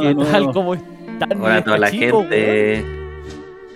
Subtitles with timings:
[0.00, 0.52] ¿qué tal?
[0.52, 1.40] ¿Cómo están?
[1.42, 2.84] Hola a toda la gente.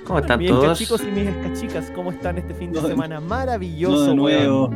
[0.04, 0.78] ¿Cómo están Mis todos?
[0.78, 3.20] chicos y mis cachicas, ¿cómo están este fin de No, semana?
[3.20, 4.16] Maravilloso, weón.
[4.16, 4.70] nuevo.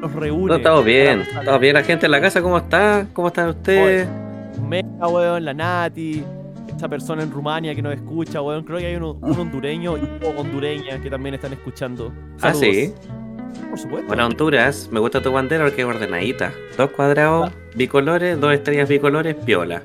[0.00, 0.46] Nos reúne.
[0.48, 1.20] No, estamos bien.
[1.22, 1.74] Estamos bien.
[1.74, 3.06] La gente en la casa, ¿cómo está?
[3.14, 4.06] ¿Cómo están ustedes?
[4.68, 6.22] Mega, weón, la Nati,
[6.76, 8.62] esa persona en Rumania que nos escucha, weón.
[8.64, 12.12] Creo que hay uno- un hondureño y una hondureña que también están escuchando.
[12.42, 12.60] Ah, Saludos.
[12.60, 12.92] sí.
[13.70, 14.06] Por supuesto.
[14.08, 16.52] Bueno, Honduras, me gusta tu bandera porque es ordenadita.
[16.76, 19.82] Dos cuadrados bicolores, dos estrellas bicolores, piola.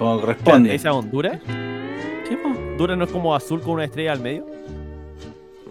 [0.00, 0.74] Como corresponde.
[0.74, 1.38] ¿Esa Honduras?
[2.26, 2.34] Sí.
[2.42, 4.46] ¿Honduras no es como azul con una estrella al medio?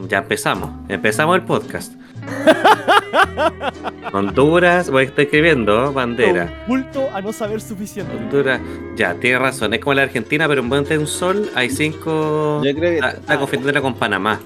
[0.07, 0.69] Ya empezamos.
[0.88, 1.93] Empezamos el podcast.
[4.13, 6.63] Honduras, voy a estar escribiendo bandera.
[6.67, 8.15] Un culto a no saber suficiente.
[8.15, 8.61] Honduras,
[8.95, 9.73] ya, tienes razón.
[9.73, 12.61] Es como la Argentina, pero en vez de un sol hay cinco.
[12.64, 13.02] Yo creo que.
[13.02, 14.39] La, la confundiéndola con Panamá.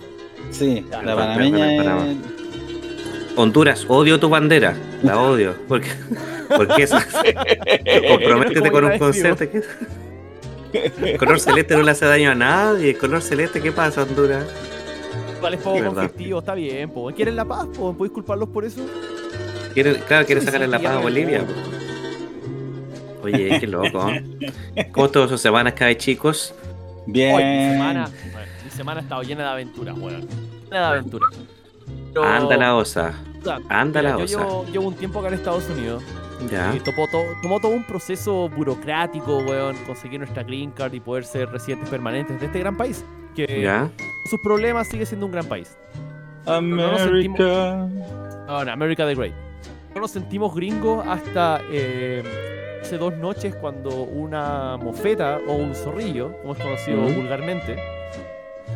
[0.52, 2.08] Sí, la Panamá, panameña Panamá.
[2.08, 2.43] es.
[3.36, 4.76] Honduras, odio tu bandera.
[5.02, 5.56] La odio.
[5.68, 5.90] Porque,
[6.56, 6.98] porque eso.
[8.10, 9.50] Comprométete con un concepto.
[9.50, 9.64] que-
[11.12, 12.92] El color celeste no le hace daño a nadie.
[12.92, 14.46] El color celeste, ¿qué pasa, Honduras?
[15.42, 17.12] Vale, es poco conflictivo, está bien, po.
[17.14, 17.94] ¿Quieren la paz, po?
[17.96, 18.82] ¿Podéis culparlos por eso?
[19.74, 21.44] ¿Quiere, claro, quiere Sí, sacarle la paz a Bolivia.
[21.46, 21.54] po.
[23.24, 24.12] Oye, qué loco.
[24.92, 26.54] ¿Cómo estuvo su semana, acá, chicos?
[27.08, 27.36] Bien.
[27.36, 30.28] Hoy, mi semana, bueno, mi semana ha estado llena de aventuras, weón.
[30.66, 31.30] Llena de aventuras.
[32.14, 33.14] Pero, Anda la osa.
[33.70, 34.38] anda mira, la yo osa.
[34.40, 36.04] llevo, llevo un tiempo acá en Estados Unidos
[36.52, 36.74] Ya.
[36.76, 41.26] y tomó todo, tomó todo un proceso burocrático, weón, conseguir nuestra green card y poder
[41.26, 43.04] ser residentes permanentes de este gran país.
[43.36, 43.90] Que Ya.
[44.30, 45.76] sus problemas sigue siendo un gran país.
[46.46, 47.88] America.
[48.48, 49.34] No, no, America the Great.
[49.96, 52.24] No nos sentimos gringos hasta eh,
[52.82, 57.14] hace dos noches cuando una mofeta o un zorrillo, como es conocido Ujú.
[57.14, 57.78] vulgarmente,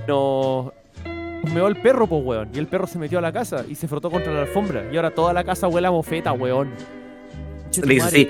[0.08, 0.74] nos, nos
[1.54, 2.50] meó el perro, pues, weón.
[2.54, 4.88] Y el perro se metió a la casa y se frotó contra la alfombra.
[4.92, 6.72] Y ahora toda la casa huele a mofeta, weón.
[7.84, 8.30] Le dice así.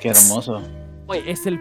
[0.00, 0.62] Qué hermoso.
[1.06, 1.60] Oye, es el, eh,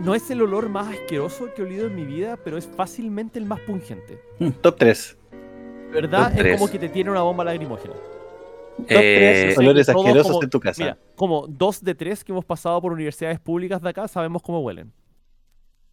[0.00, 3.38] no es el olor más asqueroso que he olido en mi vida, pero es fácilmente
[3.38, 4.20] el más pungente.
[4.38, 5.16] Mm, Top 3.
[5.92, 6.32] ¿Verdad?
[6.36, 7.94] Top Es como que te tiene una bomba lacrimógena.
[7.94, 10.82] Top Eh, 3 olores todos asquerosos como- en tu casa.
[10.82, 14.60] Mira, como dos de tres que hemos pasado por universidades públicas de acá sabemos cómo
[14.60, 14.92] huelen.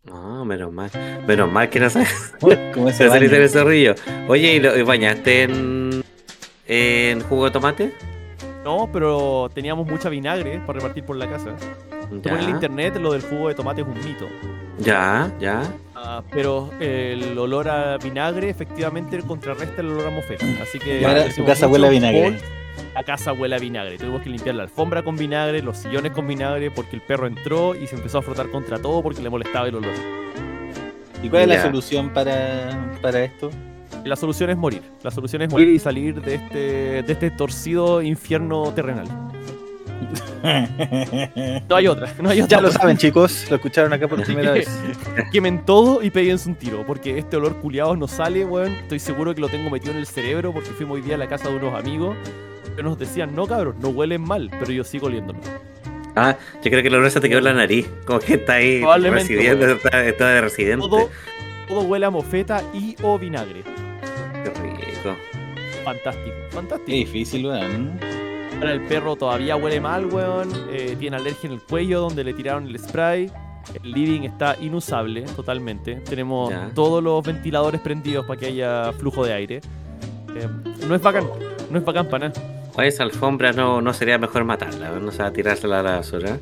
[0.04, 0.90] No, menos mal.
[1.28, 2.34] Menos mal que no sabes.
[2.40, 3.30] Se saliste baño.
[3.30, 3.96] del zorrillo.
[4.28, 6.04] Oye, ¿y lo- y bañaste en,
[6.68, 7.94] en jugo de tomate?
[8.64, 11.56] No, pero teníamos mucha vinagre para repartir por la casa.
[12.10, 14.28] Tú en el Ya, internet lo del jugo de tomate es un mito.
[14.80, 15.64] ya, ya.
[15.96, 20.46] Ah, pero el olor a vinagre efectivamente contrarresta el olor a mofeta.
[20.62, 21.00] Así que.
[21.02, 22.40] Y ahora tu casa huele a vinagre.
[22.94, 23.98] La casa huele a vinagre.
[23.98, 27.76] Tuvimos que limpiar la alfombra con vinagre, los sillones con vinagre, porque el perro entró
[27.76, 29.94] y se empezó a frotar contra todo porque le molestaba el olor.
[31.24, 33.50] ¿Y cuál es la solución para, para esto?
[34.04, 34.82] La solución es morir.
[35.04, 36.58] La solución es morir y salir de este,
[37.04, 39.08] de este torcido infierno terrenal.
[41.68, 42.58] No hay otra, no hay otra.
[42.58, 43.46] ya lo saben, chicos.
[43.50, 44.68] Lo escucharon acá por primera vez.
[45.32, 48.74] Quemen todo y péguense un tiro, porque este olor culiado no sale, weón.
[48.74, 51.28] Estoy seguro que lo tengo metido en el cerebro porque fuimos hoy día a la
[51.28, 52.16] casa de unos amigos
[52.76, 55.40] que nos decían, no cabros, no huelen mal, pero yo sigo oliéndolo.
[56.16, 57.88] Ah, yo creo que la olor se te quedó en la nariz.
[58.06, 60.86] Como que está ahí Probablemente, residiendo, está, está de residente.
[60.88, 61.10] Todo,
[61.68, 63.64] todo huele a mofeta y o vinagre.
[64.44, 65.16] Qué rico.
[65.86, 66.92] Fantástico, Qué fantástico.
[66.92, 67.98] difícil, weón.
[68.60, 70.50] Ahora el perro todavía huele mal, weón.
[70.72, 73.32] eh, tiene alergia en el cuello donde le tiraron el spray.
[73.82, 75.96] El living está inusable totalmente.
[75.96, 76.72] Tenemos Ya.
[76.76, 79.62] todos los ventiladores prendidos para que haya flujo de aire.
[80.36, 80.48] Eh,
[80.88, 81.26] no es bacán,
[81.70, 82.42] no es bacán para nada.
[82.76, 85.92] Oye, esa alfombra no, no sería mejor matarla, no se va a tirársela a la
[85.98, 86.38] basura.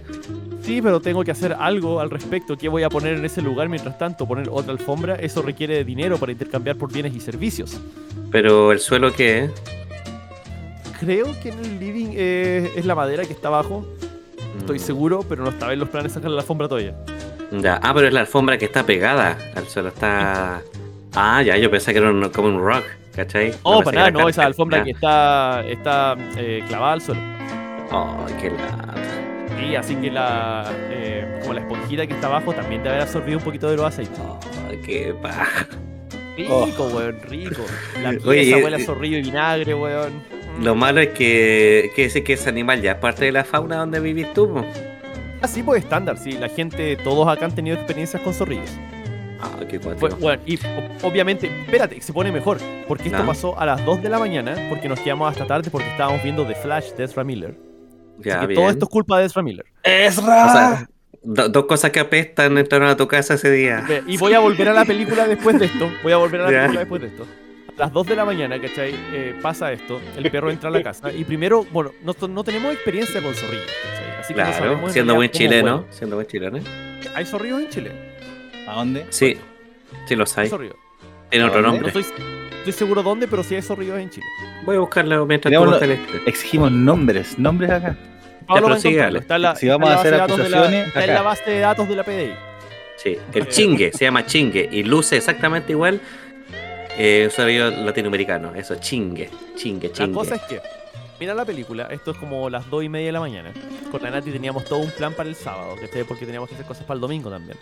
[0.62, 2.56] Sí, pero tengo que hacer algo al respecto.
[2.58, 4.28] ¿Qué voy a poner en ese lugar mientras tanto?
[4.28, 5.16] ¿Poner otra alfombra?
[5.16, 7.80] Eso requiere de dinero para intercambiar por bienes y servicios.
[8.32, 9.50] Pero el suelo qué?
[11.00, 13.86] Creo que en el living eh, es la madera que está abajo.
[14.60, 16.94] Estoy Mm, seguro, pero no estaba en los planes sacar la alfombra todavía.
[17.52, 17.80] Ya.
[17.82, 19.90] Ah, pero es la alfombra que está pegada al suelo.
[19.90, 20.62] Está.
[21.16, 22.84] Ah, ya, yo pensé que era un- como un rock,
[23.16, 23.52] ¿cachai?
[23.64, 27.22] No, pensé para nada, no, esa alfombra que está, está eh, clavada al suelo.
[27.92, 28.96] Ay, qué lata.
[29.62, 33.38] Y así que la, eh, como la esponjita que está abajo también debe haber absorbido
[33.38, 34.20] un poquito de los aceites.
[34.68, 35.68] Ay, qué paja.
[36.38, 37.62] Rico, weón, rico.
[38.02, 40.24] La pieza huele a zorrillo y vinagre, weón.
[40.58, 40.64] Mm.
[40.64, 43.78] Lo malo es que, que decir que ese animal ya es parte de la fauna
[43.78, 44.64] donde vivís tú.
[45.42, 46.34] Así pues estándar, sí.
[46.34, 48.72] La gente, todos acá han tenido experiencias con zorrillos.
[49.42, 50.20] Ah, qué Fue- cuático.
[50.22, 50.60] bueno, y
[51.04, 52.58] obviamente, espérate, se pone mejor.
[52.88, 53.26] Porque esto Ah.
[53.26, 56.46] pasó a las 2 de la mañana, porque nos quedamos hasta tarde porque estábamos viendo
[56.46, 57.56] The Flash de Ezra Miller.
[58.20, 58.60] Ya, Así que bien.
[58.60, 59.66] todo esto es culpa de Ezra Miller.
[59.84, 60.46] ¡Ezra!
[60.46, 60.90] O sea,
[61.24, 63.86] do- dos cosas que apestan entraron a tu casa ese día.
[64.08, 65.90] Y voy a volver a la película después de esto.
[66.04, 66.58] Voy a volver a la Ya.
[66.64, 67.26] película después de esto.
[67.78, 68.94] A las 2 de la mañana, ¿cachai?
[69.14, 70.02] Eh, pasa esto.
[70.18, 71.14] El perro entra a la casa.
[71.14, 74.20] Y primero, bueno, no, no tenemos experiencia con zorrillos, ¿cachai?
[74.20, 75.86] Así que no Claro, sabemos en siendo buen chileno.
[75.92, 76.60] Siendo buen chileno.
[77.16, 77.92] ¿Hay zorrillos en Chile?
[78.70, 79.06] ¿A dónde?
[79.10, 79.38] Sí,
[80.08, 80.50] sí los Hay hay.
[80.50, 80.76] zorrillos.
[81.30, 81.80] Tiene otro ¿Dónde?
[81.80, 82.02] No nombre.
[82.02, 82.24] estoy,
[82.60, 84.26] estoy seguro dónde, pero sí hay zorrillos en Chile.
[84.66, 86.30] Voy a buscarlo mientras tú el este.
[86.30, 87.96] Exigimos nombres, nombres acá.
[88.48, 88.76] Pablo.
[88.76, 91.22] Está en la, Si está en vamos la a hacer la- acusaciones, Está en la
[91.22, 92.34] base de datos de la PDI.
[92.98, 96.02] Sí, el chingue, se llama chingue y luce exactamente igual.
[96.98, 100.14] Eh, usuario latinoamericano, eso, chingue, chingue, La chingue.
[100.14, 100.60] cosa es que,
[101.20, 103.52] mira la película, esto es como las 2 y media de la mañana.
[103.92, 106.04] Con la Nati teníamos todo un plan para el sábado, ¿cachai?
[106.04, 107.58] Porque teníamos que hacer cosas para el domingo también.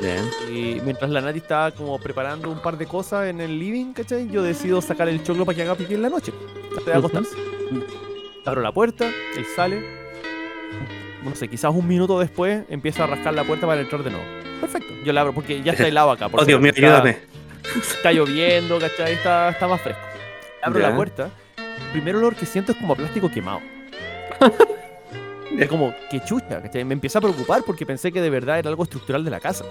[0.00, 0.28] Bien.
[0.50, 4.28] Y mientras la Nati estaba como preparando un par de cosas en el living, ¿cachai?
[4.28, 6.32] Yo decido sacar el choclo para que haga pipí en la noche,
[6.70, 7.36] antes de acostarse.
[8.44, 9.06] Abro la puerta,
[9.36, 9.82] él sale.
[11.22, 14.24] No sé, quizás un minuto después empieza a rascar la puerta para entrar de nuevo.
[14.60, 16.28] Perfecto, yo la abro porque ya está helado acá.
[16.28, 17.18] por Oh, Dios mío, ayúdame.
[17.76, 19.14] está lloviendo, ¿cachai?
[19.14, 20.00] Está, está más fresco.
[20.62, 20.88] Abro Ya.
[20.90, 21.30] la puerta.
[21.86, 23.60] El primer olor que siento es como a plástico quemado.
[25.58, 26.84] es como, que chucha, ¿cachai?
[26.84, 29.64] Me empieza a preocupar porque pensé que de verdad era algo estructural de la casa.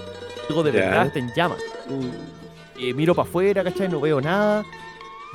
[0.49, 1.59] Algo de verdad está en llamas.
[2.77, 3.89] Y miro para afuera, ¿cachai?
[3.89, 4.63] No veo nada.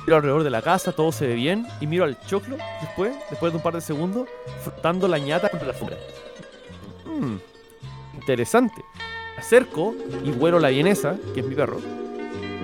[0.05, 1.65] Miro alrededor de la casa, todo se ve bien.
[1.79, 4.27] Y miro al choclo después, después de un par de segundos,
[4.61, 5.97] frotando la ñata contra la alfombra.
[7.05, 7.37] Mm,
[8.15, 8.83] interesante.
[9.35, 11.77] Me acerco y huelo la vienesa, que es mi perro.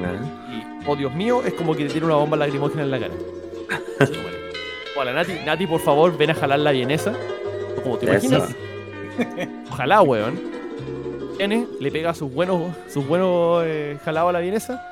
[0.04, 0.16] Ah,
[0.52, 3.14] Y, oh Dios mío, es como que te tiene una bomba lacrimógena en la cara.
[4.98, 7.14] Hola Nati, Nati, por favor, ven a jalar la vienesa.
[7.84, 8.56] Como te imaginas.
[9.72, 10.40] Ojalá, weón.
[11.38, 14.86] Viene, le pega sus buenos, sus buenos eh, jalados a la vienesa.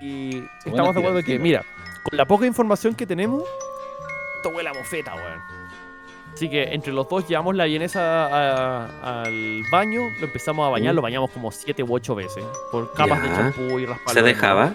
[0.00, 1.62] Y estamos de acuerdo que, mira,
[2.02, 3.44] con la poca información que tenemos,
[4.36, 5.40] esto huele a mofeta, weón.
[6.34, 10.94] Así que entre los dos llevamos la vienesa a- al baño, lo empezamos a bañar,
[10.94, 14.12] lo bañamos como siete u ocho veces, por capas de champú y raspar.
[14.14, 14.74] ¿Se dejaba?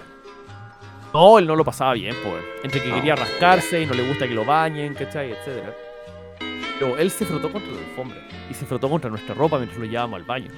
[1.12, 2.42] No, él no lo pasaba bien, pues.
[2.62, 2.94] Entre que Ah.
[2.94, 5.32] quería rascarse y no le gusta que lo bañen, ¿cachai?
[5.32, 5.74] Etcétera.
[6.78, 8.18] Pero él se frotó contra la alfombra
[8.50, 10.50] y se frotó contra nuestra ropa mientras lo llevábamos al baño.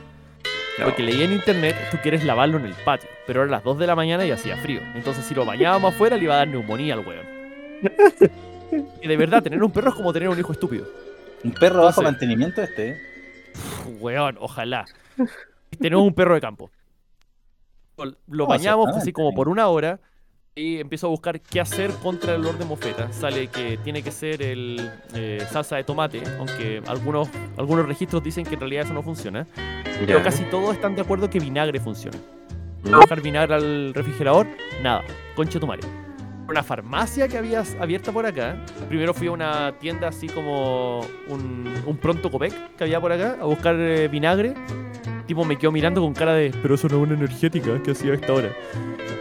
[0.82, 3.86] Porque leí en internet, tú quieres lavarlo en el patio, pero eran las 2 de
[3.86, 4.80] la mañana y hacía frío.
[4.94, 7.26] Entonces si lo bañábamos afuera le iba a dar neumonía al weón.
[9.02, 10.86] Y de verdad, tener un perro es como tener un hijo estúpido.
[11.44, 12.96] Un perro bajo Entonces- mantenimiento este, ¿eh?
[14.00, 14.86] Weón, ojalá.
[15.78, 16.70] Tenemos un perro de campo.
[17.98, 20.00] Lo No, bañamos así como por una hora
[20.54, 23.10] y empiezo a buscar qué hacer contra el olor de mofeta.
[23.12, 28.44] Sale que tiene que ser el eh, salsa de tomate, aunque algunos, algunos registros dicen
[28.44, 29.46] que en realidad eso no funciona.
[29.84, 30.22] Pero Ya.
[30.22, 32.18] casi todos están de acuerdo que vinagre funciona.
[32.84, 32.90] Mm.
[32.96, 34.46] buscar vinagre al refrigerador,
[34.82, 35.04] nada,
[35.36, 35.82] concha tu madre.
[36.48, 38.56] Una farmacia que había abierta por acá.
[38.88, 43.38] Primero fui a una tienda así como un, un pronto Copec que había por acá
[43.40, 44.54] a buscar eh, vinagre.
[45.26, 48.12] Tipo me quedó mirando con cara de, pero eso no es una energética, que hacía
[48.12, 48.50] a esta hora?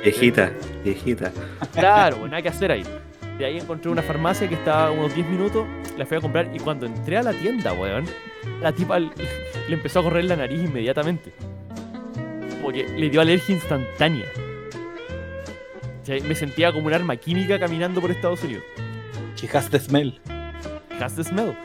[0.03, 0.51] Viejita,
[0.83, 1.31] viejita.
[1.73, 2.83] Claro, pues, nada que hacer ahí.
[3.37, 5.65] De ahí encontré una farmacia que estaba a unos 10 minutos,
[5.97, 8.05] la fui a comprar y cuando entré a la tienda, weón,
[8.61, 9.11] la tipa le
[9.69, 11.31] empezó a correr la nariz inmediatamente.
[12.61, 14.25] Como que le dio alergia instantánea.
[16.07, 18.63] Me sentía como un arma química caminando por Estados Unidos.
[19.35, 20.19] She has the smell.
[20.99, 21.55] Has the smell.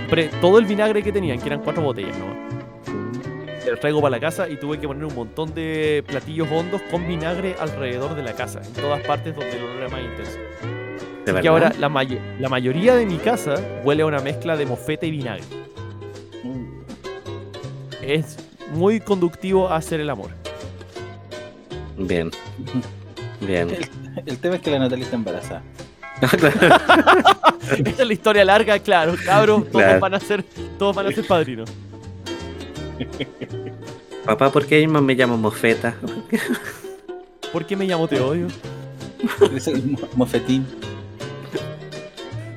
[0.00, 2.34] Compré todo el vinagre que tenían, que eran cuatro botellas, ¿no?
[3.70, 7.06] Lo traigo para la casa y tuve que poner un montón de platillos hondos con
[7.08, 10.38] vinagre alrededor de la casa, en todas partes donde el olor era más intenso.
[11.24, 14.56] ¿De Así que ahora la, may- la mayoría de mi casa huele a una mezcla
[14.56, 15.44] de mofeta y vinagre.
[18.02, 18.36] Es
[18.74, 20.30] muy conductivo a hacer el amor.
[21.96, 22.30] Bien.
[23.46, 23.68] Bien.
[24.26, 25.62] El tema es que la Natalia está embarazada.
[26.22, 30.44] Esta es la historia larga, claro, cabros, todos van a ser,
[30.78, 31.68] todos van a ser padrinos.
[34.24, 35.94] Papá, ¿por qué mismo me llamo Mofeta?
[37.52, 38.46] ¿Por qué me llamo Te odio?
[39.54, 40.66] Es el mo- mofetín.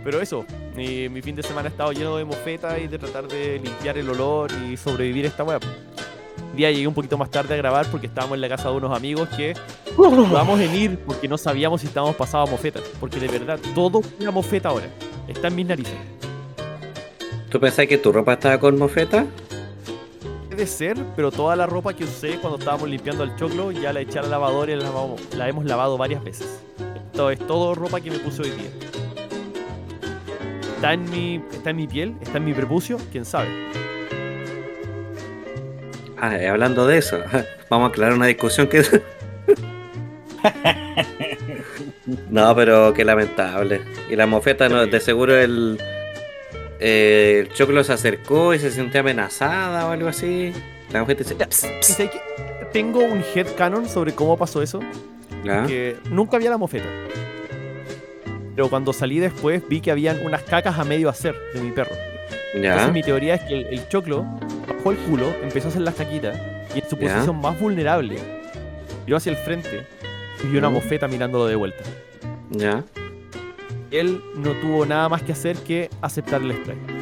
[0.04, 3.28] Pero eso, mi, mi fin de semana ha estado lleno de mofeta y de tratar
[3.28, 5.62] de limpiar el olor y sobrevivir a esta web.
[6.58, 8.96] Día llegué un poquito más tarde a grabar porque estábamos en la casa de unos
[8.98, 9.54] amigos que
[9.98, 12.80] dudamos en ir porque no sabíamos si estábamos pasados a mofeta.
[13.00, 14.88] Porque de verdad, todo una mofeta ahora.
[15.28, 15.94] Está en mis narices.
[17.50, 19.26] ¿Tú pensás que tu ropa estaba con Mofeta?
[20.50, 24.02] Puede ser, pero toda la ropa que usé cuando estábamos limpiando el choclo ya la
[24.02, 26.60] eché a la lavadora y la, lavamos- la hemos lavado varias veces.
[27.12, 28.70] Esto es todo ropa que me puse hoy día.
[30.76, 32.16] ¿Está en mi, está en mi piel?
[32.22, 32.98] ¿Está en mi prepucio?
[33.12, 33.48] ¿Quién sabe?
[36.20, 37.20] Ah, eh, hablando de eso,
[37.70, 38.84] vamos a aclarar una discusión que.
[42.30, 43.82] no, pero qué lamentable.
[44.10, 45.80] Y la mofeta, no, de seguro el.
[46.80, 50.54] eh, el choclo se acercó y se sintió amenazada o algo así.
[50.92, 52.10] La mofeta dice.
[52.72, 54.80] Tengo un headcanon sobre cómo pasó eso.
[55.68, 56.90] Que nunca había la mofeta.
[58.56, 61.96] Pero cuando salí después vi que habían unas cacas a medio hacer de mi perro.
[62.62, 62.70] Ya.
[62.72, 64.26] Entonces mi teoría es que el, el choclo
[64.68, 66.40] bajó el culo, empezó a hacer las caquitas
[66.76, 67.14] y en su Ya.
[67.14, 68.18] posición más vulnerable
[69.06, 69.88] miró hacia el frente
[70.44, 70.74] y vio una Mm.
[70.74, 71.84] mofeta mirándolo de vuelta.
[72.52, 72.84] Ya.
[73.92, 76.98] Él no tuvo nada más que hacer que aceptar el strike.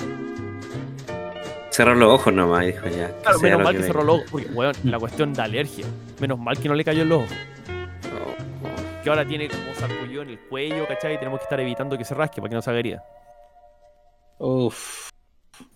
[1.71, 3.11] Cerró los ojos nomás dijo ya.
[3.21, 5.85] Claro, menos mal que cerró los ojos, porque weón, la cuestión de alergia.
[6.21, 7.37] Menos mal que no le cayó en los ojos.
[8.13, 9.03] Oh, oh.
[9.03, 11.15] Que ahora tiene como sarpullido en el cuello, ¿cachai?
[11.15, 13.03] Y tenemos que estar evitando que se rasque para que no se haga herida.
[14.37, 15.04] Uf.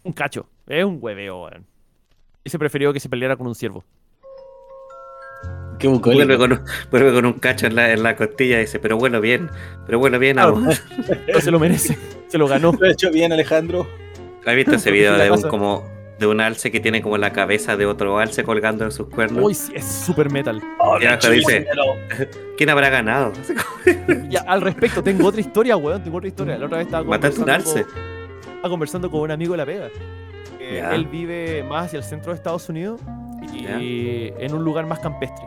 [0.04, 0.48] Un cacho.
[0.68, 1.66] Es un hueveo, weón.
[2.44, 3.84] Ese preferió que se peleara con un ciervo.
[5.78, 6.38] Qué Vuelve bucólico.
[6.38, 6.60] con, un,
[6.92, 9.50] vuelve con un cacho en la, en la costilla y dice, pero bueno, bien,
[9.86, 10.58] pero bueno, bien, Claro.
[11.34, 11.98] No se lo merece.
[12.28, 12.74] Se lo ganó.
[12.78, 13.88] Lo ha hecho bien, Alejandro.
[14.46, 15.88] ¿Has visto ese video de un como
[16.20, 19.42] de un alce que tiene como la cabeza de otro alce colgando en sus cuernos?
[19.42, 20.62] Uy, sí, es super metal.
[21.00, 21.66] Y abajo dice,
[22.58, 23.32] ¿quién habrá ganado?
[24.48, 26.04] Al respecto, tengo otra historia, weón.
[26.04, 26.58] Tengo otra historia.
[26.58, 27.84] La otra vez estaba Mataste un alce.
[27.86, 27.94] con,
[28.68, 29.88] conversando con un amigo de la pega.
[30.60, 30.94] Eh, Ya.
[30.94, 33.00] él vive más hacia el centro de Estados Unidos
[33.54, 35.46] y en un lugar más campestre.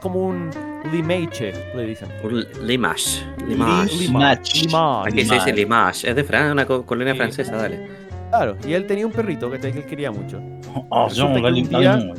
[0.00, 0.50] Como un
[0.92, 2.08] limeche, le dicen.
[2.22, 3.22] Un Limache.
[3.46, 3.96] Limache.
[3.96, 4.58] Limache.
[4.66, 5.08] Limache.
[5.10, 6.08] Aquí se dice Limache.
[6.10, 7.18] Es de Francia, una co- colonia Sí.
[7.18, 7.86] francesa, dale.
[8.30, 10.40] Claro, y él tenía un perrito que que él quería mucho.
[10.88, 12.14] Oh, no, que un día-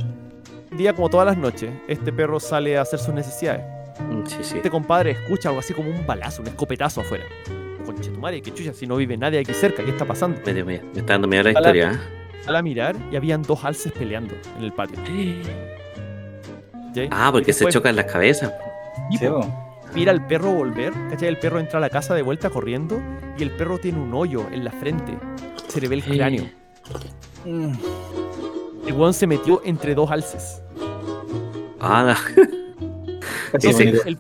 [0.71, 3.63] día, como todas las noches, este perro sale a hacer sus necesidades.
[4.27, 4.57] Sí, sí.
[4.57, 7.23] Este compadre escucha algo así como un balazo, un escopetazo afuera.
[7.93, 10.39] Conche tu madre, qué chucha, si no vive nadie aquí cerca, ¿qué está pasando?
[10.45, 11.99] Me, dio miedo, me está dando miedo la historia.
[12.41, 14.97] Sale a mirar y habían dos alces peleando en el patio.
[16.87, 17.09] ¿Cachai?
[17.11, 18.51] Ah, porque Y se después, chocan las cabezas.
[19.09, 19.25] y Sí.
[19.93, 21.27] Mira al perro volver, ¿cachai?
[21.27, 23.01] El perro entra a la casa de vuelta corriendo
[23.37, 25.17] y el perro tiene un hoyo en la frente.
[25.67, 26.45] Se le ve el cráneo.
[27.45, 27.73] Mm.
[28.87, 30.61] El weón se metió entre dos alces.
[31.79, 32.51] Ah, bonito.
[33.79, 34.17] El, el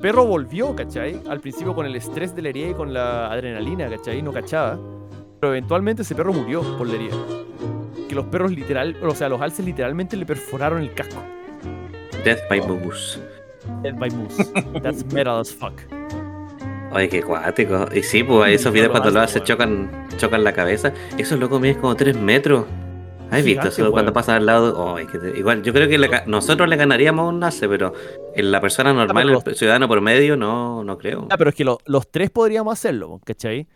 [0.00, 1.20] perro volvió, ¿cachai?
[1.28, 4.22] Al principio con el estrés de la herida y con la adrenalina, ¿cachai?
[4.22, 4.78] No cachaba.
[5.40, 7.16] Pero eventualmente ese perro murió por la herida.
[8.08, 11.22] Que los perros literal, o sea, los alces literalmente le perforaron el casco.
[12.24, 13.20] Death by Boogus.
[13.82, 14.44] Dead by Moose.
[14.82, 15.80] That's metal as fuck.
[16.92, 17.86] Ay, qué cuático.
[17.94, 19.88] Y sí, pues esos videos cuando lo hace, hace weón.
[19.88, 20.92] chocan, chocan la cabeza.
[21.16, 22.66] Esos locos miden como 3 metros.
[23.30, 23.92] ¿Has visto Gigante, weón.
[23.92, 24.94] cuando pasan al lado?
[25.10, 27.92] Que te- Igual, yo creo que le nosotros le ganaríamos un nace, pero
[28.34, 31.26] en la persona normal, pero el ciudadano por medio, no, no creo.
[31.30, 33.66] Ah, pero es que lo- los tres podríamos hacerlo, ¿cachai?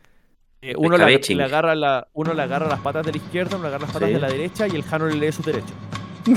[0.62, 1.04] Eh, uno, le,
[1.44, 4.08] agarra la, uno le agarra las patas de la izquierda, uno le agarra las patas
[4.08, 4.14] Sí.
[4.14, 5.75] de la derecha y el Jano le lee su derecho.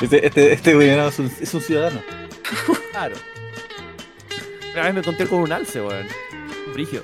[0.00, 2.00] Este, este, este weón es un, es un ciudadano.
[2.92, 3.14] Claro.
[4.74, 6.06] Una vez me encontré con un alce, weón.
[6.66, 7.02] Un brigio.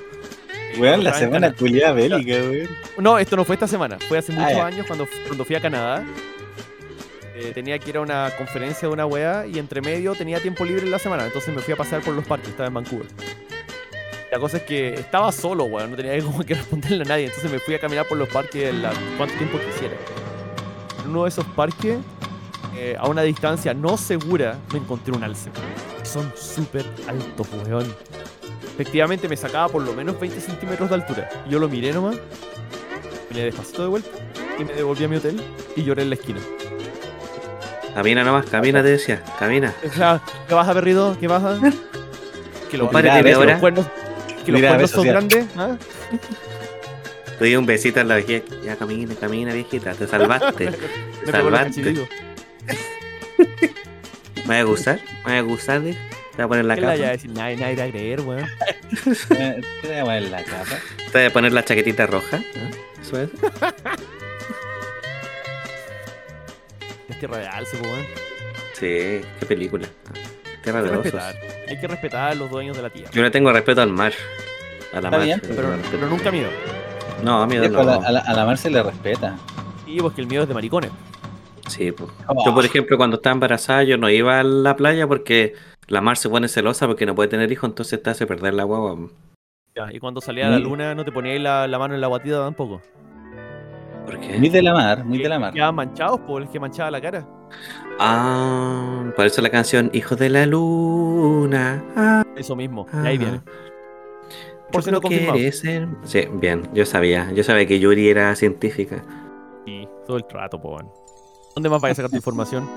[0.76, 2.68] Weón, la semana culiada bélica, weón.
[2.98, 3.98] No, esto no fue esta semana.
[4.08, 6.04] Fue hace Ah, muchos años cuando, cuando fui a Canadá.
[7.34, 10.64] Eh, tenía que ir a una conferencia de una weá y entre medio tenía tiempo
[10.64, 11.24] libre en la semana.
[11.24, 12.48] Entonces me fui a pasear por los parques.
[12.50, 13.06] Estaba en Vancouver.
[14.30, 15.90] La cosa es que estaba solo, weón.
[15.92, 17.26] No tenía como que responderle a nadie.
[17.26, 19.94] Entonces me fui a caminar por los parques la, cuánto tiempo quisiera.
[21.04, 21.96] En uno de esos parques,
[22.76, 25.50] eh, a una distancia no segura, me encontré un alce.
[26.02, 27.94] Son súper altos, weón.
[28.78, 31.28] Efectivamente me sacaba por lo menos 20 centímetros de altura.
[31.50, 32.14] Yo lo miré nomás,
[33.28, 34.08] miré despacito de vuelta
[34.56, 35.42] y me devolví a mi hotel
[35.74, 36.38] y lloré en la esquina.
[37.92, 39.74] Camina nomás, camina, te decía, camina.
[39.84, 41.16] O sea, ¿qué baja, perrito?
[41.18, 41.58] ¿Qué baja?
[42.70, 43.86] Que los, Mira, los cuernos,
[44.46, 45.46] que los cuernos son grandes.
[45.56, 45.76] ¿ah?
[47.40, 48.44] Te di un besito en la vejez.
[48.64, 49.94] Ya camina, camina, viejita.
[49.94, 50.66] Te salvaste.
[50.70, 50.76] Me
[51.24, 52.06] Te salvaste.
[54.46, 55.00] ¿Me va a gustar?
[55.26, 55.82] ¿Me va a gustar?
[56.38, 57.12] Te voy a poner la ¿Qué le vaya a capa.
[57.14, 57.30] decir?
[57.32, 58.46] Nadie, nadie te va a creer, weón.
[59.38, 60.76] Eh, ¿Qué le voy a poner la capa?
[61.10, 62.36] Te voy a poner la chaquetita roja.
[62.36, 62.70] ¿ah?
[63.02, 63.30] Eso es.
[67.08, 68.04] Es tierra de alce, weón.
[68.74, 69.88] Sí, qué película.
[70.62, 71.12] Tierra Hay de que osos.
[71.12, 71.34] respetar.
[71.68, 73.10] Hay que respetar a los dueños de la tierra.
[73.12, 74.12] Yo le tengo respeto al mar.
[74.92, 75.22] A la Está mar.
[75.22, 76.50] bien, Pero, nunca miedo.
[77.24, 77.80] No, a mí Viejo, no.
[77.80, 79.36] a, la, a, la, a la Mar se le respeta.
[79.86, 80.90] Sí, porque el miedo es de maricones.
[81.68, 82.10] Sí, pues.
[82.28, 82.44] Oh.
[82.46, 85.54] Yo, por ejemplo, cuando estaba embarazada, yo no iba a la playa porque
[85.88, 88.64] la mar se pone celosa porque no puede tener hijos, entonces te hace perder la
[88.64, 89.08] guagua.
[89.74, 90.62] Ya, y cuando salía la Mm.
[90.62, 92.80] luna no te poníais la, la mano en la guatita tampoco.
[94.04, 94.50] ¿Por Muy qué?
[94.50, 95.52] de la mar, muy de la mar.
[95.52, 97.26] Quedaban manchados, por el que manchaba la cara.
[97.98, 101.82] Ah, por eso la canción Hijo de la Luna.
[101.96, 102.86] Ah, Eso mismo.
[103.04, 103.40] Y ahí viene.
[104.72, 105.88] Por si no ser.
[106.04, 107.30] Sí, bien, yo sabía.
[107.32, 109.02] Yo sabía que Yuri era científica.
[109.66, 110.78] Sí, todo el trato, po.
[111.54, 112.68] ¿Dónde más vais a sacar tu información?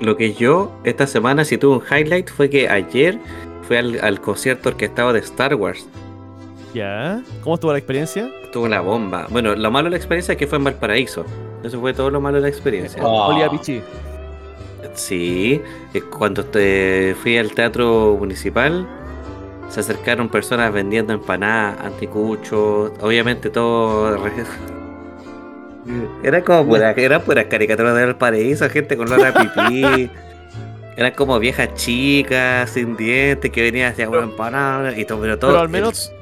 [0.00, 3.18] Lo que yo esta semana sí tuve un highlight fue que ayer
[3.62, 5.88] fui al, al concierto orquestado de Star Wars.
[6.74, 7.22] ¿Ya?
[7.42, 8.30] ¿Cómo estuvo la experiencia?
[8.52, 9.26] Tuvo la bomba.
[9.30, 11.24] Bueno, lo malo de la experiencia es que fue en Valparaíso.
[11.64, 13.02] Eso fue todo lo malo de la experiencia.
[13.02, 13.28] Oh.
[13.34, 13.80] Olía Pichi.
[14.94, 15.60] Sí,
[16.10, 18.86] cuando te- fui al teatro municipal,
[19.68, 24.16] se acercaron personas vendiendo empanadas, anticuchos, obviamente todo.
[26.22, 30.10] Era como pura, era pura caricatura del paraíso, gente con olor a pipí.
[30.96, 35.50] Eran como viejas chicas, sin dientes, que venían hacia una empanada y todo, pero todo.
[35.50, 36.12] Pero al menos-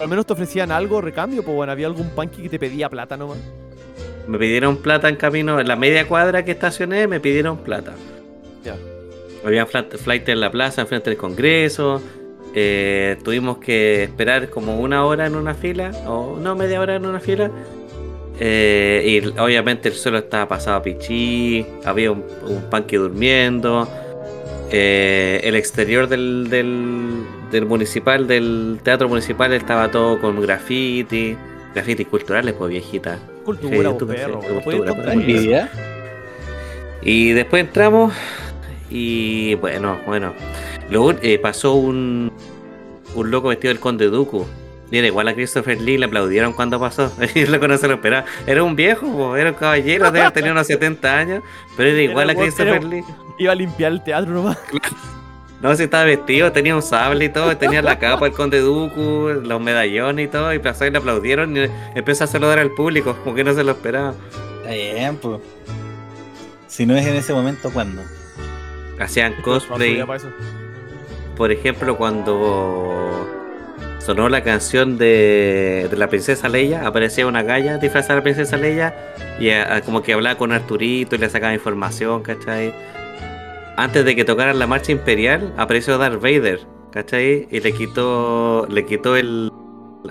[0.00, 3.16] Al menos te ofrecían algo recambio, pues bueno, había algún punky que te pedía plata
[3.16, 3.38] nomás.
[4.26, 7.92] Me pidieron plata en camino, en la media cuadra que estacioné, me pidieron plata.
[8.64, 8.76] Ya.
[9.44, 12.02] Había flight en la plaza, enfrente del Congreso.
[12.58, 17.06] eh, tuvimos que esperar como una hora en una fila, o no, media hora en
[17.06, 17.50] una fila.
[18.40, 23.88] Eh, y obviamente el suelo estaba pasado a pichí, había un, un panque durmiendo.
[24.70, 31.36] eh, el exterior del, del, del municipal, del teatro municipal, estaba todo con graffiti.
[31.74, 33.18] Graffiti culturales, pues viejita.
[33.44, 33.76] Cultura,
[34.06, 34.40] Sí, perro.
[34.64, 34.76] pues.
[37.02, 38.12] Y después entramos
[38.90, 40.32] y bueno, bueno.
[40.90, 42.32] Luego eh, pasó un,
[43.14, 44.46] un loco vestido del conde Dooku.
[44.90, 47.12] Y era igual a Christopher Lee, le aplaudieron cuando pasó.
[47.34, 48.24] El loco no se lo esperaba.
[48.46, 51.42] Era un viejo, po, era un caballero, debe tener unos 70 años,
[51.76, 53.04] pero era igual a Christopher era- Lee.
[53.38, 54.58] Iba a limpiar el teatro nomás.
[55.58, 59.40] No, si estaba vestido, tenía un sable y todo, tenía la capa del conde Dooku,
[59.42, 63.16] los medallones y todo, y pasó y le aplaudieron y empezó a saludar al público,
[63.24, 64.12] como que no se lo esperaba.
[64.58, 65.40] Está bien, pues.
[66.66, 68.02] Si no es en ese momento, ¿cuándo?
[69.00, 70.04] Hacían cosplay.
[71.36, 73.26] por ejemplo, cuando
[74.06, 78.56] sonó la canción de, de la princesa Leia, aparecía una galla disfrazada de la princesa
[78.56, 78.94] Leia
[79.40, 82.72] y a- a- como que hablaba con Arturito y le sacaba información, ¿cachai?
[83.76, 86.60] Antes de que tocaran la marcha imperial, apareció Darth Vader,
[86.92, 87.48] ¿cachai?
[87.50, 89.50] Y le quitó, le quitó el,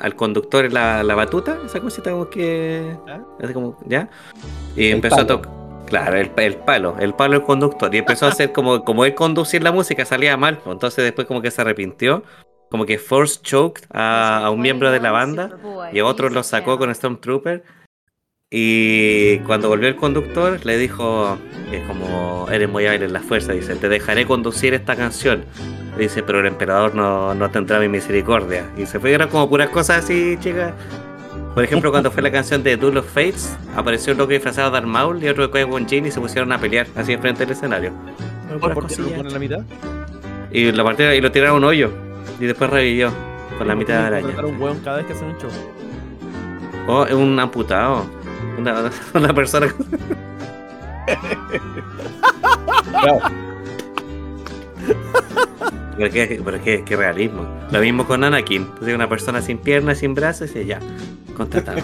[0.02, 2.96] al conductor la, la batuta, esa cosita como que...
[3.42, 4.10] Así como, ¿ya?
[4.76, 5.52] Y El empezó a tocar...
[5.88, 7.94] Claro, el, el palo, el palo del conductor.
[7.94, 10.58] Y empezó a hacer como, como él conducir la música, salía mal.
[10.58, 12.24] pues, Entonces después como que se arrepintió.
[12.76, 15.50] Como que force choked a, a un miembro de la banda.
[15.94, 17.64] Y a otro lo sacó con Stormtrooper.
[18.52, 21.38] Y cuando volvió el conductor le dijo
[21.72, 25.46] que como eres muy hábil en la fuerza, dice, te dejaré conducir esta canción.
[25.98, 28.66] Dice, pero el emperador no, no tendrá mi misericordia.
[28.78, 30.74] Y se fue, eran como puras cosas así, chicas.
[31.54, 34.74] Por ejemplo, cuando fue la canción de Duel of Fates, apareció un loco disfrazado de
[34.74, 37.56] Darth Maul y otro de Qui-Gon Jinn y se pusieron a pelear así enfrente del
[37.56, 37.94] escenario.
[38.60, 39.60] ¿Por qué lo ponen a la mitad?
[40.52, 42.05] Y lo partieron y lo tiraron a un hoyo.
[42.40, 43.12] Y después revivió
[43.58, 44.46] con la ¿Por qué mitad de no araña.
[44.46, 45.50] un weón cada vez que hacen un show.
[46.88, 48.06] Oh, es un amputado.
[48.58, 49.74] Una, una persona.
[52.92, 53.20] Claro.
[55.98, 57.48] Pero qué, pero qué, qué realismo.
[57.72, 58.68] Lo mismo con Anakin.
[58.82, 60.80] Una persona sin piernas, sin brazos y ya.
[61.38, 61.80] Contratado.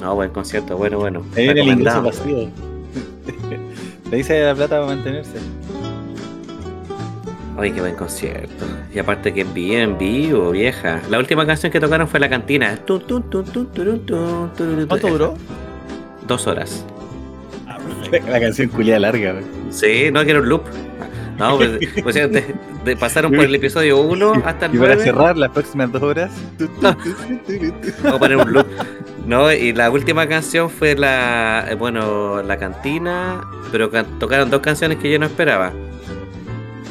[0.00, 1.24] No, buen concierto, bueno, bueno.
[1.36, 2.50] Ahí viene el ingreso pasivo.
[4.10, 5.38] Le dice la plata para mantenerse.
[7.58, 8.66] Oye, qué buen concierto.
[8.94, 11.00] Y aparte que bien en vivo, vieja.
[11.08, 12.78] La última canción que tocaron fue La Cantina.
[12.86, 15.34] ¿Cuánto duró?
[16.26, 16.84] Dos horas.
[17.66, 17.78] Ah.
[18.28, 19.36] La canción culia larga.
[19.70, 20.62] Sí, no quiero un loop.
[21.38, 21.70] No, pues,
[22.04, 25.04] o sea, de- de- pasaron por el episodio 1 hasta el Y para 9.
[25.04, 26.30] cerrar las próximas dos horas.
[26.58, 26.68] tu.
[26.80, 28.66] Vamos a poner un loop.
[29.26, 33.40] No, y la última canción fue la, eh, bueno, la cantina,
[33.72, 35.72] pero can- tocaron dos canciones que yo no esperaba.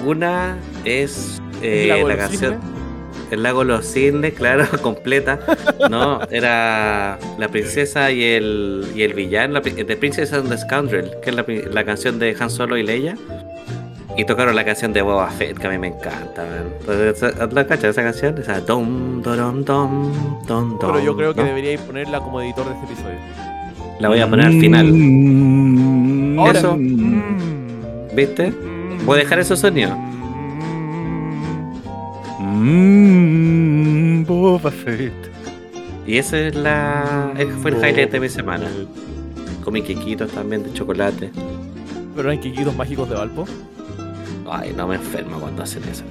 [0.06, 2.60] Una es eh, ¿El lago de la canción?
[3.32, 5.40] El lago de los cisnes, claro, completa.
[5.90, 11.32] No, era la princesa y el, y el villano, The Princess and the Scoundrel, que
[11.32, 13.18] es la, canción de Han Solo y Leia.
[14.18, 16.46] Y tocaron la canción de Boba Fett, que a mí me encanta,
[17.52, 18.38] ¿La cachas esa canción?
[18.38, 21.48] Esa dom, dorom, dom, dom, Pero yo dom, creo que ¿no?
[21.48, 23.18] deberíais ponerla como editor de este episodio.
[24.00, 24.86] La voy a poner al final.
[24.88, 26.60] Mm, Ahora.
[26.60, 26.78] Eso.
[26.78, 28.16] Mm.
[28.16, 28.54] ¿Viste?
[29.06, 29.94] Voy a dejar esos sonidos.
[32.40, 35.14] Mm, Boba Fett.
[36.08, 38.68] Y ese es la, ese fue el highlight de mi semana.
[39.64, 41.32] Comí quequitos también de chocolate.
[42.16, 43.46] Pero eran quiquitos mágicos de Valpo.
[44.50, 46.04] Ay, no me enfermo cuando hacen eso.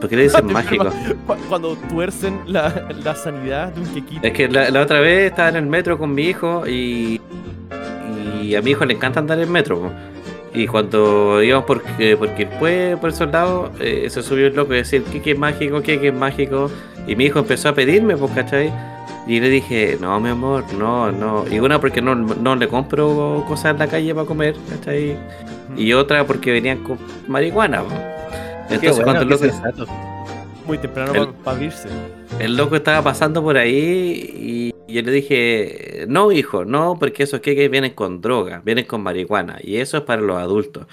[0.00, 0.86] ¿Por qué le dicen mágico?
[1.26, 4.26] Cu- Cuando tuercen la, la sanidad de un quequito.
[4.26, 7.20] Es que la, la otra vez estaba en el metro con mi hijo y,
[8.42, 9.92] y a mi hijo le encanta andar en metro.
[10.54, 14.74] Y cuando íbamos por, eh, por Quilpué, por esos lados, eh, se subió el loco
[14.74, 15.80] y decir, ¿qué, qué es mágico?
[15.80, 16.70] ¿Qué, qué es mágico?
[17.06, 18.72] Y mi hijo empezó a pedirme, pues, ¿cachai?
[19.26, 21.44] Y le dije, no, mi amor, no, no.
[21.50, 25.16] Y una porque no, no le compro cosas en la calle para comer, ¿cachai?
[25.76, 27.82] Y otra porque venían con marihuana.
[28.68, 30.11] Entonces bueno, cuando el loco.
[30.66, 31.88] Muy temprano El- para abrirse.
[32.38, 37.40] el loco estaba pasando por ahí y yo le dije, no hijo, no, porque esos
[37.40, 40.86] queques vienen con droga, vienen con marihuana y eso es para los adultos.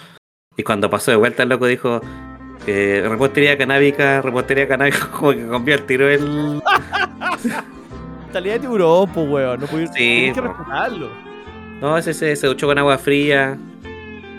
[0.58, 2.01] Y cuando pasó de vuelta el loco dijo,
[2.67, 6.62] eh, repostería canábica, repostería canábica, como que cambió el tiro el.
[8.34, 9.60] Salía de pues, weón.
[9.60, 11.10] No pudiste Sí, que respetarlo.
[11.82, 13.58] No, ese se, se duchó con agua fría.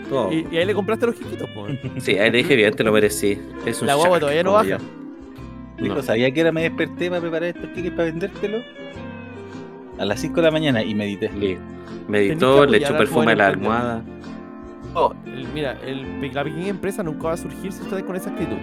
[0.09, 0.31] Todo.
[0.31, 1.77] Y, y ahí le compraste los jiquitos, pues.
[2.03, 3.37] Sí, ahí le dije bien, te lo merecí.
[3.65, 4.77] Es un La guagua todavía no baja.
[5.81, 5.85] Yo.
[5.85, 6.03] Dijo, No.
[6.03, 8.59] ¿sabía que era me desperté para preparar estos tickets para vendértelo?
[9.99, 11.27] A las 5 de la mañana y medité.
[11.29, 11.59] Tenés
[12.07, 14.01] Meditó, le echó perfume a la almohada.
[14.93, 18.29] No, el- mira, el, la pequeña empresa nunca va a surgir si ustedes con esa
[18.31, 18.57] actitud.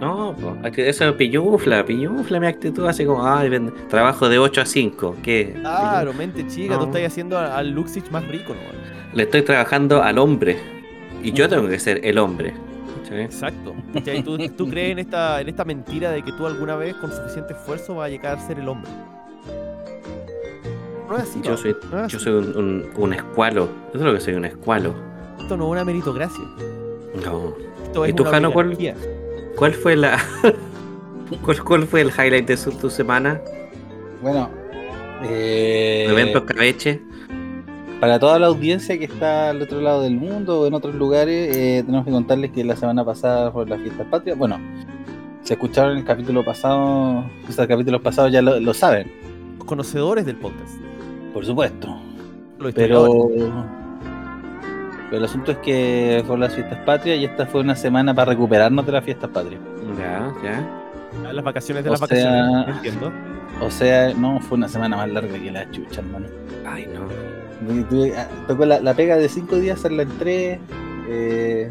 [0.00, 3.50] No, po, es que eso es pillufla, pillufla mi actitud, así como, ay,
[3.90, 5.16] trabajo de 8 a 5.
[5.22, 5.52] ¿Qué?
[5.60, 6.86] Claro, mente chica, tú No.
[6.86, 8.60] estás haciendo al Luxich más rico, ¿no?
[9.14, 10.56] Le estoy trabajando al hombre.
[11.22, 12.54] Y yo tengo que ser el hombre.
[13.10, 13.24] ¿Cachai?
[13.24, 13.74] Exacto.
[13.92, 14.22] ¿cachai?
[14.22, 17.52] Tú, tú crees en esta, en esta mentira de que tú alguna vez con suficiente
[17.52, 18.90] esfuerzo vas a llegar a ser el hombre.
[21.08, 21.40] No es así.
[21.42, 22.24] Yo soy, No es yo así.
[22.24, 23.68] soy un, un, un escualo.
[23.90, 24.94] Eso es lo que soy, un escualo.
[25.40, 26.44] Esto no es una meritocracia.
[27.24, 27.54] No.
[27.82, 28.76] Esto ¿Y es tú, una Jano, cuál-.
[29.56, 30.18] ¿Cuál fue la.
[31.44, 33.40] ¿Cuál, cuál fue el highlight de su, tu semana?
[34.22, 34.50] Bueno,
[35.24, 37.00] eh, Eventos Cabeche.
[38.00, 41.54] Para toda la audiencia que está al otro lado del mundo o en otros lugares,
[41.56, 44.58] eh, tenemos que contarles que la semana pasada por las fiestas patrias, bueno,
[45.42, 49.10] se escucharon el capítulo pasado, o sea, capítulos pasados ya lo, lo saben,
[49.58, 50.76] Los conocedores del podcast.
[51.34, 51.88] por supuesto.
[52.58, 53.30] Los Pero,
[55.08, 58.32] pero el asunto es que fueron las fiestas patrias y esta fue una semana para
[58.32, 59.60] recuperarnos de las fiestas patrias.
[59.98, 61.32] Ya, ya.
[61.32, 62.76] Las vacaciones de o las sea- vacaciones.
[62.76, 63.12] Entiendo.
[63.62, 66.26] O sea, no, fue una semana más larga que la chucha, hermano.
[66.66, 67.00] Ay, no.
[68.16, 70.58] Ah, tocó la, la pega de cinco días, hacerla en tres.
[71.08, 71.70] eh,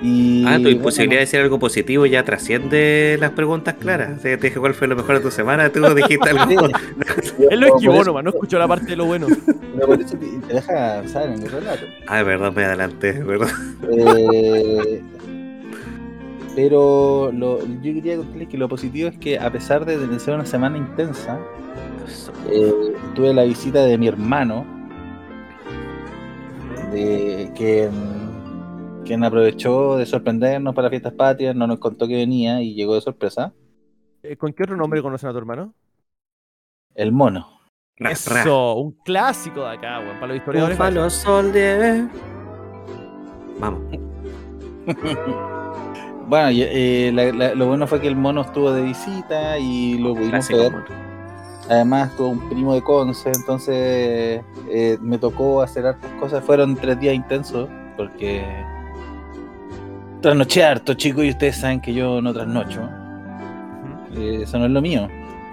[0.00, 4.18] y, Ah, tu bueno, imposibilidad de decir algo positivo ya trasciende las preguntas claras.
[4.18, 6.68] O sea, te dije cuál fue lo mejor de tu semana, tú dijiste algo.
[7.50, 9.26] Él lo esquivó nomás, no escuchó la parte de lo bueno.
[9.74, 11.82] pero por eso te, deja avanzar en el relato.
[12.06, 13.48] Ay, perdón, me adelanté, perdón.
[13.90, 15.02] Eh,
[16.54, 20.34] pero lo, yo quería contarles que lo positivo es que a pesar de tener ser
[20.34, 21.38] una semana intensa,
[22.50, 22.72] eh,
[23.14, 24.64] tuve la visita de mi hermano,
[26.92, 27.88] de que
[29.04, 33.00] quien aprovechó de sorprendernos para fiestas patrias, no nos contó que venía y llegó de
[33.00, 33.52] sorpresa.
[34.22, 35.74] Eh, ¿Con qué otro nombre conocen a tu hermano?
[36.94, 37.48] El mono.
[37.96, 40.14] Eso, un clásico de acá, weón.
[40.20, 40.78] Para los historiadores.
[40.78, 42.08] Búfalo Soldier.
[43.58, 43.80] Vamos.
[46.28, 50.10] Bueno, eh, la- la- lo bueno fue que el mono estuvo de visita y lo
[50.10, 50.84] pudimos Clásico, ver.
[51.68, 56.42] Además, tuvo un primo de Conce, entonces eh, me tocó hacer hartas cosas.
[56.44, 58.42] Fueron tres días intensos, porque
[60.22, 62.88] trasnoché harto, chicos, y ustedes saben que yo no trasnocho.
[64.16, 65.08] Eh, eso no es lo mío.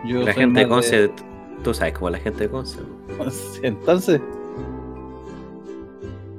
[0.06, 1.12] Yo La gente de Conce,
[1.64, 2.80] tú sabes cómo la gente de Conce.
[3.64, 4.22] Entonces,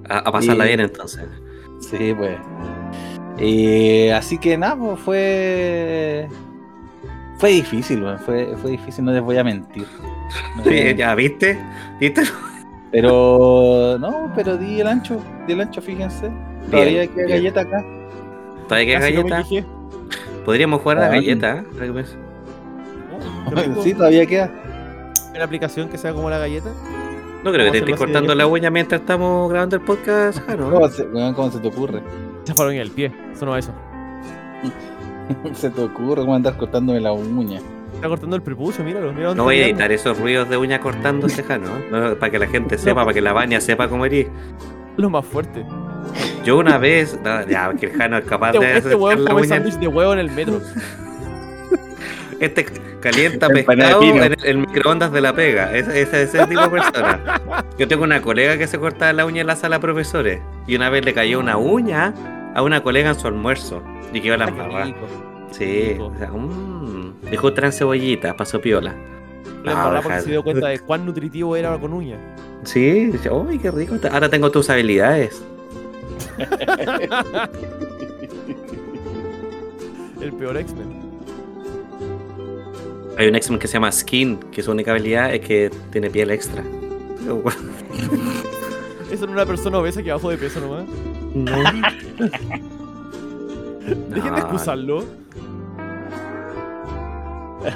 [0.09, 1.25] A, a pasarla Y- bien entonces.
[1.81, 2.37] sí, pues.
[3.39, 6.29] Eh, así que nada, pues fue.
[7.39, 9.87] Fue difícil, weón, fue, fue difícil, no les voy a mentir.
[10.57, 11.59] No a Sí, ya, ¿viste?
[12.01, 12.23] ¿Viste?
[12.91, 16.31] Pero no, pero di el ancho, di el ancho, fíjense.
[16.71, 17.29] Todavía queda bien.
[17.29, 17.85] galleta acá.
[18.69, 19.69] ¿Todavía queda no galleta?
[20.45, 21.59] Podríamos jugar a la Ah, galleta.
[21.59, 21.65] ¿eh?
[21.93, 22.17] Pienso.
[23.77, 23.83] Oh.
[23.83, 24.51] Sí, todavía queda.
[25.35, 26.71] ¿Una aplicación que sea como la galleta?
[27.45, 30.71] No creo que ¿Cómo te estés cortando la uña mientras estamos grabando el podcast, Jano.
[30.71, 32.03] ¿Cómo se, cómo se te ocurre?
[32.45, 33.13] Chafaron en el pie.
[33.33, 33.73] Eso no va eso.
[35.55, 37.61] se te ocurre cómo andar cortándome la uña.
[37.95, 39.07] Está cortando el prepucio, míralo.
[39.07, 41.71] Dónde No voy a editar esos ruidos de uña cortándose, Jano.
[41.91, 42.15] ¿no?
[42.17, 44.27] para que la gente sepa, para que la baña sepa cómo eres.
[44.97, 45.65] Lo más fuerte.
[46.45, 49.33] Yo una vez, no, ya, que el Jano es capaz Este, de este la come
[49.35, 49.49] uña.
[49.49, 50.61] sándwich de huevo en el metro.
[52.39, 52.67] Este
[53.01, 55.75] calienta pescado en el, el microondas de la pega.
[55.75, 57.41] Es, es ese tipo de persona.
[57.79, 60.41] Yo tengo una colega que se cortaba la uña en la sala de profesores.
[60.67, 62.13] Y una vez le cayó una uña
[62.57, 63.83] a una colega en su almuerzo.
[64.13, 64.85] Y quedó la Ah, qué embarrada.
[64.87, 65.07] rico.
[65.51, 68.95] Sí, o sea, mmm, dejó otra en cebollita, pasó piola.
[69.63, 72.17] La No, embarrada porque se dio cuenta de cuán nutritivo era con uña.
[72.65, 73.95] Sí, dice, uy, qué rico.
[74.11, 75.43] Ahora tengo tus habilidades.
[80.21, 81.07] El peor X-Men.
[83.19, 86.31] Hay un X-Men que se llama Skin, que su única habilidad es que tiene piel
[86.31, 86.63] extra.
[89.17, 90.85] Eso no es una persona obesa que bajó de peso nomás.
[91.35, 91.57] No.
[94.15, 95.05] Dejen de excusarlo.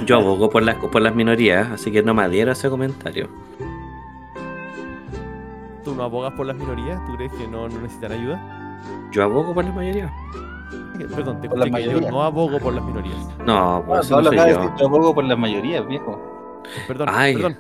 [0.05, 3.29] Yo abogo por las, por las minorías, así que no me adhiero a ese comentario.
[5.83, 7.01] ¿Tú no abogas por las minorías?
[7.07, 8.81] ¿Tú crees que no, no necesitan ayuda?
[9.13, 10.13] Yo abogo por la mayoría.
[11.01, 12.11] Eh, Perdón, te Por la escuché que yo mayoría.
[12.11, 13.17] no abogo por las minorías.
[13.47, 14.59] No, pues eso todo no lo soy yo.
[14.61, 16.61] decir tampoco por las mayorías, viejo.
[16.87, 17.33] Perdón, Ay.
[17.35, 17.57] perdón.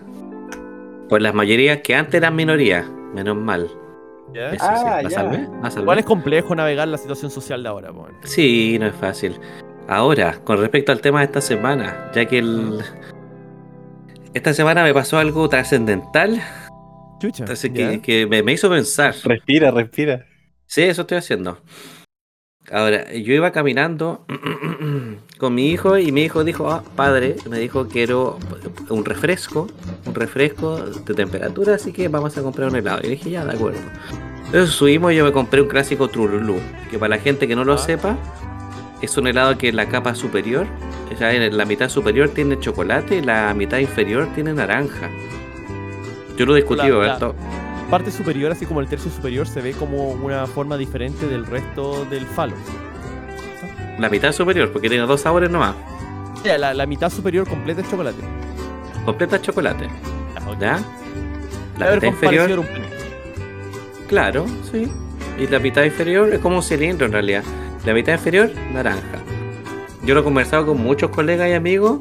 [1.09, 2.85] Por las mayorías que antes eran minorías,
[3.15, 3.69] menos mal.
[4.33, 4.51] ¿Ya?
[4.53, 4.85] Eso Ah, sí.
[4.85, 5.11] ¿La ya.
[5.11, 5.49] salvé?
[5.63, 5.83] ¿La salvé?
[5.83, 7.93] Igual es complejo navegar la situación social de ahora.
[8.25, 9.39] Sí, no es fácil.
[9.89, 12.81] Ahora, con respecto al tema de esta semana, ya que el...
[14.35, 16.41] esta semana me pasó algo trascendental,
[17.19, 17.45] Chucha.
[17.45, 17.91] así ¿ya?
[17.91, 19.15] que, que me, me hizo pensar.
[19.25, 20.25] Respira, respira.
[20.67, 21.59] Sí, eso estoy haciendo.
[22.73, 24.25] Ahora, yo iba caminando
[25.39, 28.39] con mi hijo y mi hijo dijo, ah, padre, me dijo quiero
[28.89, 29.67] un refresco,
[30.07, 33.01] un refresco de temperatura, así que vamos a comprar un helado.
[33.03, 33.81] Y dije, ya, de acuerdo.
[34.47, 36.57] Entonces subimos y yo me compré un clásico Trululú,
[36.91, 37.79] que para la gente que no lo Ah.
[37.79, 38.17] sepa,
[39.03, 40.67] es un helado que en la capa superior,
[41.13, 45.09] o sea, en la mitad superior tiene chocolate y la mitad inferior tiene naranja.
[46.37, 47.35] Yo lo discutí, Roberto.
[47.91, 52.05] Parte superior, así como el tercio superior, se ve como una forma diferente del resto
[52.07, 52.55] del falo.
[53.99, 55.75] La mitad superior, porque tiene dos sabores nomás.
[56.45, 58.23] La, la mitad superior completa es chocolate.
[59.05, 59.89] Completa chocolate.
[60.37, 60.57] Ah.
[60.59, 60.81] ¿Ya?
[61.79, 62.67] La mitad inferior, un
[64.09, 64.91] claro, sí.
[65.39, 67.43] Y la mitad inferior es como un cilindro en realidad.
[67.85, 69.19] La mitad inferior, naranja.
[70.03, 72.01] Yo lo he conversado con muchos colegas y amigos.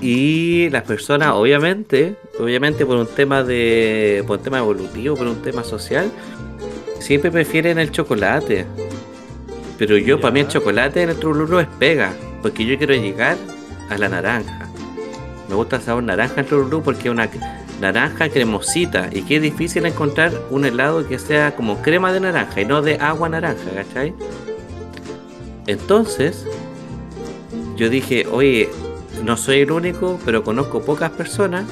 [0.00, 4.24] Y las personas, obviamente, obviamente por un tema de.
[4.26, 6.10] por un tema evolutivo, por un tema social,
[6.98, 8.64] siempre prefieren el chocolate.
[9.78, 12.14] Pero yo, para mí, el chocolate en el Trululu es pega.
[12.42, 13.36] Porque yo quiero llegar
[13.90, 14.68] a la naranja.
[15.48, 17.28] Me gusta el sabor naranja en Trululu porque es una
[17.80, 19.10] naranja cremosita.
[19.12, 22.80] Y que es difícil encontrar un helado que sea como crema de naranja y no
[22.80, 24.14] de agua naranja, ¿cachai?
[25.66, 26.46] Entonces,
[27.76, 28.68] yo dije, oye,
[29.24, 31.64] no soy el único, pero conozco pocas personas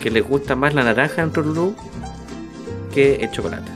[0.00, 1.74] que les gusta más la naranja en Trululu
[2.92, 3.70] que el chocolate.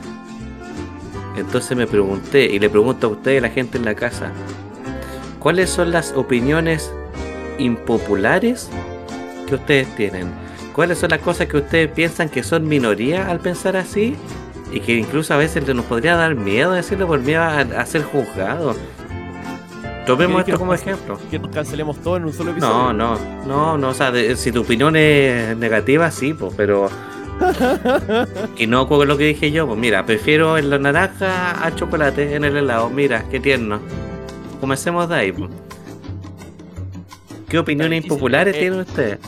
[1.35, 4.31] Entonces me pregunté, y le pregunto a ustedes, la gente en la casa,
[5.39, 6.91] ¿cuáles son las opiniones
[7.57, 8.69] impopulares
[9.47, 10.29] que ustedes tienen?
[10.73, 14.15] ¿Cuáles son las cosas que ustedes piensan que son minoría al pensar así?
[14.71, 18.77] Y que incluso a veces nos podría dar miedo decirlo por miedo a, ser juzgados.
[20.09, 21.19] Tomemos ¿Quieres que esto como ejemplo.
[21.29, 22.93] Que nos cancelemos todo en un solo episodio.
[22.93, 26.89] No, no, no, no, o sea, de- si tu opinión es negativa, sí, pues, pero...
[28.57, 32.35] y no con lo que dije yo, pues mira, prefiero en la naranja a chocolate
[32.35, 33.79] en el helado, mira, qué tierno.
[34.59, 35.51] Comencemos de ahí, pues.
[37.47, 38.59] ¿Qué opiniones impopulares eh.
[38.61, 39.19] tienen ustedes?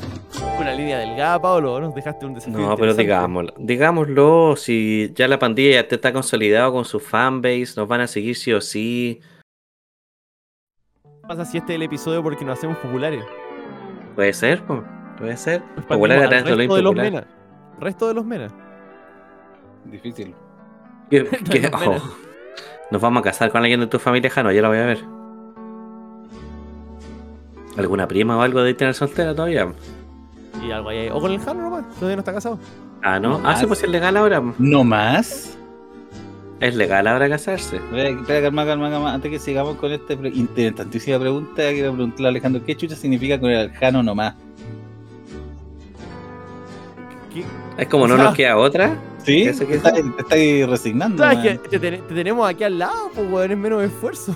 [0.59, 2.57] Una línea delgada, Pablo, nos dejaste un desafío.
[2.57, 7.73] No, pero digámoslo, digámoslo, si ya la pandilla ya te está consolidado con su fanbase,
[7.75, 9.30] nos van a seguir sí o sí, ¿Qué
[11.37, 13.23] pasa si este es el episodio porque nos hacemos populares?
[14.15, 14.81] puede ser, pues,
[15.17, 15.55] puede ser.
[15.77, 17.11] Expandimos Popular al dentro de lo resto de los impopular.
[17.23, 17.27] mena.
[17.79, 18.47] Resto de los mena.
[19.85, 20.35] Difícil.
[21.09, 21.97] ¿Qué- qué- oh,
[22.91, 24.99] Nos vamos a casar con alguien de tu familia, Jano, ya la voy a ver.
[27.77, 29.71] ¿Alguna prima o algo de tener soltera todavía?
[30.61, 31.07] Y algo ahí.
[31.09, 32.59] O con el Jano nomás, todavía no está casado.
[33.01, 33.39] Ah, ¿no?
[33.39, 34.43] No ah, sí, pues es legal ahora.
[34.59, 35.57] ¿No más?
[36.61, 37.77] Es legal ahora casarse.
[37.77, 39.13] Espera, calma, calma, calma.
[39.13, 43.39] Antes que sigamos con esta pre- interesantísima pregunta, quiero preguntarle a Alejandro, ¿qué chucha significa
[43.39, 44.35] con el Jano nomás?
[47.33, 47.43] ¿Qué?
[47.77, 48.95] Es como no O sea, nos queda otra.
[49.25, 49.43] ¿Sí?
[49.43, 49.93] ¿Eso ¿Te estás
[50.69, 51.23] resignando?
[51.41, 54.35] Que te, ten- te tenemos aquí al lado, pues, weón, es menos esfuerzo.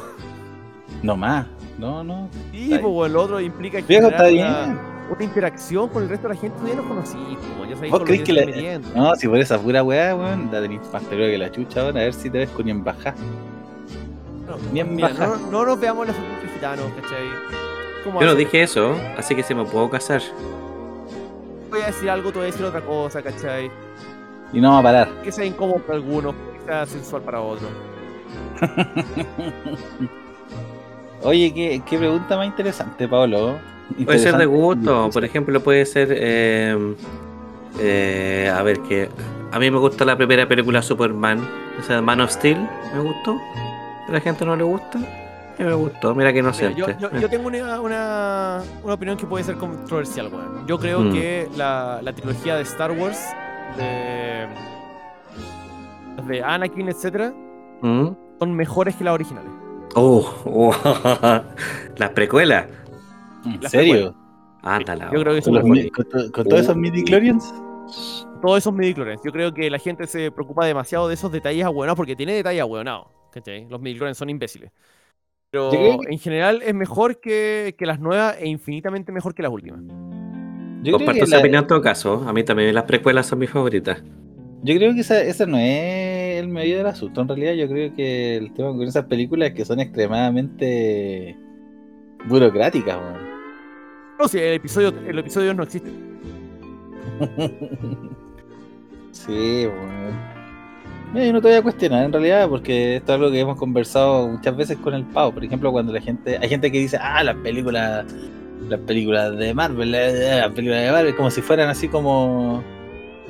[1.04, 1.46] No más.
[1.78, 2.30] No, no.
[2.52, 4.48] Sí, pues, lo otro implica Viejo, está bien.
[4.48, 6.58] una, una interacción con el resto de la gente.
[6.60, 8.80] Tú ya conocís, pues, weón, ya sabéis ¿Vos crees te que la-.
[8.96, 12.02] No, si por esa pura weá, weón, la tenés más peluda que la chucha ahora,
[12.02, 13.16] a ver si te ves con embajada.
[14.48, 15.28] No, bien mira, baja.
[15.28, 17.28] no, no nos veamos los adultos gitanos, ¿cachai?
[18.04, 20.22] ¿Cómo Yo no dije eso, así que se me puedo casar.
[21.72, 23.72] Voy a decir algo, tú voy a decir otra cosa, ¿cachai?
[24.54, 25.10] Y no va a parar.
[25.24, 27.70] Que sea incómodo para algunos, que sea sensual para otros.
[31.24, 33.58] Oye, ¿qué, qué pregunta más interesante, Pablo.
[34.06, 36.10] Puede ser de gusto, por ejemplo, puede ser.
[36.12, 36.96] eh,
[37.80, 39.10] eh, a ver, que.
[39.52, 41.40] A mí me gusta la primera película Superman,
[41.80, 42.58] esa de Man of Steel,
[42.94, 43.38] me gustó.
[44.08, 44.98] A la gente no le gusta.
[44.98, 46.78] Mí me gustó, mira que Mira, inocente.
[46.78, 50.68] yo, yo, yo tengo una, una, una opinión que puede ser controversial, weón.
[50.68, 51.14] Yo creo Mm.
[51.14, 53.20] que la, la trilogía de Star Wars,
[53.78, 54.48] de,
[56.28, 57.32] de Anakin, etcétera,
[57.82, 58.08] ¿Mm?
[58.40, 59.50] son mejores que las originales.
[59.96, 60.76] Oh, oh,
[61.96, 62.66] las precuelas.
[63.46, 64.16] ¿En Las serio?
[64.64, 65.12] Ándala.
[65.14, 67.54] Yo creo que ¿Con, los todos esos midi-chlorians?
[68.42, 69.22] Todos esos midichlorians.
[69.24, 72.62] Yo creo que la gente se preocupa demasiado de esos detalles ahueonados porque tiene detalles
[72.62, 73.08] ahueonados.
[73.32, 73.68] ¿cachai?
[73.70, 74.72] Los midichlorians son imbéciles.
[75.52, 79.52] Pero que- en general es mejor que, que las nuevas e infinitamente mejor que las
[79.52, 79.82] últimas.
[80.84, 82.24] Yo Comparto esa la- opinión en todo caso.
[82.28, 84.02] A mí también las precuelas son mis favoritas.
[84.64, 87.22] yo creo que esa, esa no es el medio del asunto.
[87.22, 91.38] En realidad, yo creo que el tema con esas películas es que son extremadamente
[92.28, 93.35] burocráticas, weón.
[94.20, 95.92] No, si el episodio, el episodio no existe.
[99.16, 100.36] Sí, bueno.
[101.26, 104.28] Yo no te voy a cuestionar en realidad, porque esto es algo que hemos conversado
[104.28, 105.34] muchas veces con el Pau.
[105.34, 108.06] Por ejemplo, cuando la gente, hay gente que dice, ah, las películas,
[108.68, 112.62] las películas de Marvel, eh, las películas de Marvel, como si fueran así como,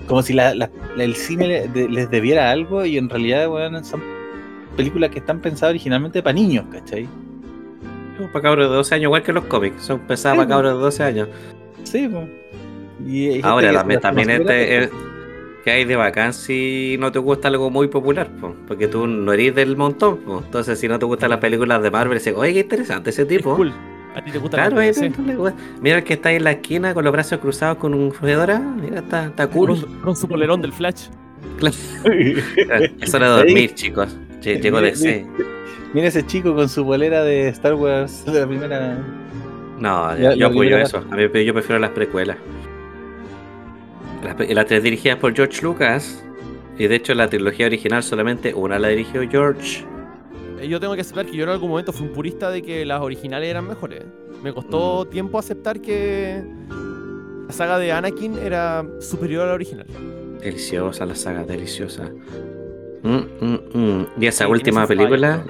[0.07, 4.01] como si el cine les debiera algo y en realidad, bueno, son
[4.75, 7.07] películas que están pensadas originalmente para niños, ¿cachai?
[8.31, 9.81] Para cabros de 12 años, igual que los cómics.
[9.83, 11.27] Son pensados Sí, para cabros de 12 años.
[11.83, 12.27] Sí, pues.
[13.05, 14.89] Y Ahora que también, también este es
[15.63, 19.33] que hay de bacán si no te gusta algo muy popular, po, porque tú no
[19.33, 20.17] eres del montón.
[20.17, 20.41] po.
[20.45, 23.27] Entonces, si no te gustan las películas de Marvel, dices, oye, qué interesante ese Es
[23.27, 23.55] tipo.
[23.55, 23.73] cool.
[24.15, 25.11] A ti te gusta Claro, la eh, sí.
[25.81, 28.59] Mira el que está ahí en la esquina con los brazos cruzados con un fedora.
[28.59, 29.81] Mira, está, está cool.
[29.81, 31.07] con, con su polerón del Flash.
[33.01, 34.15] Es hora de dormir, chicos.
[34.41, 35.25] Lle- Llegó de C.
[35.95, 38.97] Mira ese chico con su bolera de Star Wars de la primera.
[39.79, 40.97] No, Ya, yo la apoyo eso.
[41.09, 42.35] A mí, yo prefiero las precuelas.
[44.21, 46.21] Las, las tres dirigidas por George Lucas.
[46.77, 49.85] Y de hecho, la trilogía original solamente una la dirigió George.
[50.59, 52.83] Eh, Yo tengo que aceptar que yo en algún momento fui un purista de que
[52.85, 54.03] las originales eran mejores.
[54.43, 55.09] Me costó Mm.
[55.11, 56.43] tiempo aceptar que
[57.47, 59.87] la saga de Anakin era superior a la original.
[60.41, 62.11] Deliciosa la saga, deliciosa.
[63.03, 64.07] Mm, mm, mm.
[64.19, 65.43] Y esa Sí, última película.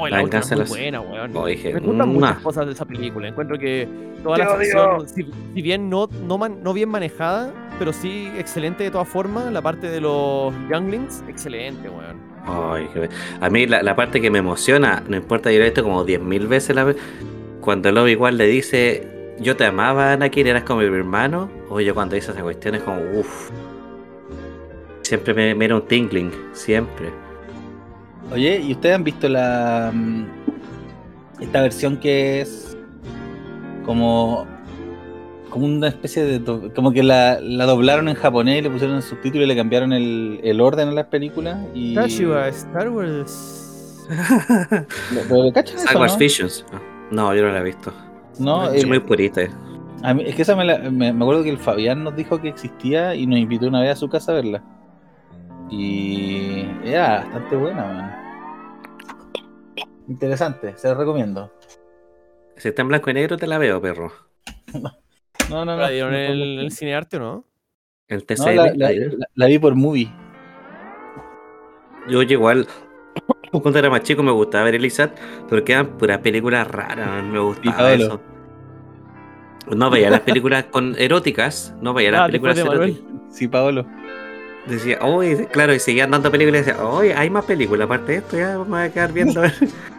[0.00, 1.36] Oh, La la última es muy los- buena, weón.
[1.36, 3.28] Oh, dije, Me gustan muchas cosas de esa película.
[3.28, 3.86] Encuentro que
[4.22, 8.84] toda Te la si, si bien no, no, man- no bien manejada, pero sí excelente
[8.84, 12.16] de todas formas, la parte de los Younglings, excelente, weón.
[12.46, 13.08] Ay, qué-
[13.40, 16.04] a mí la, la parte que me emociona, no importa, yo lo he visto como
[16.04, 16.96] 10.000 veces la vez.
[17.60, 21.50] Cuando el igual le dice, yo te amaba, Anakin, eras como mi hermano.
[21.68, 23.50] Oye, cuando dice esa cuestión es como, uff.
[25.02, 27.10] Siempre me, me era un tingling, siempre.
[28.32, 30.24] Oye, ¿y ustedes han visto la mm,
[31.40, 32.76] esta versión que es
[33.84, 34.46] como
[35.50, 39.02] como una especie de como que la, la doblaron en japonés y le pusieron el
[39.02, 44.06] subtítulo y le cambiaron el, el orden a las películas y Tashiwa, Star Wars.
[45.28, 46.18] pero ¿le cachan Star Wars no?
[46.18, 46.64] Visions.
[47.10, 47.92] No, yo no la he visto.
[48.38, 49.40] No, Soy eh, muy purista.
[50.04, 52.40] a mí- es que esa me, la- me, me acuerdo que el Fabián nos dijo
[52.40, 54.62] que existía y nos invitó una vez a su casa a verla.
[55.70, 58.16] Y era bastante buena, man.
[60.08, 61.52] Interesante, se la recomiendo.
[62.56, 64.12] Si está en blanco y negro, te la veo, perro.
[65.48, 65.76] No, no, no.
[65.76, 67.44] ¿La dieron no, en el, cinearte o no?
[68.08, 68.56] El no, TCL.
[68.56, 70.12] la, la- la- la vi por movie.
[72.08, 72.66] Yo igual,
[73.52, 75.16] cuando era más chico me gustaba ver Elisat,
[75.48, 78.20] pero quedan puras películas raras, me gustaba eso.
[79.70, 83.00] No veía las películas con eróticas, no veía las Ah, películas eróticas.
[83.30, 83.86] Sí, Paolo.
[84.66, 88.18] Decía, oye, claro, y seguían dando películas y decía, oye, hay más películas, aparte de
[88.18, 89.54] esto, ya vamos a quedar viendo a ver,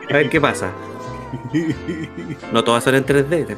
[0.10, 0.72] a ver qué pasa.
[2.52, 3.58] No todas son en 3D.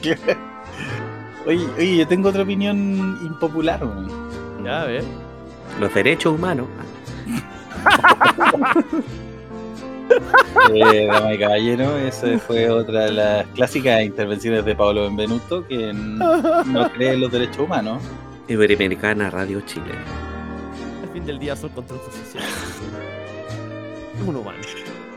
[0.00, 0.40] Claro.
[1.46, 4.10] Oye, oye, yo tengo otra opinión impopular, weón.
[4.64, 5.04] Ya, a ver.
[5.80, 6.66] Los derechos humanos.
[10.72, 15.92] Eh, dama y caballero, esa fue otra de las clásicas intervenciones de Pablo Benvenuto, que
[15.92, 18.00] no cree en los derechos humanos.
[18.48, 19.92] Iberoamericana Radio Chile.
[21.02, 22.50] Al fin del día son constructos sociales.
[24.16, 24.58] Es un humano.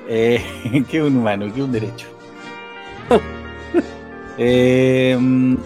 [0.09, 2.07] Eh, que es un humano, que es un derecho.
[4.41, 5.57] Eh, mm,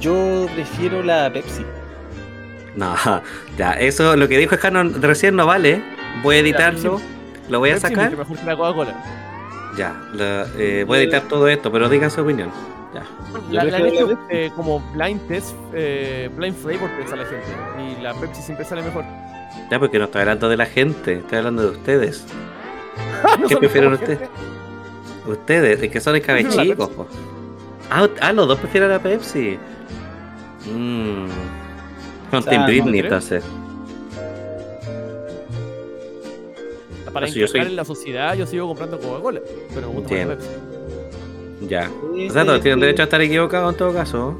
[0.00, 1.64] yo prefiero la Pepsi.
[2.76, 2.94] No,
[3.56, 5.82] ya, eso, lo que dijo Canon recién no vale.
[6.22, 7.00] Voy a editarlo,
[7.48, 8.10] lo voy a sacar.
[8.10, 9.04] mucho mejor que la Coca-Cola.
[9.78, 12.50] Ya, la- eh, voy a editar todo esto, pero digan su opinión.
[12.94, 13.06] Ya.
[13.50, 17.46] La, la hecho eh, como blind test, eh, blind flavor test a la gente.
[17.98, 19.04] Y la Pepsi siempre sale mejor.
[19.70, 22.24] Ya, porque no estoy hablando de la gente, estoy hablando de ustedes.
[23.40, 24.18] No ¿Qué prefieren ustedes?
[24.18, 25.30] gente.
[25.30, 26.90] Ustedes, es que son escabechicos.
[27.90, 29.58] Ah, ah, los dos prefieren la Pepsi.
[30.66, 31.26] Mmm.
[32.30, 33.42] Con O sea, Team no, Britney, entonces.
[37.12, 39.40] Para yo soy- en la sociedad, yo sigo comprando Coca-Cola.
[39.74, 40.34] Pero me gusta más la.
[40.36, 40.48] Pepsi.
[41.68, 41.88] Ya.
[42.14, 42.86] Sí, O sea, todos sí, tienen sí.
[42.86, 44.36] derecho a estar equivocados en todo caso.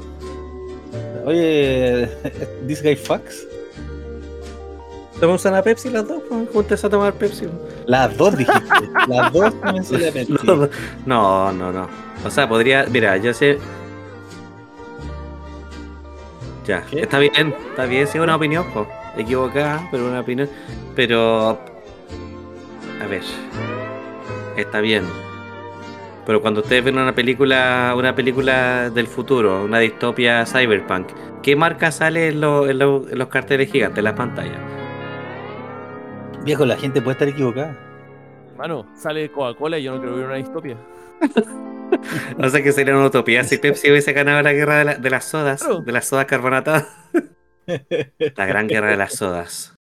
[1.25, 2.09] Oye,
[2.67, 3.47] this guy fucks.
[5.19, 6.21] ¿Tomamos una Pepsi las dos?
[6.27, 7.47] Pues, Júntense a tomar Pepsi.
[7.85, 8.89] Las dos dijiste.
[9.07, 10.33] Las dos también la Pepsi.
[11.05, 11.87] No, no, no.
[12.25, 12.85] O sea, podría.
[12.89, 13.57] Mira, yo sé.
[16.65, 17.01] Ya, ¿Qué?
[17.01, 18.87] está bien, está bien, sí, es una opinión, pues.
[19.17, 20.49] Equivocada, pero una opinión.
[20.95, 21.59] Pero.
[23.01, 23.21] A ver.
[24.57, 25.03] Está bien.
[26.25, 31.07] Pero cuando ustedes ven una película, una película del futuro, una distopia cyberpunk,
[31.41, 34.57] ¿qué marca sale en, lo- en lo- en los carteles gigantes, en las pantallas?
[36.45, 37.77] Viejo, la gente puede estar equivocada.
[38.57, 40.77] Mano, sale Coca-Cola y yo no quiero ver una distopia.
[42.39, 45.09] O sea que sería una utopía si Pepsi hubiese ganado la guerra de, la- de
[45.11, 45.81] las sodas, Claro.
[45.81, 46.87] de las sodas carbonatadas.
[48.35, 49.72] La gran guerra de las sodas.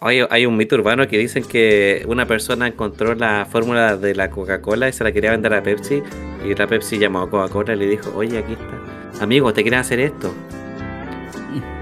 [0.00, 4.30] Oye, hay un mito urbano que dicen que una persona encontró la fórmula de la
[4.30, 6.02] Coca-Cola y se la quería vender a Pepsi.
[6.44, 9.24] Y la Pepsi llamó a Coca-Cola y le dijo, oye, aquí está.
[9.24, 10.32] Amigo, ¿te quieren hacer esto?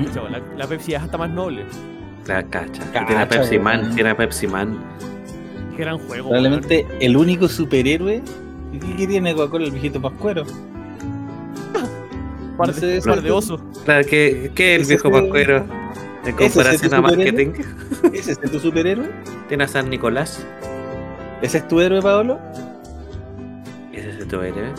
[0.31, 1.65] La, la Pepsi es hasta más noble.
[2.27, 2.83] La cacha.
[2.93, 4.79] Cacha, tiene a Pepsi Man, tiene a Pepsi Man.
[5.77, 6.29] Qué gran juego.
[6.29, 8.23] Probablemente el único superhéroe
[8.97, 10.45] que tiene Coca-Cola el viejito pascuero.
[12.57, 13.61] Par de, par oso.
[13.85, 15.67] Claro, que, que el viejo pascuero,
[16.31, 17.47] en ese es comparación tu a superhéroe.
[17.47, 19.11] marketing, ¿Ese es tu superhéroe?
[19.49, 20.45] tiene a San Nicolás.
[21.43, 22.39] ¿Ese es tu héroe, Paolo?
[23.93, 24.73] Ese es tu héroe.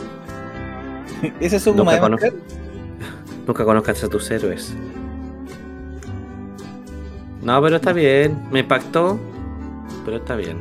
[1.40, 2.00] ¿Ese es su Nunca?
[3.46, 4.74] Nunca conozcas a tus héroes.
[7.42, 8.38] No, pero está bien.
[8.50, 9.18] Me impactó,
[10.04, 10.58] pero está bien.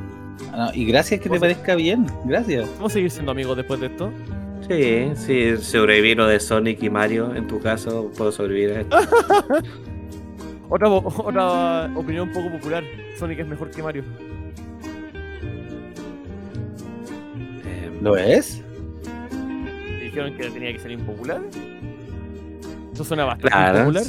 [0.54, 2.06] Ah, no, y gracias que te parezca bien.
[2.26, 2.70] Gracias.
[2.78, 4.12] ¿Vamos a seguir siendo amigos después de esto?
[4.68, 7.34] Sí, sí, sobreviví lo de Sonic y Mario.
[7.36, 8.98] En tu caso, puedo sobrevivir a esto.
[10.70, 12.84] Otra, vo- otra opinión poco popular.
[13.18, 14.04] Sonic es mejor que Mario.
[17.66, 18.62] Eh, ¿Lo es?
[20.02, 21.42] Dijeron que tenía que ser impopular.
[22.94, 23.78] Eso suena bastante Claro.
[23.80, 24.04] impopular.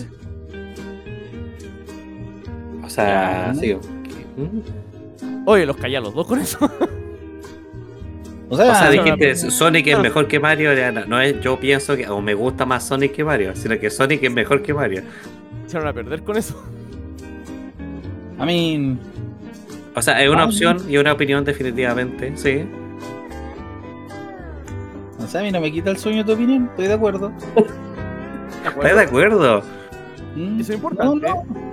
[2.85, 3.75] o sea, sí.
[4.37, 4.61] ¿Mm?
[5.47, 6.59] Oye, los callé a los dos con eso.
[8.51, 9.51] O sea, O sea, dijiste no, no.
[9.51, 10.71] Sonic es mejor que Mario.
[11.07, 14.23] no es yo pienso que o me gusta más Sonic que Mario, sino que Sonic
[14.23, 15.03] es mejor que Mario.
[15.69, 16.55] Echaron a perder con eso.
[18.41, 18.99] I mean,
[19.95, 22.65] O sea, es una opción y una opinión definitivamente, sí.
[25.23, 26.67] o sea, a mí no me quita el sueño tu opinión.
[26.71, 27.29] Estoy de acuerdo.
[27.55, 29.63] ¿De ¿Estás de acuerdo?
[30.37, 31.27] Mm, Eso es importante.
[31.29, 31.69] No, no.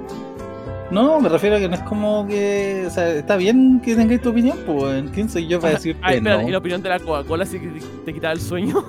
[0.92, 2.84] No, me refiero a que no es como que.
[2.86, 5.04] O sea, está bien que tengáis tu opinión, pues.
[5.14, 6.48] ¿Quién soy yo para decirte Ah, espera, no?
[6.48, 8.84] ¿y la opinión de la Coca-Cola sí que te, te quitaba el sueño?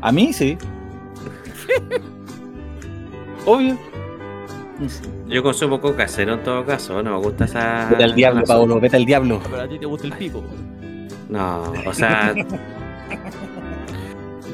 [0.00, 0.56] A mí sí.
[3.46, 3.78] Obvio.
[5.26, 7.88] Yo consumo coca cero en todo caso, no me gusta esa.
[7.90, 9.40] Vete al diablo, esa- Paolo, vete al diablo.
[9.50, 10.42] Pero a ti te gusta el pico.
[11.28, 12.34] No, o sea.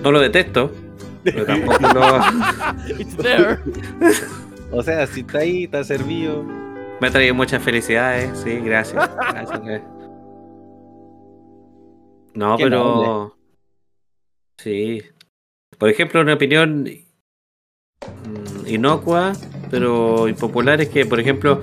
[0.03, 0.71] no lo detesto,
[1.23, 2.19] pero tampoco lo.
[2.99, 3.59] It's there.
[4.73, 6.43] O sea, si está ahí, está servido.
[7.01, 9.09] Me ha traído muchas felicidades, sí, gracias.
[9.17, 9.83] gracias.
[12.35, 13.37] No, Qué pero.
[14.59, 15.03] Sí.
[15.79, 16.87] Por ejemplo, una opinión
[18.03, 19.33] mm, inocua,
[19.71, 21.63] pero impopular es que, por ejemplo,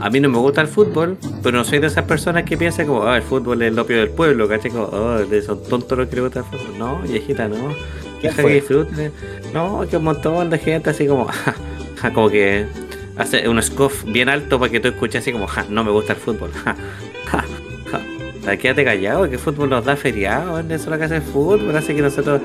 [0.00, 2.86] a mí no me gusta el fútbol, pero no soy de esas personas que piensan
[2.86, 4.70] como, ah, el fútbol es el opio del pueblo, ¿cachai?
[4.70, 6.78] Como, oh, son tontos los que les gusta el fútbol.
[6.78, 7.74] No, viejita, no.
[8.20, 9.12] ¿Quién Deja que disfruten.
[9.52, 11.28] No, que un montón de gente así como,
[12.14, 12.66] como que
[13.16, 16.14] hace un scoff bien alto para que tú escuches así como, ja, no me gusta
[16.14, 16.50] el fútbol.
[16.62, 17.44] Ja,
[17.90, 18.00] ja,
[18.44, 18.56] ja.
[18.58, 21.74] Quédate callado, que el fútbol nos da feriado, eso es lo que hace el fútbol,
[21.74, 22.42] hace que nosotros,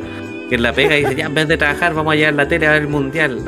[0.49, 2.67] que en la pega dice, ya en vez de trabajar vamos a llevar la tele
[2.67, 3.41] a ver el mundial.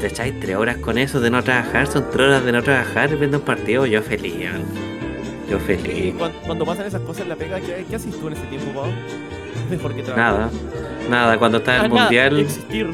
[0.00, 3.16] Te echáis tres horas con eso de no trabajar, son tres horas de no trabajar
[3.16, 4.34] viendo un partido, yo feliz,
[5.50, 6.14] yo feliz.
[6.18, 8.72] cuando, cuando pasan esas cosas en la pega, ¿qué, qué haces tú en ese tiempo,
[8.80, 8.90] Pau?
[9.70, 10.32] Mejor que trabajar.
[10.34, 10.50] Nada,
[11.08, 12.40] nada, cuando está Ah, el nada, mundial...
[12.40, 12.90] existir.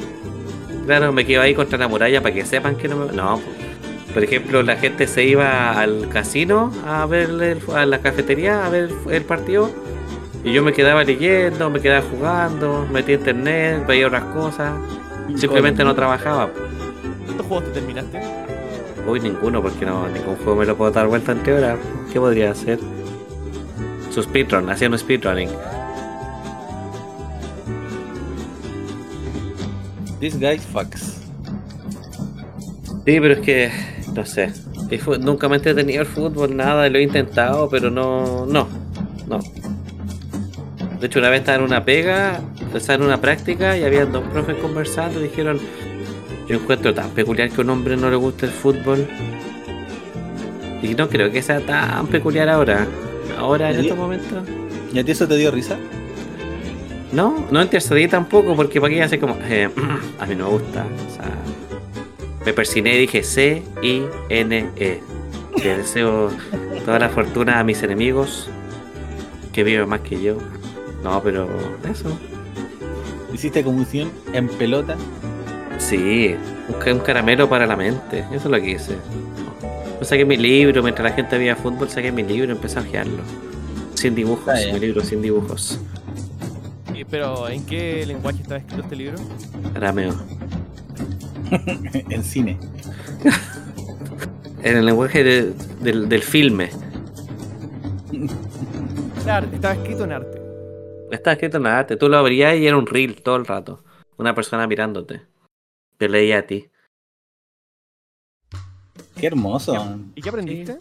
[0.87, 3.13] Claro, me quedo ahí contra la muralla para que sepan que no me...
[3.13, 4.13] No, po.
[4.15, 8.69] por ejemplo, la gente se iba al casino a ver el- a la cafetería a
[8.69, 9.71] ver el, el partido
[10.45, 14.73] y yo me quedaba leyendo, me quedaba jugando, metía internet, veía otras cosas,
[15.37, 16.51] simplemente no trabajaba.
[17.25, 18.21] ¿Cuántos juegos te terminaste?
[19.07, 21.79] Uy, ninguno, porque no, ningún juego me lo puedo dar vuelta en horas.
[22.13, 22.79] ¿Qué podría hacer?
[24.11, 25.51] Su speedrun, hacía un speedrunning.
[30.21, 31.19] This guy fucks.
[33.05, 33.73] Sí, pero es que,
[34.15, 34.53] no sé.
[35.21, 38.69] Nunca me he entretenido el fútbol, nada, lo he intentado, pero no, no,
[39.27, 39.41] no.
[41.03, 42.41] De hecho, una vez estaba en una pega,
[42.73, 45.59] estaba en una práctica y había dos profes conversando y dijeron,
[46.47, 49.09] yo encuentro tan peculiar que a un hombre no le guste el fútbol.
[50.81, 52.87] Y no creo que sea tan peculiar ahora.
[53.37, 54.45] Ahora, en estos momentos.
[54.95, 55.77] ¿Y a ti eso te dio risa?
[57.11, 59.69] No, no intercedí tampoco, porque para qué hace como, eh,
[60.21, 60.85] a mí no me gusta.
[60.85, 61.33] O sea,
[62.47, 65.01] me persiné y dije C-I-N-E.
[65.65, 66.31] Le deseo
[66.85, 68.49] toda la fortuna a mis enemigos,
[69.53, 70.39] que viven más que yo.
[71.03, 71.49] No, pero
[71.91, 72.19] eso.
[73.33, 74.97] ¿Hiciste convulsión en pelota?
[75.79, 76.35] Sí,
[76.69, 78.21] un, ca- un caramelo para la mente.
[78.33, 78.97] Eso es lo que hice.
[79.99, 82.83] Yo saqué mi libro, mientras la gente veía fútbol, saqué mi libro y empecé a
[82.83, 83.23] ojearlo.
[83.95, 84.75] Sin dibujos, bien.
[84.75, 85.79] mi libro sin dibujos.
[86.95, 89.17] Y- Pero, ¿en qué lenguaje está escrito este libro?
[89.75, 90.15] Arameo.
[92.11, 92.59] en cine.
[94.65, 96.71] En el lenguaje de- del, del filme.
[99.27, 100.42] Arte, Estaba escrito en arte.
[101.13, 101.99] Está escrito en arte.
[101.99, 103.85] Tú lo abrías y era un reel todo el rato.
[104.17, 105.21] Una persona mirándote.
[105.99, 106.71] Te leía a ti.
[109.17, 109.75] Qué hermoso.
[110.15, 110.79] ¿Y qué aprendiste?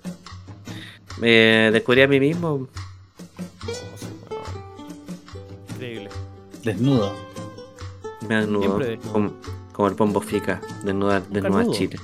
[1.20, 2.70] Me descubrí a mí mismo.
[5.72, 6.10] Increíble.
[6.64, 7.14] Desnudo.
[8.30, 8.80] Me desnudo.
[9.12, 9.34] Como,
[9.74, 10.62] como el pombo fica.
[10.86, 11.70] Desnuda, desnuda.
[11.72, 11.98] Chile.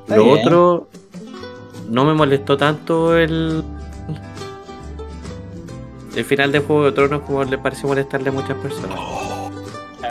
[0.00, 0.38] Está Lo bien.
[0.40, 0.88] otro.
[1.88, 3.64] No me molestó tanto el.
[6.18, 8.98] El final de Juego de Tronos como le pareció molestarle a muchas personas.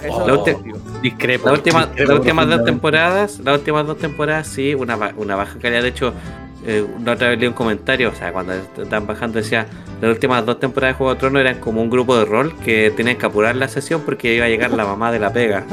[0.04, 0.60] Eso La última,
[1.02, 5.82] discrepo las últimas dos temporadas, las últimas dos temporadas sí, una, una baja calidad.
[5.82, 6.14] De hecho,
[6.66, 9.66] eh, la otra vez leí un comentario, o sea, cuando estaban bajando decía,
[10.02, 12.92] las últimas dos temporadas de Juego de Tronos eran como un grupo de rol que
[12.96, 15.66] tenían que apurar la sesión porque iba a llegar la mamá de la pega.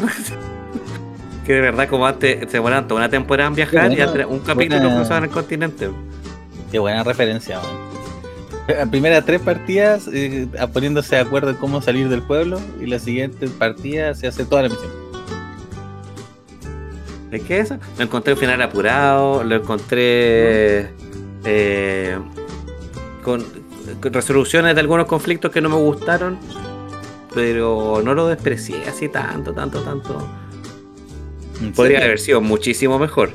[1.46, 4.26] que de verdad como antes se demoraban toda una temporada en viajar y buena- antes
[4.26, 5.90] un capítulo buena- cruzaban el continente.
[6.72, 7.83] Qué buena referencia, man.
[8.68, 12.98] La primera tres partidas eh, poniéndose de acuerdo en cómo salir del pueblo y la
[12.98, 14.90] siguiente partida se hace toda la misión.
[17.30, 17.78] ¿De qué es eso?
[17.98, 20.90] Lo encontré un final apurado, lo encontré
[21.44, 22.16] eh,
[23.22, 23.44] con,
[24.00, 26.38] con resoluciones de algunos conflictos que no me gustaron,
[27.34, 30.26] pero no lo desprecié así tanto, tanto, tanto.
[31.60, 33.30] ¿En Podría haber sido muchísimo mejor,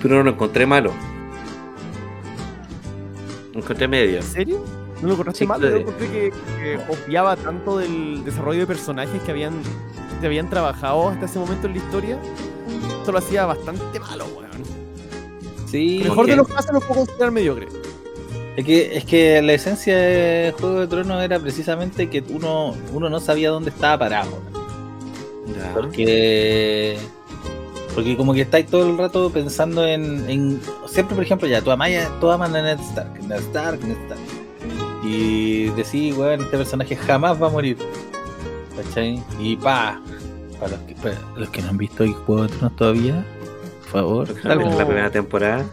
[0.00, 0.92] pero no lo encontré malo.
[3.54, 4.16] Encontré medio.
[4.18, 4.64] ¿En serio?
[5.00, 5.60] ¿No lo encontraste Sí, mal?
[5.60, 9.54] Yo encontré que, que obviaba tanto del desarrollo de personajes que habían,
[10.20, 12.18] que habían trabajado hasta ese momento en la historia.
[12.98, 14.50] Esto lo hacía bastante malo, weón.
[15.66, 17.68] Sí, mejor de los casos lo puedo considerar mediocre.
[18.56, 23.08] es que, es que la esencia de Juego de Tronos era precisamente que uno, uno
[23.08, 24.38] no sabía dónde estaba parado.
[25.74, 26.98] Porque.
[27.94, 30.28] Porque como que estáis todo el rato pensando en.
[30.30, 33.96] en- siempre, por ejemplo, ya, tú amas, tú amas a Ned Stark, Ned Stark, Ned
[34.04, 34.20] Stark.
[35.02, 37.76] Y decís, weón, este personaje jamás va a morir.
[38.76, 39.22] ¿Cachai?
[39.38, 40.00] Y pa.
[40.58, 43.24] Para los que, para los que no han visto el Juego de Tronos todavía,
[43.80, 44.34] por favor.
[44.34, 44.44] Vez.
[44.44, 45.64] la primera temporada.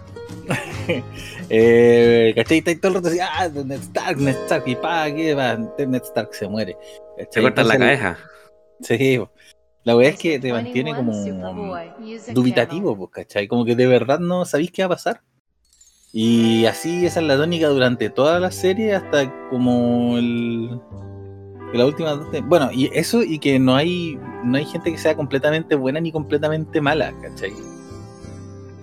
[1.49, 2.57] Eh, ¿Cachai?
[2.59, 5.55] Estáis todo el rato así, ah, Ned Stark, Ned Stark, y pa, ¿qué va?
[5.55, 6.75] Ned Stark se muere.
[7.17, 7.43] Se ¿Cachai?
[7.43, 8.17] cortan la cabeza.
[8.81, 9.19] Sí.
[9.87, 11.13] La weá es que te mantiene como
[12.33, 13.47] dubitativo, pues, ¿cachai?
[13.47, 15.21] Como que de verdad no sabéis qué va a pasar.
[16.11, 20.77] Y así esa es la tónica durante toda la serie hasta como el...
[21.73, 25.75] la última Bueno, y eso y que no hay no hay gente que sea completamente
[25.75, 27.53] buena ni completamente mala, ¿cachai?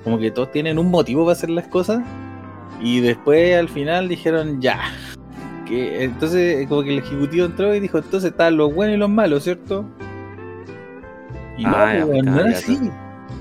[0.04, 2.02] Como que todos tienen un motivo para hacer las cosas
[2.80, 4.80] y después al final dijeron ya.
[5.68, 9.10] Que entonces como que el ejecutivo entró y dijo, entonces están los buenos y los
[9.10, 9.84] malos, ¿cierto?
[11.56, 12.78] Y no, Ah, pues, no era ya, así.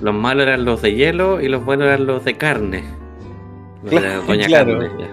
[0.02, 2.84] Los malos eran los de hielo y los buenos eran los de carne.
[3.88, 4.80] Claro, Doña claro.
[4.80, 5.08] Carne.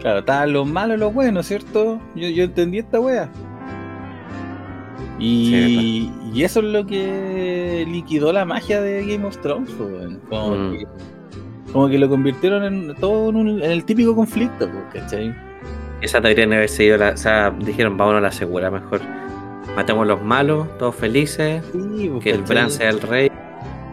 [0.00, 2.00] Claro, estaban los malos y los buenos, ¿cierto?
[2.14, 3.28] Yo, yo entendí esta wea.
[5.18, 10.20] Y, y eso es lo que liquidó la magia de Game of Thrones, weón.
[10.30, 10.72] como, Mm.
[10.78, 10.86] que,
[11.72, 15.34] como que lo convirtieron en todo en, un- en el típico conflicto, po, ¿cachai?
[16.00, 17.10] Esa deberían haber sido la.
[17.10, 19.00] O sea, dijeron, vámonos a la segura mejor.
[19.76, 21.64] Matemos los malos, todos felices.
[21.72, 22.42] Sí, po, Que el.
[22.42, 23.30] Bran sea el rey.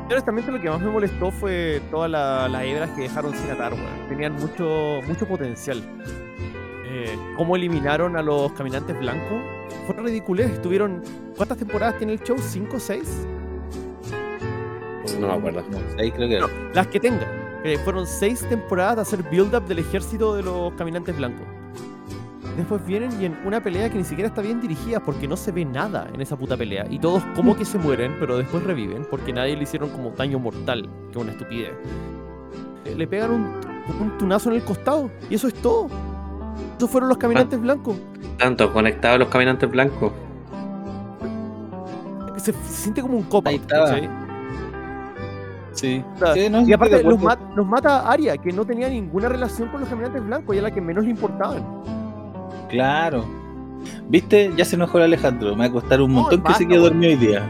[0.09, 3.51] Yo, honestamente lo que más me molestó fue todas la- las hebras que dejaron sin
[3.51, 4.07] atar, weón.
[4.09, 5.81] Tenían mucho, mucho potencial.
[6.89, 9.41] Eh, cómo eliminaron a los caminantes blancos
[9.85, 10.49] fue ridiculez.
[10.51, 11.01] Estuvieron.
[11.35, 12.37] ¿Cuántas temporadas tiene el show?
[12.39, 13.27] ¿Cinco o seis?
[15.19, 15.63] No me acuerdo.
[15.97, 16.39] Seis, creo que.
[16.39, 17.27] No, las que tengan.
[17.63, 21.45] Que fueron seis temporadas de hacer build-up del ejército de los caminantes blancos.
[22.57, 25.51] Después vienen y en una pelea que ni siquiera está bien dirigida porque no se
[25.51, 26.87] ve nada en esa puta pelea.
[26.89, 30.39] Y todos como que se mueren, pero después reviven porque nadie le hicieron como daño
[30.39, 31.73] mortal, que es una estupidez.
[32.85, 33.41] Eh, Le pegan un,
[34.01, 35.87] un tunazo en el costado y eso es todo.
[36.77, 37.95] Esos fueron los caminantes blancos.
[38.39, 40.11] Tanto conectados los caminantes blancos.
[42.37, 43.51] Se, se siente como un copa.
[45.73, 46.03] Sí.
[46.17, 49.69] sea, Sí, no, Y aparte los, mat- los mata Aria, que no tenía ninguna relación
[49.69, 51.63] con los caminantes blancos y a la que menos le importaban.
[52.69, 53.25] Claro.
[54.09, 54.51] ¿Viste?
[54.55, 55.55] Ya se enojó el Alejandro.
[55.55, 57.47] Me va a costar un montón que se quede dormido hoy día.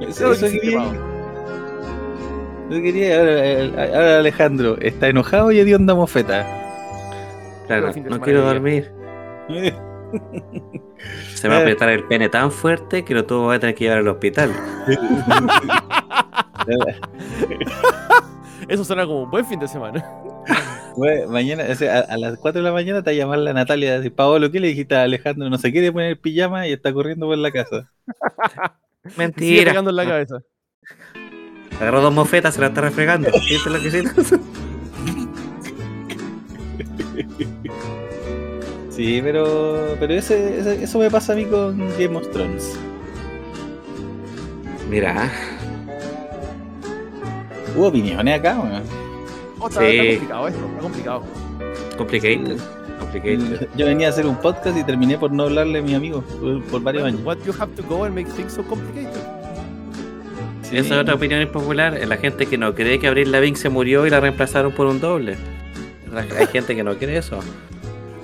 [0.00, 0.78] Eso, quería.
[0.78, 0.96] mal.
[2.70, 3.18] Eso quería.
[3.18, 6.46] Ahora, eh, ahora Alejandro está enojado y onda mofeta.
[7.66, 8.92] Claro, no quiero dormir.
[11.34, 13.74] Se me va a apretar el pene tan fuerte que lo tuvo voy a tener
[13.74, 14.50] que llevar al hospital.
[18.68, 20.04] Eso suena como un buen fin de semana.
[21.28, 23.52] Mañana, o sea, a, a las 4 de la mañana te va a llamar la
[23.52, 25.48] Natalia decir, Paolo, ¿qué le dijiste a Alejandro?
[25.50, 27.90] No se quiere poner pijama y está corriendo por la casa.
[29.04, 29.70] Sigue Mentira.
[29.72, 30.38] pegando en la cabeza.
[31.80, 33.30] Agarró dos mofetas, se la está refregando.
[33.48, 34.36] ¿Viste lo que hiciste?
[38.90, 42.76] Sí, pero, pero ese, ese- eso me pasa a mí con Game of Thrones.
[44.90, 45.30] Mira,
[47.76, 48.82] Hubo opiniones acá, weón.
[48.82, 49.07] Oh,
[49.66, 49.86] está, Sí.
[49.86, 51.22] está complicado esto, está complicado.
[51.96, 52.58] complicated.
[53.00, 53.68] Complicated.
[53.76, 56.62] Yo venía a hacer un podcast y terminé por no hablarle a mi amigo por,
[56.64, 57.20] por varios años.
[57.24, 59.12] What you have to go and make things so complicated.
[60.62, 60.76] Sí.
[60.76, 61.98] Esa es otra opinión impopular.
[62.06, 65.00] La gente que no cree que Abril Lavigne se murió y la reemplazaron por un
[65.00, 65.36] doble.
[66.38, 67.38] Hay gente que no cree eso.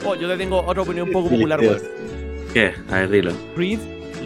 [0.05, 1.61] Oh, yo te tengo otra opinión un poco popular.
[2.53, 2.75] ¿Qué?
[2.91, 3.33] A ver, dilo.
[3.55, 3.79] Creed,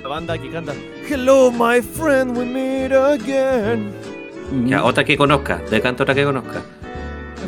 [0.02, 0.72] la banda que canta
[1.08, 3.92] Hello, my friend, we meet again.
[4.66, 5.60] Ya, otra que conozca.
[5.70, 6.62] De canto otra que conozca.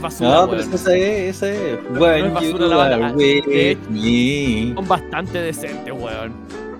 [0.01, 0.75] Es basura, No, pero weón.
[0.75, 1.79] esa es, esa es.
[1.91, 3.15] no When es basura la banda.
[4.75, 6.33] Son bastante decentes, weón.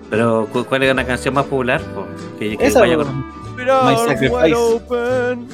[0.09, 1.81] Pero, ¿cu- ¿cuál es la canción más popular?
[1.93, 2.07] po?
[2.39, 3.07] Que, que Esa, vaya con-
[3.69, 4.33] arms Sacrifice.
[4.33, 5.47] wide open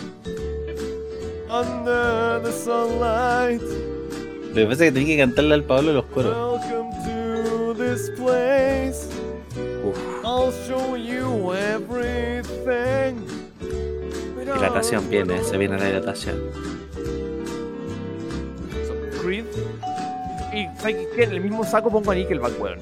[1.49, 3.61] Under the sunlight
[4.49, 6.33] Lo que pasa es que tenía que cantarle al Pablo los coros.
[6.33, 9.07] Welcome to this place
[9.83, 13.15] Uf, I'll show you everything
[14.55, 16.35] dilatación viene, se viene la dilatación.
[19.27, 19.45] Creed
[20.53, 21.23] y ¿sabes qué?
[21.23, 22.79] en el mismo saco pongo a Nickelback, weón.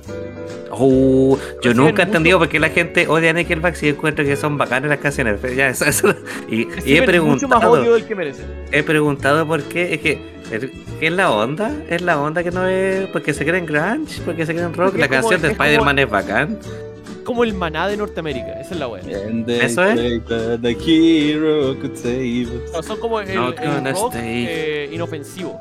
[0.72, 1.39] Uh, yo
[1.72, 4.36] Reciben nunca he mucho- entendido por qué la gente odia a Nickelback si encuentro que
[4.36, 5.39] son bacanas las canciones.
[5.41, 6.14] Pero Ya, eso, eso-
[6.48, 6.66] Y, y he
[7.02, 8.46] Reciben mucho más preguntado, odio del que merecen.
[8.72, 9.96] he preguntado por qué.
[9.96, 10.20] Es que,
[11.00, 11.72] ¿qué es la onda?
[11.89, 14.22] ¿Es la onda que no es porque se creen grunge?
[14.24, 14.88] ¿Porque se creen rock?
[14.91, 16.60] Porque La canción de Spider-Man es bacán.
[17.24, 18.88] Como el maná de Norteamérica, esa es la
[19.46, 20.00] they ¿Eso es?
[22.72, 23.66] No, son como el, Not el
[23.96, 25.60] rock eh, inofensivo.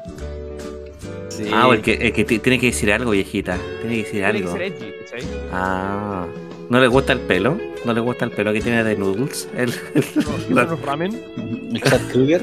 [1.37, 1.51] Sí.
[1.53, 3.57] Ah, porque el que ti- tiene que decir algo, viejita.
[3.81, 4.53] Tiene que decir Tiene que algo.
[4.53, 4.93] ser edgy.
[5.53, 6.27] Ah.
[6.71, 7.59] ¿No le gusta el pelo?
[7.85, 9.49] ¿No le gusta el pelo que tiene de Noodles?
[9.57, 9.71] El,
[10.51, 11.21] No, la- unos ramen.
[11.73, 12.43] El Chad Kruger.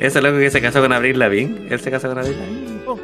[0.00, 1.66] ese loco que se casó con Avril Lavigne.
[1.68, 2.80] Él se casó con Avril Lavigne.
[2.86, 2.98] Oh,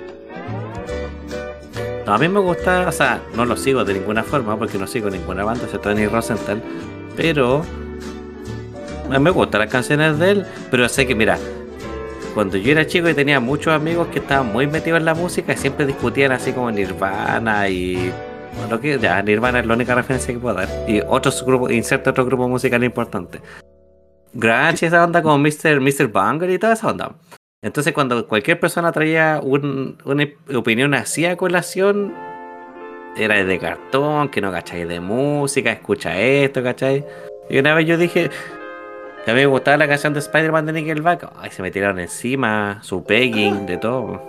[2.07, 4.87] No, a mí me gusta, o sea, no lo sigo de ninguna forma porque no
[4.87, 6.63] sigo ninguna banda, excepto Tony Rosenthal.
[7.17, 7.63] Pero
[9.11, 10.47] a mí me gustan las canciones de él.
[10.71, 11.39] Pero sé que, mira,
[12.39, 15.55] cuando yo era chico y tenía muchos amigos que estaban muy metidos en la música
[15.55, 18.13] y siempre discutían así como Nirvana y.
[18.57, 20.69] Bueno, que ya, Nirvana es la única referencia que puedo dar.
[20.87, 23.41] Y otros grupos, inserta otro grupo musical importante.
[24.35, 25.81] Grunge, esa onda como Mr.
[25.81, 26.13] Mr.
[26.13, 27.17] Banger y toda esa onda.
[27.61, 30.25] Entonces, cuando cualquier persona traía un- una
[30.57, 32.15] opinión así a colación,
[33.17, 37.05] era de cartón, que no cacháis de música, escucha esto, ¿cachai?
[37.51, 38.31] Y una vez yo dije
[39.25, 41.31] que a mí me gustaba la canción de Spider-Man de Nickelback.
[41.37, 44.23] Ay, se me tiraron encima, su pegging, de todo.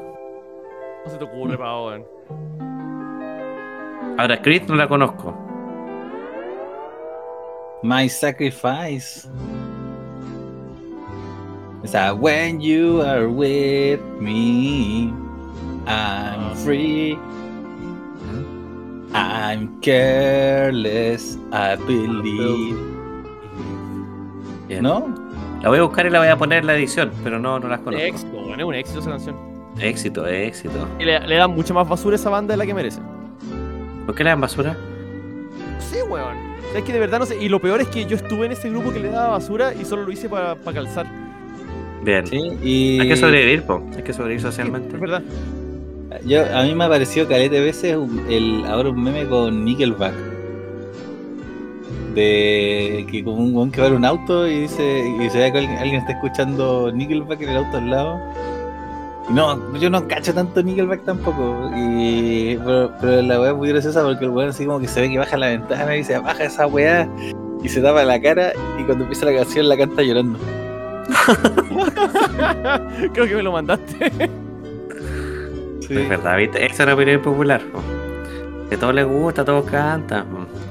[1.06, 2.06] no se te ocurre, pa, weón.
[4.18, 5.34] Ahora, Creed no la conozco.
[7.84, 9.26] My sacrifice.
[11.82, 15.14] O sea, when you are with me,
[15.88, 16.54] I'm Ah.
[16.66, 17.18] free.
[19.14, 22.78] I'm careless, I believe.
[24.70, 24.82] Bien.
[24.84, 25.14] ¿No?
[25.62, 27.68] La voy a buscar y la voy a poner en la edición, pero no, no
[27.68, 28.06] las Es conozco.
[28.06, 29.36] éxito, weón, es un éxito esa canción.
[29.82, 30.88] Éxito, éxito.
[31.00, 33.00] Y le, le dan mucha más basura a esa banda de la que merece.
[34.06, 34.74] ¿Por qué le dan basura?
[35.76, 36.38] No sé, weón.
[36.38, 37.42] O sea, es que de verdad no sé.
[37.42, 39.84] Y lo peor es que yo estuve en ese grupo que le daba basura y
[39.86, 41.08] solo lo hice para calzar.
[42.04, 42.26] Bien.
[42.28, 43.84] Sí, y Hay que sobrevivir, po.
[43.96, 44.96] Hay que sobrevivir Es socialmente.
[44.98, 45.22] verdad.
[46.26, 49.66] yo, a mí me ha parecido caleta de veces un- el, ahora un meme con
[49.66, 50.14] Nickelback.
[52.20, 55.52] De que como un weón que va en un auto y dice y se ve
[55.54, 58.20] que alguien, alguien está escuchando Nickelback en el auto al lado.
[59.30, 61.72] Y no, yo no cacho tanto Nickelback tampoco.
[61.78, 65.00] Y, pero, pero la weá es muy graciosa porque el weón así como que se
[65.00, 67.08] ve que baja la ventana y se baja esa weá
[67.64, 70.38] y se tapa la cara y cuando empieza la canción la canta llorando.
[73.14, 74.12] Creo que me lo mandaste.
[75.88, 75.96] Sí.
[75.96, 76.66] Es verdad, ¿viste?
[76.66, 77.62] Esa es la opinión popular.
[77.72, 77.80] po.
[78.68, 80.26] Que a todos les gusta, todos cantan.
[80.26, 80.69] po.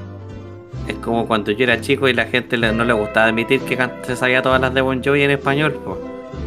[0.89, 3.79] Es como cuando yo era chico y la gente le- no le gustaba admitir que
[4.05, 5.73] se sabía todas las de Bon Jovi en español.
[5.85, 5.99] po.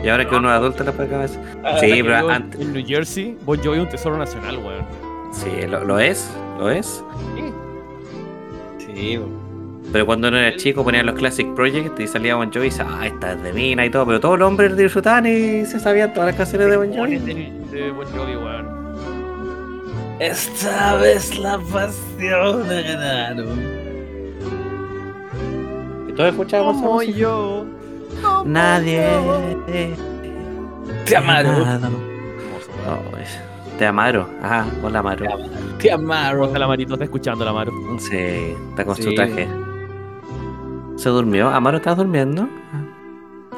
[0.03, 1.39] Y ahora que uno es adulto le puede cabeza.
[1.63, 2.59] Ah, Sí, pero antes.
[2.59, 4.85] En New Jersey, Bon Jovi es un tesoro nacional, weón.
[5.31, 7.03] Sí, lo, lo es, lo es.
[7.35, 8.85] Sí.
[8.93, 9.19] Sí.
[9.91, 12.87] Pero cuando uno era chico ponían los Classic Project y salía Bon Jovi y decía,
[12.89, 14.05] ah, esta es de mina y todo.
[14.07, 17.17] Pero todos los hombres disfrutaban y se sabían todas las canciones de Bon Jovi.
[17.17, 18.81] de, de Bon Jovi, weón.
[20.19, 23.45] Esta vez la pasión ha ganado.
[26.12, 27.66] ¿Y todos escuchábamos esa Como yo.
[28.22, 29.01] como Nadie.
[29.01, 29.95] yo.
[31.05, 32.01] Te amaron.
[33.78, 34.28] Te Amaro.
[34.43, 35.26] Ajá, hola Amaro.
[35.80, 36.45] Te amaron.
[36.47, 37.72] Está la Marito, está escuchando la Maro.
[37.97, 38.16] Sí,
[38.70, 39.16] está con su Sí.
[39.16, 39.47] traje.
[40.97, 41.49] ¿Se durmió?
[41.49, 42.47] ¿Amaro estás durmiendo?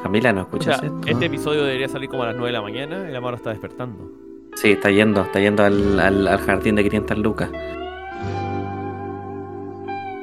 [0.02, 1.00] Camila, ¿no O escuchas sea, esto?
[1.06, 3.50] este episodio debería salir como a las 9 de la mañana y la Mara está
[3.50, 4.10] despertando.
[4.54, 7.50] Sí, está yendo, está yendo al, al, al jardín de 500 lucas.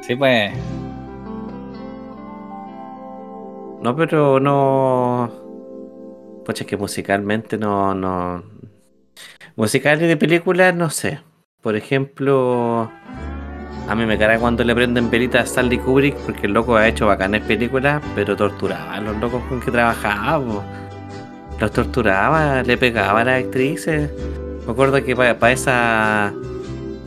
[0.02, 0.52] Sí, pues.
[3.82, 5.30] No, pero no.
[6.44, 8.44] Pucha, es que musicalmente no, no.
[9.56, 11.20] Musicales de películas, no sé.
[11.60, 12.90] Por ejemplo,
[13.88, 16.86] a mí me carga cuando le prenden velitas a Stanley Kubrick porque el loco ha
[16.86, 20.64] hecho bacanes películas, pero torturaba a los locos con que trabajaba.
[21.60, 24.10] Los torturaba, le pegaba a las actrices.
[24.64, 26.32] Me acuerdo que para esa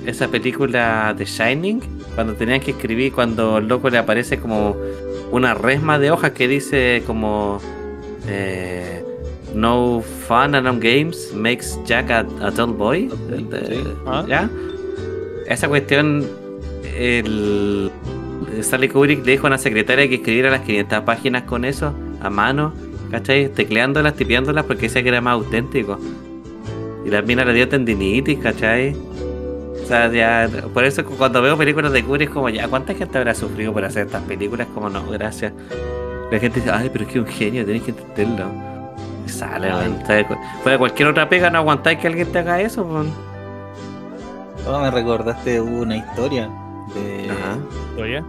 [0.06, 1.82] esa película de Shining,
[2.14, 4.76] cuando tenían que escribir, cuando el loco le aparece como
[5.32, 7.60] una resma de hojas que dice como
[8.28, 9.04] eh,
[9.54, 13.10] No fun and no games makes Jack a, a dull boy.
[13.32, 13.84] El de- Sí.
[14.06, 14.26] Ah.
[14.28, 14.50] ¿Ya?
[15.48, 16.26] Esa cuestión,
[16.98, 17.92] el
[18.60, 22.30] Stanley Kubrick le dijo a una secretaria que escribiera las 500 páginas con eso, a
[22.30, 22.74] mano,
[23.12, 23.50] ¿cachai?
[23.50, 26.00] Tecleándolas, tipeándolas porque decía que era más auténtico.
[27.06, 28.96] Y la mina le dio tendinitis, ¿cachai?
[29.86, 33.18] O sea, ya, por eso cuando veo películas de Kubrick es como, ya, ¿cuánta gente
[33.20, 34.68] habrá sufrido por hacer estas películas?
[34.74, 35.54] Como, no, gracias.
[36.32, 38.52] La gente dice, ay, pero es que es un genio, tenés que entenderlo.
[39.26, 39.72] Y sale,
[40.64, 43.12] Fuera cualquier otra pega, no aguantáis que alguien te haga eso, man.
[44.68, 46.50] Oh, me recordaste una historia
[46.96, 47.30] de.
[47.30, 47.58] Ajá.
[48.02, 48.24] ¿Oye?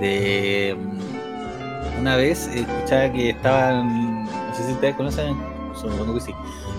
[0.00, 5.36] de mm, una vez escuchaba que estaban no sé si ustedes conocen
[5.74, 6.34] supongo que sí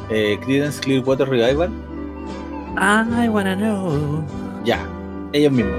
[0.10, 1.70] eh, Creedence Clearwater Revival
[2.78, 4.24] I wanna know.
[4.64, 4.80] ya
[5.34, 5.76] ellos mismos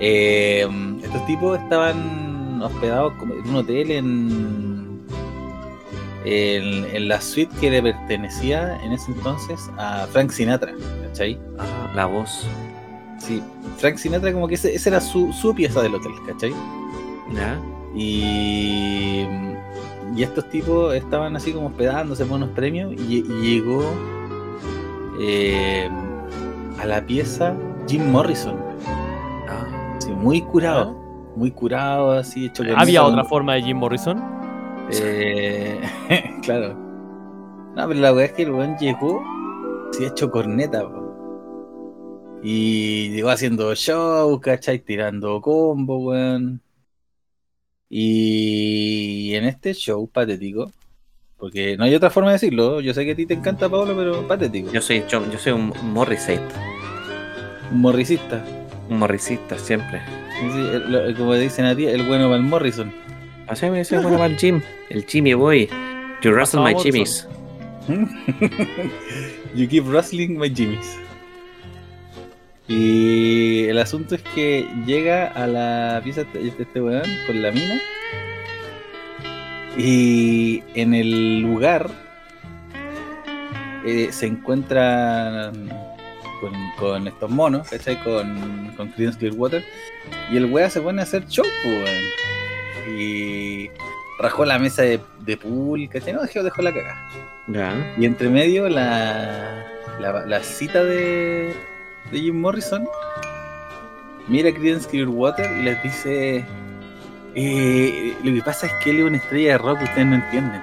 [0.00, 0.66] Eh,
[1.02, 5.00] estos tipos estaban hospedados en un hotel en,
[6.24, 10.72] en en la suite que le pertenecía en ese entonces a Frank Sinatra
[11.06, 11.38] ¿cachai?
[11.58, 12.46] Ah, la voz.
[13.18, 13.40] sí
[13.78, 16.52] Frank Sinatra como que ese, esa era su, su pieza del hotel ¿cachai?
[17.32, 17.58] ¿Ya?
[17.94, 19.26] Y,
[20.16, 23.82] y estos tipos estaban así como hospedándose por unos premios y, y llegó
[25.20, 25.88] eh,
[26.78, 27.56] a la pieza
[27.86, 28.56] Jim Morrison,
[29.48, 29.98] Ah.
[30.16, 30.94] muy curado,
[31.36, 34.22] muy curado, así hecho ¿Había otra forma de Jim Morrison?
[34.90, 35.80] Eh,
[36.42, 36.74] claro.
[37.74, 39.22] No, pero la verdad es que el weón llegó,
[39.92, 41.02] se ha hecho corneta, po.
[42.42, 44.78] Y llegó haciendo show, ¿cachai?
[44.78, 46.60] Tirando combo, weón.
[47.88, 50.70] Y en este show patético,
[51.44, 53.94] porque no hay otra forma de decirlo, yo sé que a ti te encanta, Pablo,
[53.94, 54.72] pero patético.
[54.72, 56.40] Yo soy yo, yo soy un Morrisite,
[57.70, 58.42] Un morricista.
[58.88, 60.00] un morricista siempre.
[60.40, 62.90] Sí, el- como dicen a ti, el bueno para el Morrison.
[63.46, 65.68] Así me dice bueno para el gym, el Jimmy boy.
[66.22, 66.92] You wrestle my Morrison.
[66.92, 67.28] Jimmys.
[69.54, 70.96] you keep wrestling my Jimmys.
[72.66, 77.74] Y el asunto es que llega a la pieza este, este weón con la mina.
[79.76, 81.90] Y en el lugar
[83.84, 85.68] eh, se encuentran
[86.40, 88.02] con, con estos monos, ¿cachai?
[88.02, 89.64] Con, con Creedence Clearwater.
[90.32, 92.98] Y el weón se pone a hacer show, weón.
[92.98, 93.70] Y
[94.20, 96.12] rajó la mesa de, de pool, ¿cachai?
[96.12, 97.10] No, dejó, dejó la cagada.
[97.48, 97.94] Ya.
[97.98, 99.66] Y entre medio la,
[100.00, 101.54] la, la cita de,
[102.10, 102.86] de Jim Morrison
[104.28, 106.44] mira a Creedence Clearwater y les dice
[107.34, 110.14] eh, lo que pasa es que él es una estrella de rock que ustedes no
[110.16, 110.62] entienden.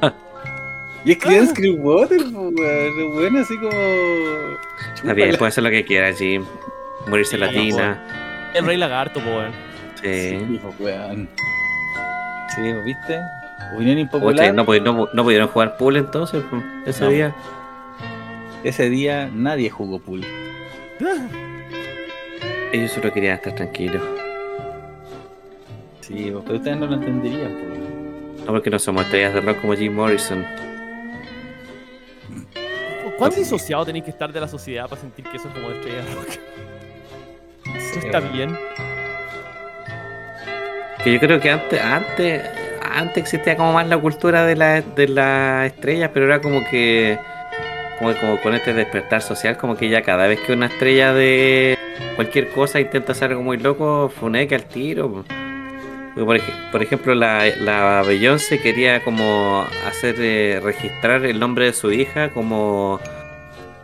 [1.04, 3.70] Y es Creedence Clearwater, pues, weón, bueno, así como...
[4.94, 6.44] Está bien, puede hacer lo que quiera, Jim.
[7.06, 8.02] Morirse Sí, latina.
[8.54, 9.52] El Rey Lagarto, po, weón.
[10.02, 10.38] Sí.
[10.40, 11.28] Sí, pues, weón.
[12.56, 13.20] Sí, pues, ¿viste?
[13.72, 14.52] Opinión Oye, impopular.
[14.54, 17.10] no, pudi- no, no pudieron jugar pool entonces pues, ese No.
[17.10, 17.34] día.
[18.64, 20.24] Ese día nadie jugó pool.
[22.72, 24.02] Ellos solo querían estar tranquilos.
[26.06, 28.36] Sí, pero ustedes no lo entenderían.
[28.44, 30.44] No porque no somos estrellas de rock como Jim Morrison.
[33.18, 33.40] ¿Cuán Sí.
[33.40, 36.14] disociado tenéis que estar de la sociedad para sentir que eso es como estrella de
[36.14, 36.28] rock?
[37.76, 38.56] Eso está bien.
[41.02, 42.42] Que yo creo que antes, antes,
[42.82, 47.18] antes existía como más la cultura de la, de las estrellas, pero era como que,
[47.98, 51.78] como, como con este despertar social, como que ya cada vez que una estrella de
[52.16, 55.24] cualquier cosa intenta hacer algo muy loco, funeque al tiro.
[56.16, 61.72] Por, ej- por ejemplo, la, la Beyoncé quería como hacer eh, registrar el nombre de
[61.74, 62.98] su hija como,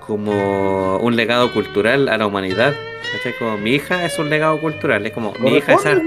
[0.07, 2.75] como un legado cultural a la humanidad.
[3.13, 3.35] ¿Cachai?
[3.39, 6.03] Como mi hija es un legado cultural, es como mi hija es arte.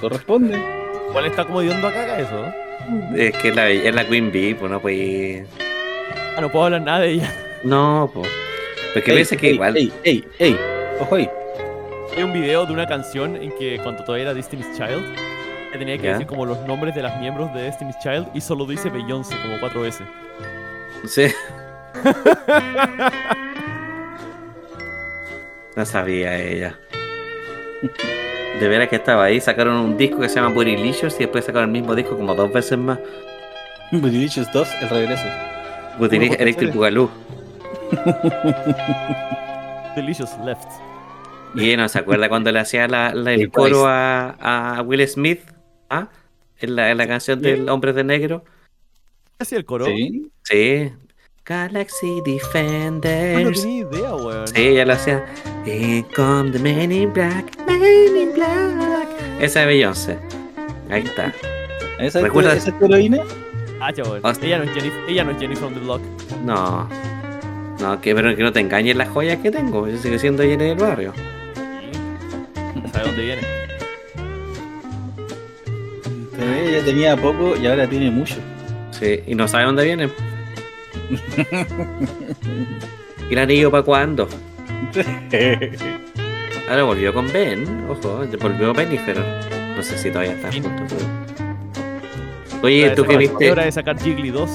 [0.00, 0.56] Corresponde.
[1.08, 2.52] Igual está como hediondo a caca eso.
[3.16, 5.44] Es que la, es la Queen Bee, pues no pues.
[6.36, 7.34] Ah, no puedo hablar nada de ella.
[7.64, 8.28] No, pues.
[8.94, 9.76] Porque Ey, piensa que ey, igual.
[9.76, 10.56] Ey, ey, ey.
[11.00, 11.28] Ojo ahí.
[12.16, 15.04] Hay un video de una canción en que cuando todavía era Destiny's Child,
[15.72, 16.12] Que tenía que Ya.
[16.12, 19.58] decir como los nombres de las miembros de Destiny's Child y solo dice Beyoncé como
[19.60, 20.06] cuatro veces.
[21.06, 21.26] Sí.
[25.76, 26.78] No sabía ella.
[28.60, 31.68] De veras que estaba ahí, sacaron un disco que se llama Bootylicious y después sacaron
[31.68, 32.98] el mismo disco como dos veces más.
[33.92, 35.24] Bootylicious 2, el regreso.
[35.98, 36.72] Bootylicious Bueno, Electric.
[36.74, 37.10] Boogaloo.
[39.94, 40.66] Delicious Left.
[41.56, 45.06] Y ella no se acuerda cuando le hacía la, la- El coro a, a Will
[45.08, 45.40] Smith
[45.90, 46.08] ¿ah?
[46.58, 48.44] en, la, en la canción del Hombres de Negro.
[49.38, 49.86] ¿Qué hacía el coro?
[49.86, 50.30] Sí.
[50.44, 50.92] Sí.
[51.44, 53.62] Galaxy Yo no Defenders.
[53.62, 54.48] tenía idea, weón.
[54.48, 55.24] Sí, ella lo hacía.
[55.64, 59.08] Here come the Men in Black, Men in Black.
[59.40, 60.18] Esa es Beyoncé.
[60.90, 61.32] Ahí está.
[62.00, 62.56] ¿Esa, ¿Recuerdas?
[62.58, 63.18] ¿Esa es tu heroína?
[63.80, 64.20] Ah, chaval.
[64.42, 66.00] Ella no es Jenny, ella no es Jenny from the Block.
[66.44, 66.88] No.
[67.80, 69.86] No, que, pero que no te engañes las joyas que tengo.
[69.86, 71.12] Yo sigo siendo Jenny del barrio.
[72.96, 73.42] Sabe dónde viene.
[76.32, 78.36] Pero ella tenía poco y ahora tiene mucho.
[78.90, 80.08] Sí, y no sabe dónde viene.
[83.28, 84.26] ¿Y el anillo para cuándo?
[86.70, 87.84] Ahora volvió con Ben.
[87.90, 89.18] Ojo, volvió Benifer.
[89.76, 91.04] No sé si todavía está juntos.
[92.62, 93.52] Oye, ¿tú qué viste?
[93.52, 94.50] Hora de sacar Jiggly 2.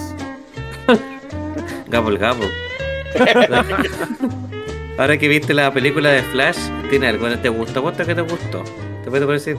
[1.89, 2.50] Gabble Gabble.
[4.98, 6.58] Ahora que viste la película de Flash,
[6.89, 7.82] ¿tiene algo que te gustó?
[7.82, 8.64] ¿Cuánto que te gustó?
[9.04, 9.58] ¿Te puedo decir?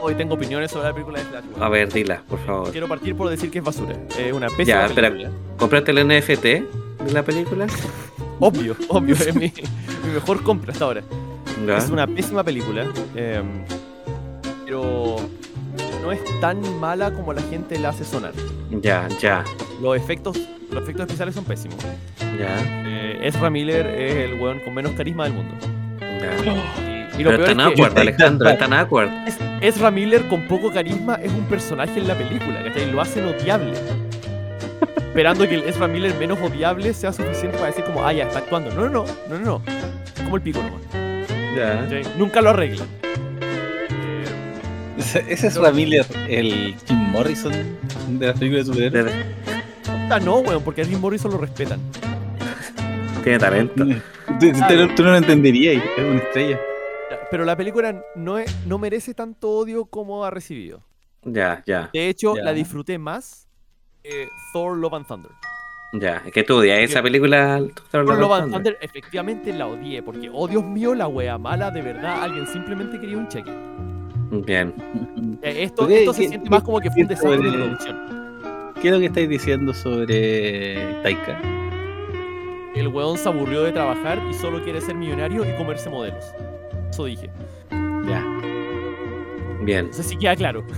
[0.00, 1.44] Hoy tengo opiniones sobre la película de Flash.
[1.50, 1.62] weón.
[1.62, 2.70] A ver, dila, por favor.
[2.70, 3.96] Quiero partir por decir que es basura.
[4.18, 5.10] Es una pésima Ya, espera.
[5.10, 5.30] película.
[5.56, 7.66] ¿Compraste el NFT de la película?
[8.40, 9.16] Obvio, obvio.
[9.16, 9.52] Es mi,
[10.06, 11.02] mi mejor compra hasta ahora.
[11.66, 11.76] Ya.
[11.78, 12.86] Es una pésima película.
[13.16, 13.42] eh,
[14.64, 15.16] pero
[16.08, 18.32] no es tan mala como la gente la hace sonar.
[18.80, 19.44] Ya, ya,
[19.82, 20.38] Los efectos,
[20.70, 21.76] los efectos especiales son pésimos.
[22.38, 22.56] ya,
[22.86, 25.54] Eh, Ezra Miller es el weón con menos carisma del mundo.
[26.00, 27.18] ya.
[27.18, 29.10] Y, lo Pero peor es tan es que awkward, Alejandro, es tan awkward.
[29.60, 32.90] Ezra Miller con poco carisma es un personaje en la película, ¿cachai?
[32.90, 33.74] Lo hacen odiable.
[34.96, 38.38] Esperando que el Ezra Miller menos odiable sea suficiente para decir como, ah, ya, está
[38.38, 38.72] actuando.
[38.72, 39.62] No, no, no, no, no,
[40.24, 40.80] como el pico nomás.
[41.54, 41.80] Ya.
[41.82, 42.04] ¿cachai?
[42.16, 42.88] Nunca lo arreglan.
[44.98, 47.52] Eh, Ese es Ramiller, el Jim Morrison
[48.18, 49.14] de las películas de superhéroes.
[50.10, 51.80] Ah, no, weón, porque a Jim Morrison lo respetan.
[53.22, 53.84] Tiene talento.
[53.84, 53.92] Tú,
[54.40, 56.58] tú- tú- no lo entenderías, es una estrella.
[57.30, 60.82] Pero la película no, es- no merece tanto odio como ha recibido.
[61.24, 62.42] Ya, ya, De hecho, Ya.
[62.44, 63.48] la disfruté más
[64.02, 65.32] que Thor Love and Thunder.
[65.92, 66.22] ya.
[66.24, 67.58] Es que tú odias esa película.
[67.90, 68.52] Thor Thor Love and Thunder.
[68.52, 72.98] Thunder efectivamente la odié porque, oh Dios mío, la wea mala, de verdad, alguien simplemente
[73.00, 73.50] quería un cheque.
[74.30, 74.74] Bien.
[75.42, 77.96] Eh, Esto, esto se ¿qué- siente más como que fue un desastre de producción.
[78.82, 81.40] ¿Qué es lo que estáis diciendo sobre Taika?
[82.74, 86.24] El weón se aburrió de trabajar y solo quiere ser millonario y comerse modelos.
[86.90, 87.30] Eso dije.
[88.08, 88.24] Ya.
[89.62, 89.86] Bien.
[89.86, 90.64] No sé si queda claro.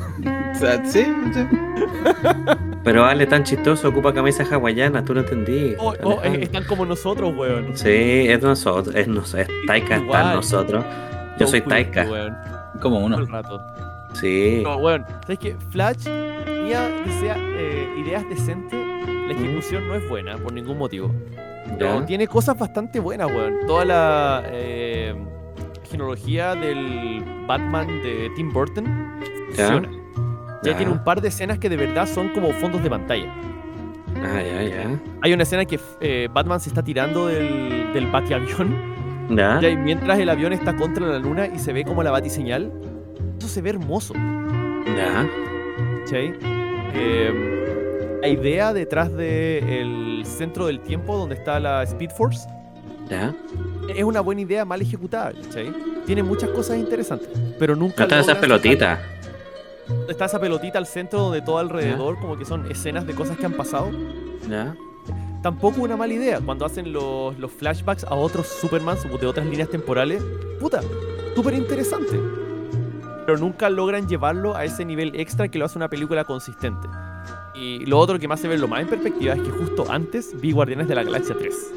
[0.52, 1.06] Sí, sí.
[2.84, 5.74] Pero Ale, tan chistoso, ocupa camisa hawaiana, tú no entendí.
[5.78, 7.76] Oh, oh, están como nosotros, weón.
[7.76, 10.34] Sí, es nosotros, es, nos, es Taika, está en Igual.
[10.34, 10.84] nosotros.
[11.38, 12.04] Yo soy Taika.
[12.10, 12.36] weón,
[12.80, 13.18] Como todo uno.
[13.18, 13.60] el rato.
[14.14, 14.60] Sí.
[14.64, 15.56] No, weón, ¿sabes qué?
[15.70, 21.12] Flash tenía desea- eh, ideas decentes, la ejecución no es buena por ningún motivo.
[21.78, 22.06] Pero Ya.
[22.06, 23.54] tiene cosas bastante buenas, weón.
[23.66, 25.14] Toda la eh,
[25.88, 28.84] genealogía del Batman de Tim Burton
[29.46, 29.88] funciona.
[30.62, 30.76] Ya Ya.
[30.76, 33.32] tiene un par de escenas que de verdad son como fondos de pantalla.
[34.22, 35.00] Ah, ya, ya.
[35.22, 38.74] Hay una escena que eh, Batman se está tirando del, del batiavión
[39.30, 39.58] Ya.
[39.60, 42.70] ya, y mientras el avión está contra la luna y se ve como la batiseñal.
[43.38, 44.14] Eso se ve hermoso.
[44.14, 45.28] Ya.
[46.04, 46.34] ¿cachai?
[46.94, 52.46] Eh, la idea detrás del centro del tiempo donde está la Speed Force
[53.08, 53.34] Ya.
[53.88, 55.32] es una buena idea mal ejecutada.
[56.06, 57.28] Tiene muchas cosas interesantes,
[57.58, 58.98] pero nunca No logran pelotitas.
[58.98, 59.20] sacar-
[60.08, 63.46] Está esa pelotita al centro donde todo alrededor como que son escenas de cosas que
[63.46, 63.90] han pasado.
[65.42, 69.70] Tampoco una mala idea cuando hacen los, los flashbacks a otros Superman de otras líneas
[69.70, 70.22] temporales.
[70.58, 70.82] Puta,
[71.34, 72.20] súper interesante.
[73.24, 76.88] Pero nunca logran llevarlo a ese nivel extra que lo hace una película consistente.
[77.54, 80.52] Y lo otro que me hace verlo más en perspectiva es que justo antes vi
[80.52, 81.72] Guardianes de la Galaxia 3.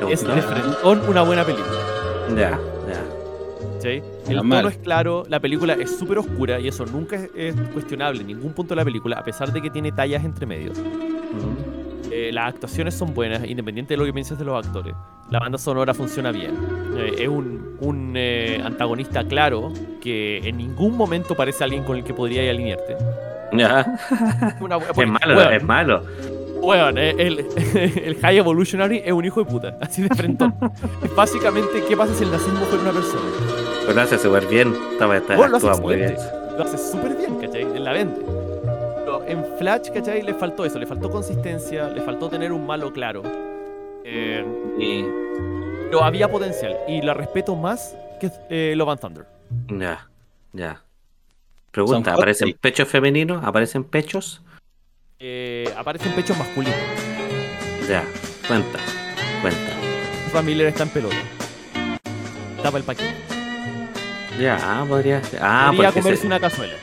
[0.00, 1.76] ¿Te Es de frentón una buena película.
[2.30, 3.22] Ya, ya.
[3.74, 4.02] ¿cachai?
[4.28, 8.20] El tono es claro, la película es súper oscura y eso nunca es, es cuestionable
[8.20, 10.72] en ningún punto de la película, a pesar de que tiene tallas entre medio.
[10.72, 11.71] Mm.
[12.32, 14.94] Las actuaciones son buenas, independiente de lo que pienses de los actores.
[15.30, 16.52] La banda sonora funciona bien.
[16.96, 22.04] Eh, es un, un, eh, antagonista claro que en ningún momento parece alguien con el
[22.04, 22.96] que podría alinearte.
[23.52, 23.80] Una,
[24.96, 26.02] Es malo, weón, es malo.
[26.60, 27.46] weón, eh, el,
[28.04, 30.46] el High Evolutionary es un hijo de puta, así de frente.
[31.02, 33.22] es básicamente qué pasa si el nazismo fuera una persona.
[33.82, 34.74] Pero lo hace súper bien.
[34.92, 35.12] Está, lo
[35.44, 36.14] hace actúa muy bien.
[36.56, 37.62] lo hace súper bien, ¿cachai?
[37.62, 38.20] En la vende.
[39.26, 40.22] Pero en Flash, ¿cachai?
[40.22, 43.22] Le faltó eso, le faltó consistencia, le faltó tener un malo claro.
[44.04, 44.44] Eh,
[44.78, 45.04] Y,
[45.90, 49.26] pero había potencial y la respeto más que eh, Love and Thunder.
[49.68, 50.08] ya,
[50.52, 50.82] ya.
[51.70, 53.42] Pregunta, ¿aparecen pechos femeninos?
[53.44, 54.42] ¿Aparecen pechos?
[55.18, 56.76] Eh, aparecen pechos masculinos.
[57.88, 58.04] Ya,
[58.48, 58.78] cuenta,
[59.40, 59.72] cuenta.
[60.26, 61.16] Ezra Miller está en pelota.
[62.62, 63.14] Tapa el paquete.
[64.40, 65.40] Ya, podría ser.
[65.42, 66.74] Ah, Podría comerse se- una cazuela.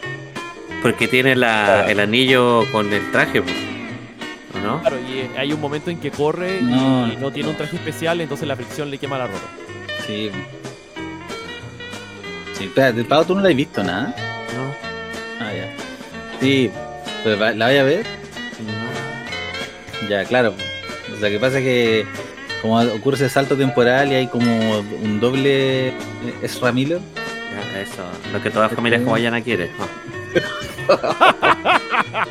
[0.82, 1.90] Porque tiene la, Claro.
[1.90, 3.56] el anillo con el traje, pues,
[4.56, 4.82] ¿o no?
[4.82, 7.08] Claro, y eh, hay un momento en que corre No.
[7.12, 9.40] y no tiene un traje especial, entonces la fricción le quema la ropa.
[10.08, 10.32] Sí.
[12.58, 14.14] Sí, espérate, pavo tú no la has visto nada.
[14.56, 15.74] No, Ah, ya.
[16.42, 16.70] Sí,
[17.24, 18.06] pero va- la voy a ver.
[18.66, 20.08] no.
[20.10, 20.54] Ya, claro.
[21.16, 22.06] O sea, que pasa es que
[22.62, 25.94] como ocurre ese salto temporal y hay como un doble
[26.42, 27.00] Ezra Miller.
[27.16, 28.04] Ya, eso.
[28.34, 29.70] Lo que toda familia hawaiana quiere.
[29.78, 29.88] ¿no?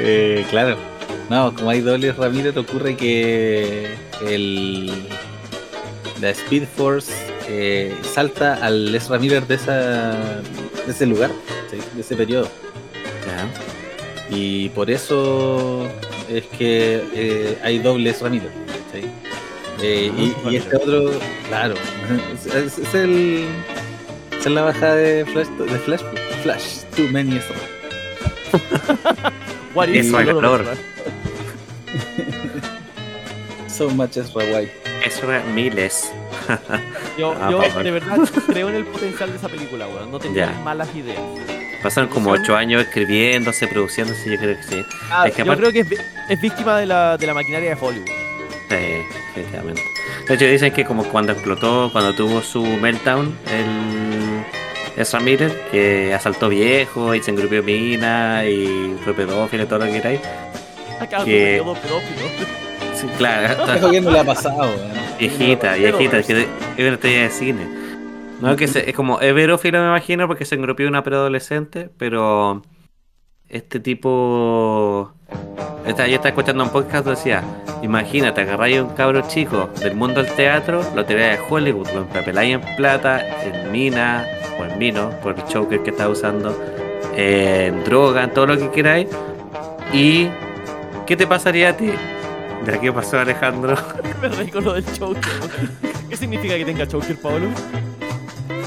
[0.00, 0.76] Eh, claro.
[1.28, 4.92] No, como hay doble Ezra Miller, ocurre que el
[6.20, 7.12] la Speed Force
[7.48, 10.40] eh, salta al Ezra Miller de, esa,
[10.86, 11.30] de ese lugar,
[11.70, 11.78] ¿sí?
[11.94, 12.48] de ese periodo.
[14.30, 15.86] Y por eso
[16.28, 18.50] es que eh, hay doble Ezra Miller.
[18.92, 19.08] ¿sí?
[19.82, 21.10] Eh, y, y este otro,
[21.48, 21.74] claro,
[22.54, 23.46] es, el.
[24.38, 26.02] es la bajada de Flash, de Flash,
[26.42, 26.64] Flash,
[26.98, 27.54] Too Many Ezra.
[29.72, 30.72] What if Ezra Lord of Miller.
[30.72, 30.76] Ezra?
[33.68, 34.72] So much Ezra White.
[35.06, 36.10] Eso miles.
[37.16, 38.18] Yo, Ah, yo de verdad
[38.48, 40.10] creo en el potencial de esa película, weón.
[40.10, 40.60] No tenía Ya.
[40.64, 41.20] malas ideas.
[41.84, 44.82] Pasaron como ocho años escribiéndose, produciéndose, yo creo que sí.
[45.08, 47.70] Ah, Es que yo aparte- creo que es, es víctima de la, de la maquinaria
[47.76, 48.08] de Hollywood.
[48.68, 48.76] Sí,
[49.36, 49.82] efectivamente.
[50.26, 54.17] De hecho, dicen que como cuando explotó, cuando tuvo su meltdown, el
[54.98, 59.84] Ezra Miller, que asaltó viejo y se engrupió mina y fue pedófilo y todo lo
[59.86, 60.20] que queráis.
[61.00, 62.28] Acá Que- todo pedófilo.
[62.94, 64.68] Sí, claro, Eso que no le ha pasado,
[65.18, 66.46] viejita, viejita, que es
[66.78, 67.60] una estrella de cine.
[68.40, 72.62] No, que se- es como, es verófilo me imagino porque se engrupió una preadolescente, pero
[73.48, 75.12] este tipo...
[75.86, 77.42] Esta, yo estaba escuchando un podcast que decía,
[77.82, 82.00] imagínate, agarráis a un cabro chico del mundo del teatro, lo tiráis a Hollywood, lo
[82.02, 84.26] empapeláis en plata, en mina,
[84.58, 86.56] o en vino, por el choker que está usando,
[87.16, 89.08] en droga, en todo lo que queráis,
[89.92, 90.28] y
[91.06, 91.92] ¿qué te pasaría a ti?
[92.64, 93.76] ¿De qué pasó Alejandro?
[94.22, 95.22] Me reí con lo del choker.
[96.08, 97.48] ¿Qué significa que tenga choker, Pablo?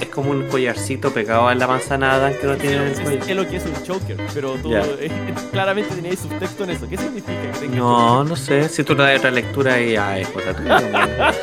[0.02, 3.24] Es como un collarcito pegado en la manzana Adán que no tiene en el cuello.
[3.24, 4.82] sé lo que es un choker, pero tú Ya.
[5.00, 5.12] eh,
[5.52, 6.88] claramente tenías subtexto en eso.
[6.90, 8.68] ¿Qué significa que tenga No, no sé.
[8.70, 11.34] Si tú le das otra lectura y ya es cosa tuya.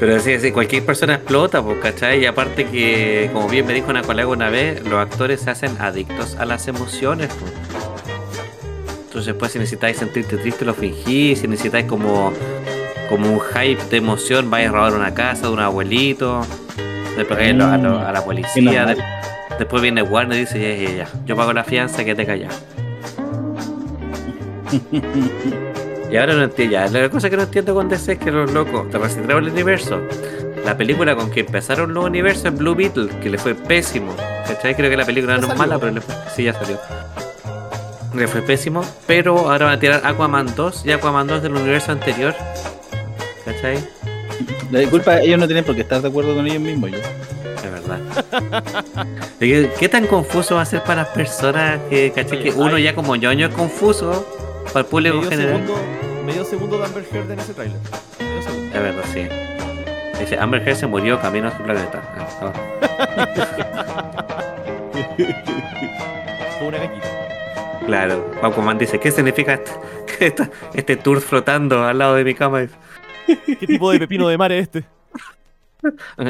[0.00, 2.20] Pero sí, sí, cualquier persona explota, pues, ¿cachai?
[2.22, 5.76] Y aparte que, como bien me dijo una colega una vez, los actores se hacen
[5.78, 7.52] adictos a las emociones, pues.
[9.06, 11.40] Entonces, pues, si necesitáis sentirte triste, lo fingís.
[11.40, 12.32] Si necesitáis como,
[13.10, 16.46] como un hype de emoción, vais a robar una casa de un abuelito.
[17.18, 18.86] Después vais a, lo- la policía.
[18.86, 18.96] de-
[19.58, 22.58] después viene Warner y dice, ya, ya, ya, yo pago la fianza, que te callas.
[26.10, 28.52] Y ahora no entiendo, ya, la cosa que no entiendo con DC es que los
[28.52, 30.00] locos te recentraron el universo.
[30.64, 34.14] La película con que empezaron los universos es Blue Beetle, que le fue pésimo.
[34.46, 34.74] ¿Cachai?
[34.74, 36.78] Creo que la película ¿Ya no es mala, pero le fue, sí, ya salió.
[38.12, 41.92] Le fue pésimo, pero ahora van a tirar Aquaman 2 y Aquaman 2 del universo
[41.92, 42.34] anterior.
[43.44, 43.78] ¿Cachai?
[44.72, 46.90] La disculpa, ellos no tienen por qué estar de acuerdo con ellos mismos.
[46.90, 46.98] Yo.
[46.98, 48.00] Es verdad.
[49.78, 52.40] ¿Qué, tan confuso va a ser para las personas que, ¿cachai?
[52.40, 54.39] Oye, que uno ya como ñoño es confuso
[54.72, 55.66] para el público medio general?
[55.66, 55.80] segundo,
[56.24, 57.78] medio segundo de Amber Heard en ese tráiler.
[58.18, 59.26] Es verdad, sí.
[60.20, 62.02] Dice, Amber Heard se murió camino a su planeta.
[62.40, 62.52] Ah,
[66.58, 67.08] Fue una caquita.
[67.08, 68.30] ah, claro.
[68.42, 69.70] Aquaman dice, ¿qué significa este,
[70.26, 72.66] esta- este tour flotando al lado de mi cama?
[73.26, 74.84] ¿Qué tipo de pepino de mar es este?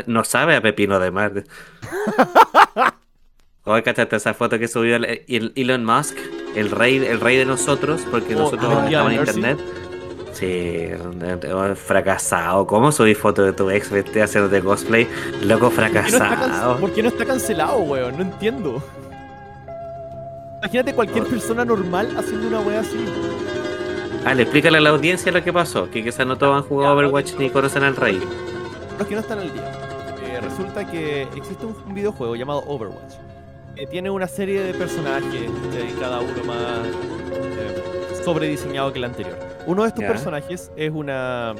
[0.06, 1.32] No sabe a Pepino de Mar.
[3.64, 6.16] Hoy cachaste esa foto que subió el, el Elon Musk,
[6.56, 9.38] el rey, el rey de nosotros, porque Oh, nosotros ah, estamos en Mercy.
[9.38, 9.58] internet.
[10.32, 12.66] Sí, un- fracasado.
[12.66, 15.06] ¿Cómo subí foto de tu ex vestida haciéndote cosplay?
[15.44, 16.76] Loco ¿Por qué, no está can- fracasado.
[16.78, 18.16] por qué no está cancelado, weón?
[18.16, 18.82] No entiendo.
[20.60, 23.04] Imagínate cualquier persona normal haciendo una wea así.
[24.24, 26.94] Ah, le explícale a la audiencia lo que pasó, que quizás no todos han jugado
[26.94, 28.20] Overwatch ni conocen al rey.
[28.98, 29.72] Los que no están al día.
[30.22, 33.14] Eh, resulta que existe un videojuego llamado Overwatch.
[33.80, 35.88] Que tiene una serie de personajes, ¿cachai?
[35.98, 36.86] cada uno más
[37.32, 39.38] eh, sobrediseñado que el anterior.
[39.66, 41.54] Uno de estos personajes es una.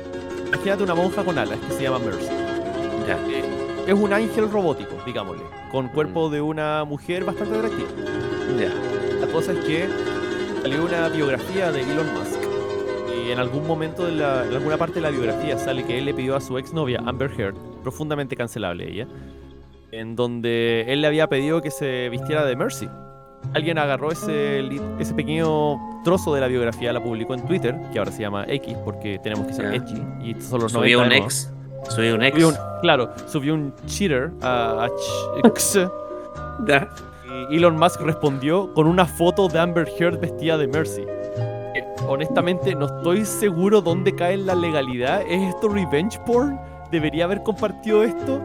[0.48, 2.28] Imagínate una monja con alas que se llama Mercy.
[3.06, 3.16] Ya.
[3.26, 3.42] Eh,
[3.86, 5.42] es un ángel robótico, digámosle,
[5.72, 7.88] con cuerpo de una mujer bastante atractiva.
[9.20, 9.88] La cosa es que
[10.62, 12.38] salió una biografía de Elon Musk.
[13.16, 16.04] Y en algún momento, de la- en alguna parte de la biografía, sale que él
[16.04, 19.06] le pidió a su exnovia, Amber Heard, profundamente cancelable ella,
[19.92, 22.88] en donde él le había pedido que se vistiera de Mercy.
[23.54, 24.60] Alguien agarró ese,
[24.98, 28.76] ese pequeño trozo de la biografía, la publicó en Twitter, que ahora se llama X,
[28.84, 29.76] porque tenemos que ser Ya.
[29.76, 30.02] edgy.
[30.22, 31.52] Y estos son los Subí 90 un ex.
[31.88, 32.34] Subí un ex.
[32.34, 34.90] Subió un- claro, subió un cheater a, a
[35.48, 35.78] X,
[37.50, 41.02] y Elon Musk respondió con una foto de Amber Heard vestida de Mercy.
[41.74, 45.22] Eh, honestamente, no estoy seguro dónde cae la legalidad.
[45.22, 46.60] ¿Es esto revenge porn?
[46.90, 48.40] ¿Debería haber compartido esto?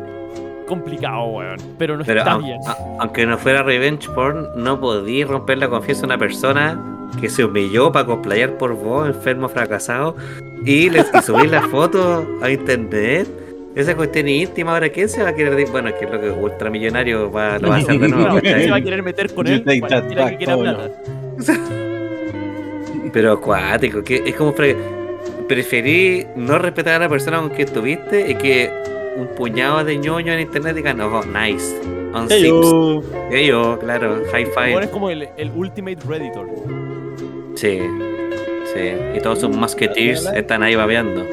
[0.68, 1.58] Complicado, weón.
[1.78, 2.60] Pero no Pero está bien.
[2.68, 6.80] a- aunque no fuera revenge porn, no podí romper la confianza de una persona
[7.22, 10.16] que se humilló para cosplayar por vos, enfermo fracasado,
[10.66, 13.28] y, les, y subir la foto a internet.
[13.76, 16.28] Esa cuestión íntima, ahora quién se va a querer decir, bueno, es que lo que
[16.30, 19.04] es ultramillonario va, lo va a hacer de nuevo, Claro, ¿quién se va a querer
[19.04, 19.64] meter con él?
[19.64, 20.90] Cualquiera que quiera plata.
[23.14, 24.76] Pero acuático, que es como pre-
[25.48, 28.70] preferí no respetar a la persona con quien estuviste y que
[29.16, 31.76] un puñado de ñoño en internet digan, oh, nice,
[32.14, 33.02] on Hey, yo.
[33.32, 34.84] Y yo, claro, high five.
[34.84, 36.48] es como el, el ultimate redditor.
[37.56, 37.80] Sí,
[38.74, 38.80] sí.
[39.16, 41.26] Y todos sus musketeers están ahí babeando.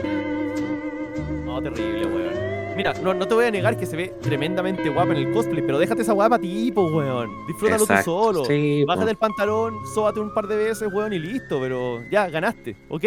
[1.45, 2.77] No, terrible, weón.
[2.77, 5.63] Mira, no, no te voy a negar que se ve tremendamente guapa en el cosplay,
[5.63, 7.31] pero déjate esa guapa tipo, weón.
[7.49, 8.45] Disfrútalo tú solo.
[8.45, 9.11] sí, Bájate po.
[9.11, 13.05] el pantalón, sóbate un par de veces, weón, y listo, pero ya, ganaste, ok.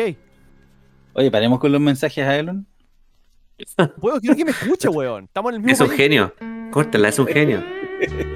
[1.14, 2.66] Oye, paremos con los mensajes a Elon.
[3.58, 5.26] Quiero que me escuche, weón.
[5.26, 5.98] Estamos en el mismo Es un país.
[5.98, 6.34] genio.
[6.72, 7.64] Córtala, es un genio.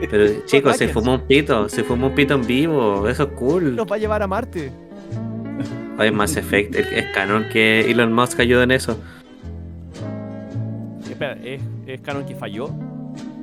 [0.09, 3.75] Pero chicos, se fumó un pito, se fumó un pito en vivo, eso es cool.
[3.75, 4.71] Nos va a llevar a Marte.
[5.97, 8.97] Oye, Mass Effect, es es canon que Elon Musk ayuda en eso.
[11.09, 12.69] Espera, ¿es, es canon que falló?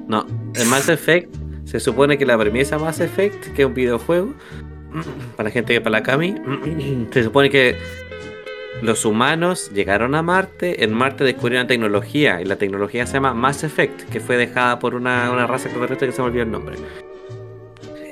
[0.08, 4.32] No, en Mass Effect se supone que la premisa Mass Effect, que es un videojuego,
[5.36, 6.34] para la gente que para la Cami,
[7.12, 7.76] se supone que
[8.82, 13.64] los humanos llegaron a Marte, en Marte descubrieron tecnología, y la tecnología se llama Mass
[13.64, 16.76] Effect, que fue dejada por una, una raza extraterrestre que se me olvidó el nombre.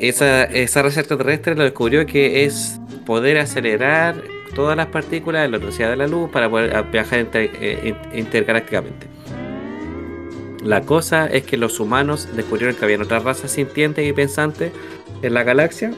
[0.00, 4.16] Esa, esa raza extraterrestre lo descubrió que es poder acelerar
[4.54, 8.18] todas las partículas de la velocidad de la luz para poder viajar inter- eh, in-
[8.18, 9.06] intergalácticamente.
[10.62, 14.72] La cosa es que los humanos descubrieron que había otras razas sintientes y pensantes
[15.22, 15.92] en la galaxia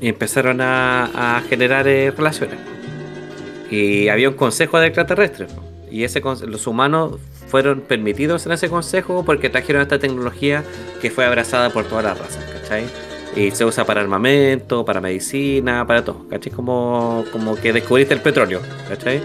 [0.00, 2.58] y empezaron a, a generar eh, relaciones.
[3.74, 5.50] Y había un consejo de extraterrestres.
[5.90, 7.18] Y ese los humanos
[7.48, 10.62] fueron permitidos en ese consejo porque trajeron esta tecnología
[11.00, 12.84] que fue abrazada por todas las razas, ¿cachai?
[13.36, 16.52] Y se usa para armamento, para medicina, para todo, ¿cachai?
[16.52, 19.20] Como, como que descubriste el petróleo, ¿cachai?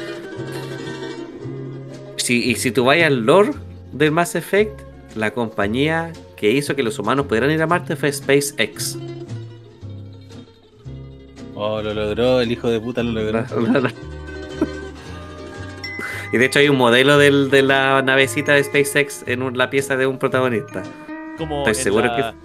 [2.18, 3.52] Si, y si tú vayas al lore
[3.92, 4.82] del Mass Effect,
[5.16, 8.98] la compañía que hizo que los humanos pudieran ir a Marte fue SpaceX.
[11.54, 13.46] Oh, lo logró, el hijo de puta lo logró.
[16.32, 19.70] y de hecho hay un modelo del- de la navecita de SpaceX en un- la
[19.70, 20.84] pieza de un protagonista.
[21.38, 22.36] Como Estoy en seguro la,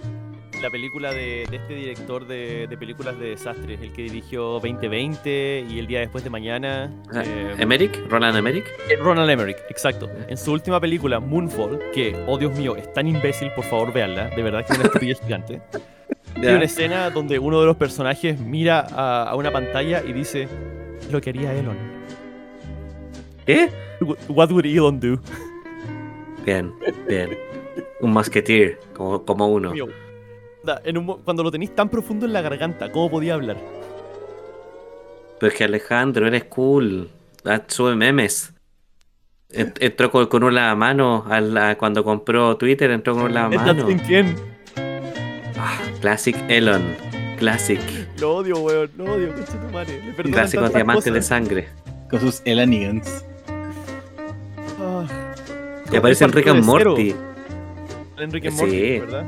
[0.61, 5.65] la película de, de este director de, de películas de desastres, el que dirigió 2020
[5.69, 6.91] y El día después de mañana.
[7.13, 8.65] Ah, eh, Emmerich, Roland Emmerich.
[8.89, 10.09] Eh, Ronald Emmerich, exacto.
[10.27, 14.29] En su última película, Moonfall, que, oh Dios mío, es tan imbécil, por favor, véanla.
[14.29, 15.61] De verdad que es una estupidez gigante.
[16.37, 20.47] Hay una escena donde uno de los personajes mira a, a una pantalla y dice:
[21.11, 21.94] Lo que haría Elon.
[23.45, 23.69] ¿Qué?
[24.27, 25.19] What would Elon do?
[26.45, 26.73] Bien,
[27.07, 27.37] bien.
[28.01, 29.73] Un musketeer, como, como uno.
[30.83, 33.57] En un cuando lo tenéis tan profundo en la garganta, ¿cómo podía hablar?
[35.39, 37.09] Pero es que Alejandro, eres cool.
[37.43, 38.51] Ah, Sube memes.
[39.51, 43.89] Ent- Entró con, con un lavamano a la- cuando compró Twitter, entró con un lavamano.
[43.89, 44.35] ¿En quién?
[45.57, 46.81] Ah, Classic Elon.
[47.37, 47.79] Classic.
[48.19, 48.89] Lo odio, weón.
[48.97, 50.01] Lo odio, concha tu madre.
[50.03, 51.67] Le tantas diamantes de sangre.
[52.09, 53.25] Con sus Elanigans.
[55.91, 57.15] Y aparece de Morty.
[58.17, 58.57] Enrique Sí.
[58.57, 59.25] Morty, ¿verdad?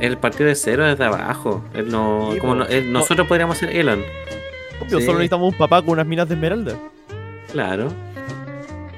[0.00, 1.62] El partido de cero desde abajo.
[1.74, 2.58] Él no, Sí, como po.
[2.60, 4.02] no- él- nosotros podríamos ser Elon.
[4.80, 5.04] Obvio, Sí.
[5.06, 6.74] solo necesitamos un papá con unas minas de esmeralda.
[7.52, 7.88] Claro.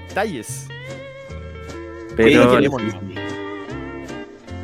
[0.08, 0.68] Detalles.
[2.16, 2.60] Pero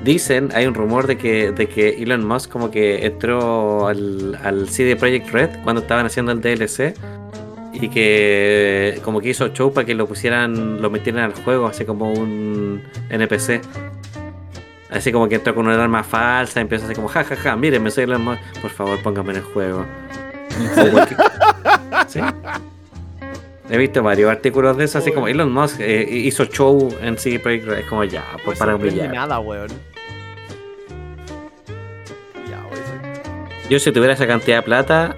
[0.05, 4.69] dicen, hay un rumor de que, de que Elon Musk como que entró al, al
[4.69, 6.95] CD Projekt Red cuando estaban haciendo el DLC
[7.81, 11.85] y que como que hizo show para que lo pusieran, lo metieran al juego, así
[11.85, 13.61] como un NPC.
[14.91, 17.91] Así como que entró con una arma falsa empieza así como, jajaja, ja, ja, mírenme,
[17.91, 19.85] soy Elon Musk, por favor póngame en el juego.
[23.71, 27.39] He visto varios artículos de eso, así como Elon Musk eh, hizo show en CD
[27.39, 27.79] Projekt Red.
[27.81, 29.13] Es como ya, No pues me para brillar.
[29.13, 29.69] nada, weón.
[32.49, 33.19] Ya, weón.
[33.69, 35.17] Yo si tuviera esa cantidad de plata,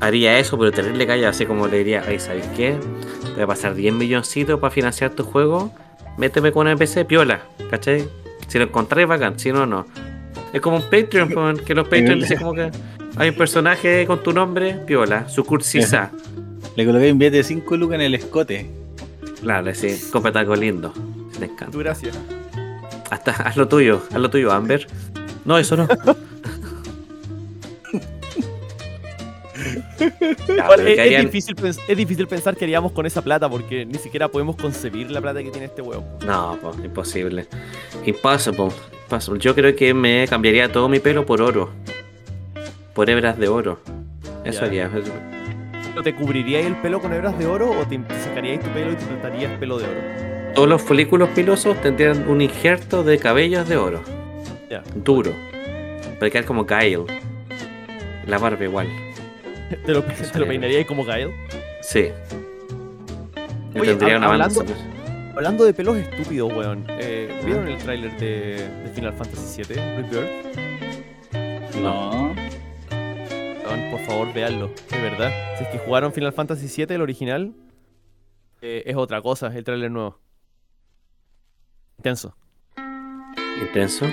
[0.00, 2.76] haría eso, pero tenerle calla, así como le diría, ay, ¿sabes qué?
[3.22, 5.72] Te voy a pasar 10 milloncitos para financiar tu juego,
[6.16, 8.08] méteme con una PC, piola, ¿cachai?
[8.48, 9.86] Si lo encontré, bacán, si no, no.
[10.52, 12.70] Es como un Patreon, que los Patreon dicen como que
[13.16, 16.10] hay un personaje con tu nombre, piola, su cursisa.
[16.76, 18.70] Le coloqué un billete de 5 lucas en el escote.
[19.40, 19.96] Claro, sí,
[20.34, 20.92] algo lindo.
[21.38, 21.70] Me encanta.
[21.70, 22.10] Tu gracia.
[23.10, 24.86] Hasta, haz lo tuyo, haz lo tuyo, Amber.
[25.44, 25.88] No, eso no.
[30.00, 34.28] Es, que difícil pens- es difícil pensar qué haríamos con esa plata porque ni siquiera
[34.28, 36.04] podemos concebir la plata que tiene este weón.
[36.26, 37.46] No, pues, imposible.
[38.04, 38.68] Impossible.
[39.04, 39.40] Impossible.
[39.40, 41.70] Yo creo que me cambiaría todo mi pelo por oro.
[42.94, 43.80] Por hebras de oro.
[44.44, 44.66] Eso Ya.
[44.66, 44.90] haría.
[45.90, 48.94] ¿Pero ¿Te cubrirías el pelo con hebras de oro o te sacarías tu pelo y
[48.96, 50.00] te plantarías pelo de oro?
[50.54, 54.00] Todos los folículos pilosos tendrían un injerto de cabellos de oro.
[54.70, 54.82] Ya.
[54.94, 55.32] Duro.
[56.18, 57.04] Para quedar como Kyle.
[58.26, 58.88] La barba igual.
[59.86, 60.46] ¿Te lo, te lo haría.
[60.48, 61.30] peinarías como Kyle?
[61.82, 62.08] Sí.
[63.74, 64.86] Yo Oye, tendría una banda hablando- sonora.
[65.36, 66.84] Hablando de pelos estúpidos, weón.
[66.88, 70.56] eh, ¿Vieron el tráiler de, de Final Fantasy VII, Rebirth?
[71.80, 72.34] No.
[73.64, 74.70] Weón, por favor, véanlo.
[74.90, 75.30] De verdad.
[75.56, 77.54] Si es que jugaron Final Fantasy VII, el original,
[78.60, 80.18] eh, es otra cosa, el tráiler nuevo.
[81.98, 82.34] Intenso.
[83.60, 84.06] Intenso.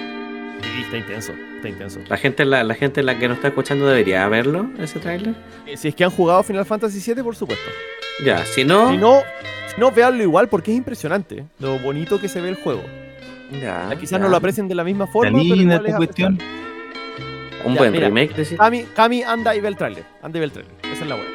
[0.62, 2.00] Sí, está intenso, está intenso.
[2.08, 5.36] La gente, la, la gente la que no está escuchando debería verlo, ese tráiler.
[5.66, 7.70] Eh, Si es que han jugado Final Fantasy VII, por supuesto.
[8.26, 9.22] Ya, si no, Si no,
[9.74, 12.84] si no, véanlo igual porque es impresionante lo bonito que se ve el juego.
[13.62, 14.20] ya, Ah, Quizás ya.
[14.20, 16.40] no lo aprecien de la misma forma, pero igual es esta cuestión.
[17.66, 18.08] Un Ya, buen mira.
[18.08, 18.58] remake, decís.
[18.58, 20.04] Cami, Cami, anda y ve el tráiler.
[20.22, 20.74] Anda y ve el tráiler.
[20.92, 21.26] Esa es la wea.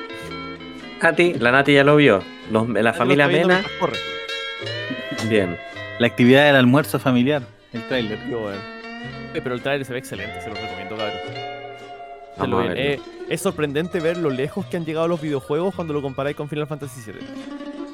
[1.02, 2.22] Nati, la Nati ya lo vio.
[2.50, 3.98] Los- la familia Mena, Corre.
[5.28, 5.56] bien.
[5.98, 7.42] La actividad del almuerzo familiar.
[7.72, 8.18] El tráiler.
[8.28, 8.58] Qué bueno.
[9.34, 12.72] Eh, Pero el tráiler se ve excelente, se lo recomiendo, cabrón.
[12.76, 12.98] Eh,
[13.28, 16.66] es sorprendente ver lo lejos que han llegado los videojuegos cuando lo comparáis con Final
[16.66, 17.20] Fantasy VII.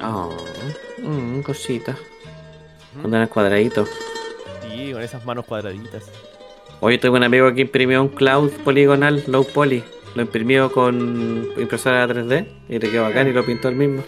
[0.01, 0.35] Oh,
[1.01, 1.95] mm, cosita.
[3.01, 3.85] Con el cuadradito.
[4.61, 6.09] Sí, con esas manos cuadraditas.
[6.79, 9.83] Hoy tengo un amigo que imprimió un cloud poligonal low poly.
[10.15, 14.03] Lo imprimió con impresora 3D y le quedó bacán y lo pintó él mismo.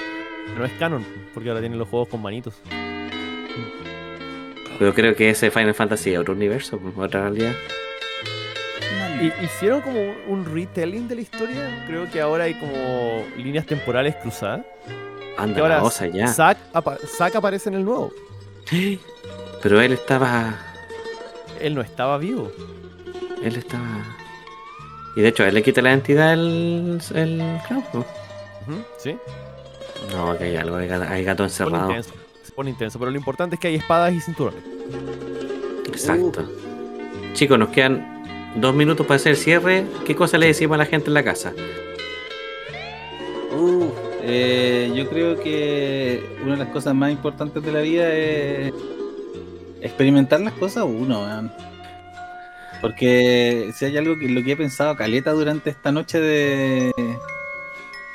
[0.57, 2.55] No es canon, porque ahora tienen los juegos con manitos.
[4.81, 7.53] Pero creo que ese Final Fantasy es otro universo, pues, otra realidad.
[9.21, 11.83] Y hicieron como un retelling de la historia.
[11.85, 14.61] Creo que ahora hay como líneas temporales cruzadas.
[15.37, 16.25] Anda, Que ahora osa ya.
[16.27, 18.11] Zack, apa- Zack aparece en el nuevo.
[19.61, 20.57] Pero él estaba.
[21.59, 22.51] Él no estaba vivo.
[23.43, 24.03] Él estaba.
[25.15, 27.83] Y de hecho, él le quita la entidad el, el cloud.
[27.93, 29.15] Ujú, Sí.
[30.11, 31.89] No, que hay algo, hay gato, hay gato encerrado.
[31.91, 32.13] intenso.
[32.43, 32.99] Se pone intenso.
[32.99, 34.61] Pero lo importante es que hay espadas y cinturones.
[35.87, 36.49] Exacto.
[37.33, 38.23] Chicos, nos quedan
[38.55, 39.85] dos minutos para hacer el cierre.
[40.05, 41.53] ¿Qué cosa le decimos a la gente en la casa?
[43.53, 43.91] Uf,
[44.23, 48.73] eh, yo creo que una de las cosas más importantes de la vida es
[49.81, 51.49] experimentar las cosas uno.
[52.81, 56.91] Porque si hay algo que lo que he pensado caleta durante esta noche de,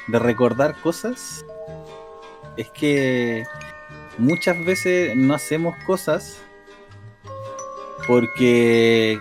[0.08, 1.44] de recordar cosas,
[2.56, 3.44] es que
[4.18, 6.40] muchas veces no hacemos cosas
[8.06, 9.18] porque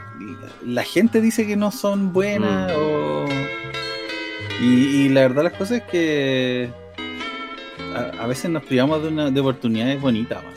[0.66, 2.76] la gente dice que no son buenas Mm.
[2.80, 3.26] o...
[4.62, 4.66] Y,
[5.06, 6.70] y la verdad las cosas es que
[7.94, 10.42] a, a veces nos privamos de, una, de oportunidades bonitas.
[10.44, 10.54] man.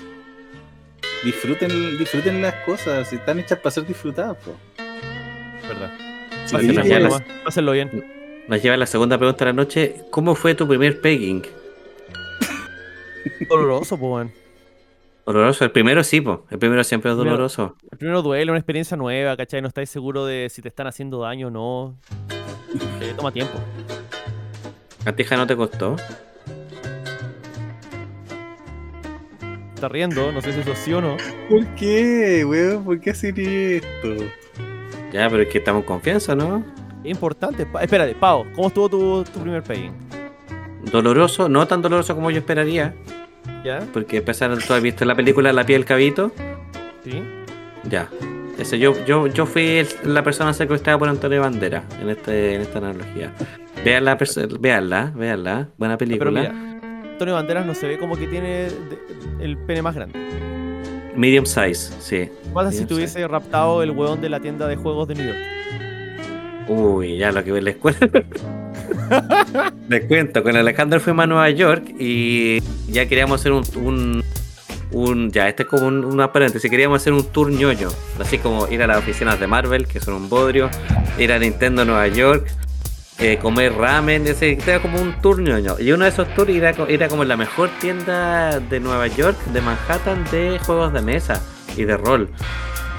[1.25, 4.37] Disfruten, disfruten las cosas, están hechas para ser disfrutadas.
[4.37, 4.55] po.
[5.67, 5.91] ¿Verdad?
[6.47, 7.09] Sí, Pásenlo bien.
[7.45, 8.05] Pásenlo.
[8.47, 9.97] Nos lleva a la segunda pregunta de la noche.
[10.11, 11.43] ¿Cómo fue tu primer pegging?
[13.49, 14.33] Doloroso, pues, weón.
[15.27, 15.65] Doloroso.
[15.65, 16.47] El primero sí, po.
[16.51, 17.77] El primero siempre es Primero- doloroso.
[17.91, 19.61] El primero duele, una experiencia nueva, ¿cachai?
[19.61, 21.97] No estáis seguro de si te están haciendo daño o no.
[23.01, 23.55] Eh, toma tiempo.
[25.05, 25.97] ¿A ti, no te costó?
[29.75, 31.17] Está riendo, no sé si eso sí o no.
[31.49, 32.85] ¿Por qué, weón?
[32.85, 34.15] ¿Por qué hacer esto?
[35.13, 36.65] Ya, pero es que estamos en confianza, ¿no?
[37.05, 37.65] Es importante.
[37.65, 39.93] Pa- Espérate, Pau, ¿cómo estuvo tu, tu primer pegging?
[40.85, 42.95] Doloroso, no tan doloroso como yo esperaría.
[43.65, 43.81] ¿Ya?
[43.93, 46.33] Porque empezaron, ¿tú has visto la película La piel del cabito?
[47.05, 47.23] ¿Sí?
[47.89, 48.09] Ya.
[48.59, 52.79] Ese, yo, yo, yo fui la persona secuestrada por Antonio Bandera en, este, en esta
[52.79, 53.33] analogía.
[53.85, 54.19] Veanla,
[54.61, 55.69] véanla, véanla.
[55.79, 56.41] Buena Pero película.
[56.41, 58.99] mira, Antonio Banderas no se ve como que tiene de-
[59.41, 60.19] el pene más grande.
[61.17, 62.17] Medium size, sí.
[62.17, 65.27] ¿Qué pasa si te hubiese raptado el hueón de la tienda de juegos de New
[65.27, 65.39] York?
[66.69, 67.99] Uy, ya lo que ve la escuela.
[69.89, 74.25] Les cuento, con Alejandro fuimos a Nueva York y ya queríamos hacer un, un,
[74.93, 77.89] un- ya, este es como un, una paréntesis, queríamos hacer un tour ñoño,
[78.21, 80.69] así como ir a las oficinas de Marvel, que son un bodrio,
[81.19, 82.47] ir a Nintendo Nueva York,
[83.19, 85.77] eh, comer ramen, ese, era como un tour ñoño.
[85.81, 89.61] Y uno de esos tours era, era como la mejor tienda de Nueva York, de
[89.63, 91.43] Manhattan, de juegos de mesa
[91.77, 92.29] y de rol.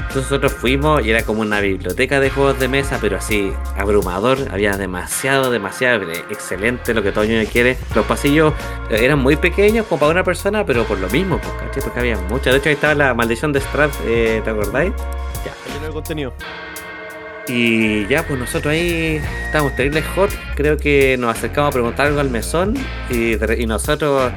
[0.10, 4.40] Entonces nosotros fuimos y era como una biblioteca de juegos de mesa, pero así abrumador.
[4.52, 7.77] Había demasiado, demasiado eh, excelente lo que todo ñoño quiere.
[7.94, 8.56] Los pasillos
[8.90, 11.84] eh, eran muy pequeños como para una persona, pero por lo mismo, pues, ¿cachai?
[11.84, 12.52] Porque había mucho.
[12.52, 14.94] De hecho, ahí estaba la maldición de Strad, eh, ¿te acordáis?
[15.45, 16.34] Ya, lleno de contenido.
[17.48, 20.31] Y ya, pues nosotros ahí estábamos terribles hot.
[20.56, 22.73] Creo que nos acercamos a preguntar algo al mesón.
[23.11, 23.38] Y
[23.68, 24.31] nosotros,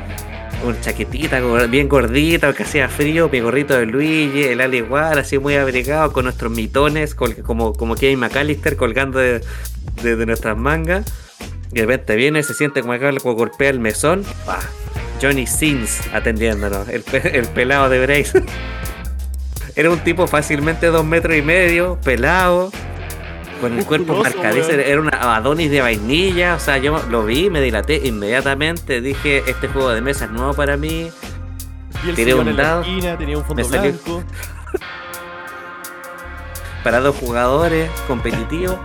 [0.64, 5.39] una chaquetita bien gordita, porque hacía frío, mi gorrito de Luigi, el al igual, así
[5.39, 9.40] muy abrigado, con nuestros mitones, como, como Kevin McAllister colgando de,
[10.02, 11.05] de- nuestras mangas.
[11.72, 14.24] Y de repente viene, se siente como acá, como golpea el mesón.
[14.47, 14.60] ¡pah!
[15.20, 18.43] Johnny Sins atendiéndonos, el, el pelado de Brace.
[19.76, 22.70] Era un tipo fácilmente dos metros y medio, pelado,
[23.62, 24.70] con el cuerpo weón.
[24.70, 26.56] Era una Adonis de vainilla.
[26.56, 29.01] O sea, yo lo vi, me dilaté inmediatamente.
[29.01, 31.10] Dije, este juego de mesa es nuevo para mí.
[32.14, 34.22] Tiré un dado, esquina, tenía un fondo me salió- blanco.
[36.82, 38.78] Para dos jugadores, competitivo.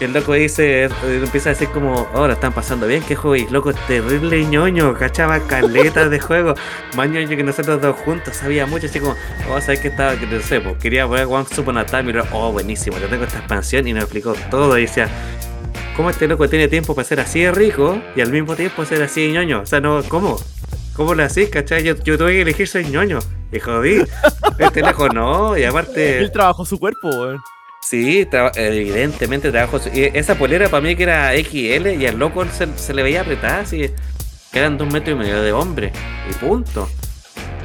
[0.00, 3.16] El loco dice, empieza a decir como, ahora están pasando bien, ¿qué?
[3.36, 6.54] Y loco, terrible ñoño, cachaba caletas de juego.
[6.96, 9.16] Más ñoño que nosotros dos juntos, sabía mucho, así como,
[9.50, 12.52] oh, sabes que estaba, que no sé, pues, quería poner Once Upon y luego, oh,
[12.52, 15.08] buenísimo, yo tengo esta expansión y nos explicó todo y decía,
[15.96, 19.02] ¿cómo este loco tiene tiempo para ser así de rico y al mismo tiempo ser
[19.02, 19.62] así de ñoño?
[19.62, 20.36] O sea, no, ¿cómo?
[20.94, 21.82] ¿Cómo lo hacís, cachai?
[21.82, 23.18] Yo, yo tuve que elegir ser ñoño.
[23.50, 24.04] Y jodí.
[24.58, 26.18] Este loco no, y aparte...
[26.20, 27.40] Él trabajó su cuerpo, weón.
[27.80, 29.80] Sí, traba- evidentemente trabajo.
[29.92, 33.22] y Esa polera para mí que era XL y al loco se, se le veía
[33.22, 35.92] apretada, así que eran dos metros y medio de hombre.
[36.30, 36.88] Y punto.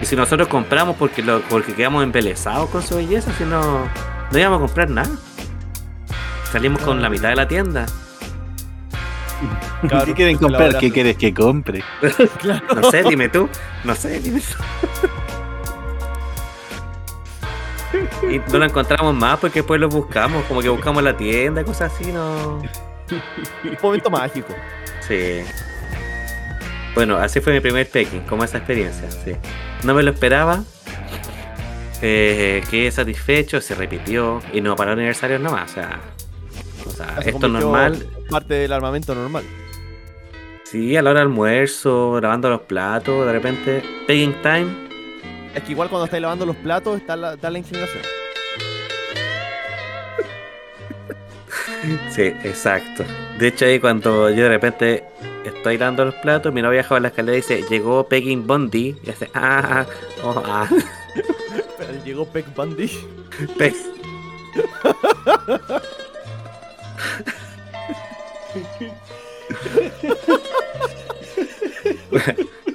[0.01, 3.87] Y si nosotros compramos porque lo, porque quedamos embelesados con su belleza, si no,
[4.31, 5.09] no íbamos a comprar nada.
[6.51, 7.85] Salimos con la mitad de la tienda.
[9.81, 10.77] ¿Qué Cabrón, quieren comprar?
[10.77, 11.83] ¿Qué quieres que compre?
[12.39, 12.65] Claro.
[12.81, 13.49] No sé, dime tú.
[13.83, 15.07] No sé, dime tú.
[18.29, 21.93] Y no lo encontramos más porque después lo buscamos, como que buscamos la tienda, cosas
[21.93, 22.59] así, no.
[22.59, 24.53] Un momento mágico.
[25.01, 25.41] Sí.
[26.95, 29.35] Bueno, así fue mi primer pecking, como esa experiencia, sí.
[29.83, 30.63] No me lo esperaba.
[32.01, 35.99] Eh, quedé satisfecho, se repitió y no para aniversarios nomás, o sea.
[36.85, 38.07] O sea, Se esto normal.
[38.29, 39.43] Parte del armamento normal.
[40.65, 44.92] Sí, a la hora del almuerzo, lavando los platos, de repente, pegging time.
[45.53, 48.03] Es que igual cuando estáis lavando los platos está la, está la inclinación.
[52.11, 53.03] Sí, exacto.
[53.37, 55.03] De hecho, ahí cuando yo de repente
[55.45, 58.95] estoy lavando los platos, mi novia baja la escalera y dice, llegó Pegging Bondi.
[59.03, 59.85] Y hace, ah,
[60.23, 60.67] oh, ah.
[61.77, 62.89] Pero llegó Peck Bundy.
[63.57, 63.73] Pe-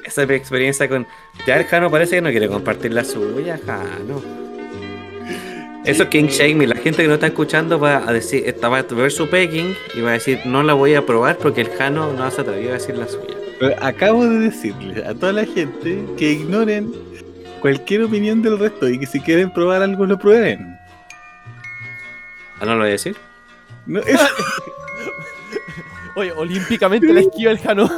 [0.09, 1.07] Esa experiencia con.
[1.47, 4.23] Ya el Jano parece que no quiere compartir la suya, Jano.
[5.85, 8.79] Eso es King Shame, la gente que no está escuchando va a decir, esta va
[8.79, 11.71] a ver su pegging y va a decir, no la voy a probar porque el
[11.71, 13.35] Jano no se atrevió a decir la suya.
[13.59, 16.93] Pero acabo de decirle a toda la gente que ignoren
[17.61, 20.79] cualquier opinión del resto y que si quieren probar algo lo prueben.
[22.61, 23.17] ¿Ah, no lo voy a decir?
[23.87, 24.21] No, es-
[26.17, 27.89] Oye, olímpicamente la esquiva el Jano.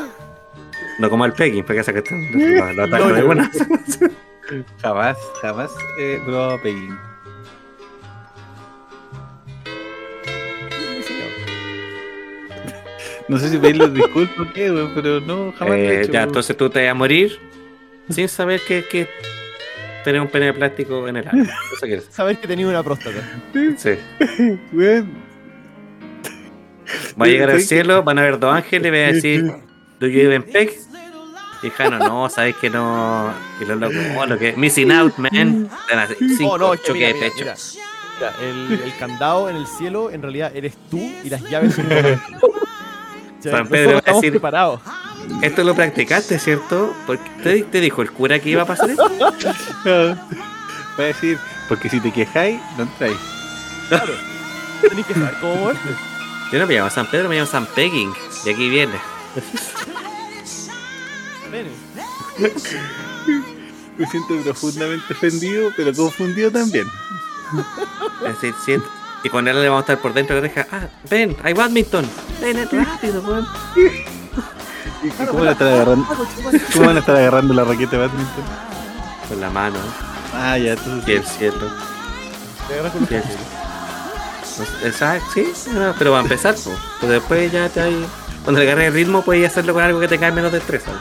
[1.01, 2.15] No como el pegging, porque esa que está.
[2.15, 3.51] Lo, lo ataco de buena.
[4.83, 6.97] jamás, jamás he probado pegging.
[13.29, 16.13] No sé si pedirle disculpas o qué, weón, pero no, jamás lo he Eh, hecho,
[16.13, 17.39] ya, entonces tú te vas a morir
[18.09, 19.09] sin saber que, que
[20.05, 21.45] tener un pene de plástico en el ano.
[22.11, 23.21] Sabes que tenía una próstata.
[23.77, 23.91] Sí.
[27.21, 29.45] Va a llegar al cielo, van a ver dos ángeles y va a decir,
[30.01, 30.73] ¿Do you even peck?
[31.63, 33.33] Y Jano, no, sabes que no.
[33.61, 34.55] Y los locos, oh, lo que.
[34.55, 35.69] Missing out, man.
[36.37, 37.45] Cinco Oh, no, es que mira, de mira, pecho.
[37.45, 37.55] mira.
[38.19, 41.87] Mira, el, el candado en el cielo en realidad eres tú y las llaves son
[43.43, 44.81] San Pedro va a estamos decir- preparados.
[45.43, 46.95] Esto lo practicaste, ¿cierto?
[47.07, 49.11] Porque te, te dijo el cura que iba a pasar esto.
[49.89, 50.17] Va
[50.99, 51.39] a decir,
[51.69, 53.17] porque si te quejáis, no entráis.
[53.89, 54.13] Claro.
[54.81, 55.73] Tenés que saber cómo.
[56.53, 58.13] Yo no me llamo San Pedro, me llamo San Pegging.
[58.45, 58.95] Y aquí viene.
[61.51, 61.71] Pene.
[63.99, 66.87] Me siento profundamente ofendido, pero confundido también.
[69.23, 70.67] Y con él le vamos a estar por dentro de la oreja.
[70.73, 72.09] Ah, ven, hay badminton.
[72.41, 73.47] Ven rápido, weón.
[75.03, 76.07] ¿Y ¿Cómo la están agarrando?
[76.73, 78.45] ¿Cómo van a estar agarrando la raqueta de badminton?
[79.29, 79.79] Con la mano.
[80.35, 81.09] Ah, ya, entonces.
[81.09, 81.73] Y el cielo.
[82.69, 83.17] Te agarras con Sí.
[84.85, 86.77] Exacto, sí, no, pero va a empezar, pues.
[87.01, 88.07] Pues después ya te hay.
[88.45, 90.93] Cuando le agarres el ritmo, puedes hacerlo con algo que tenga menos destreza.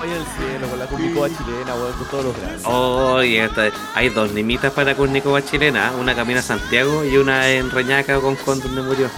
[0.00, 2.62] Vaya al cielo con la curnicoba chilena, weón, con todos los grandes.
[2.64, 7.48] Oh, y esta- hay dos limitas para Curnicoba chilena, una camina a Santiago y una
[7.48, 9.08] en Reñaca con Con donde murió.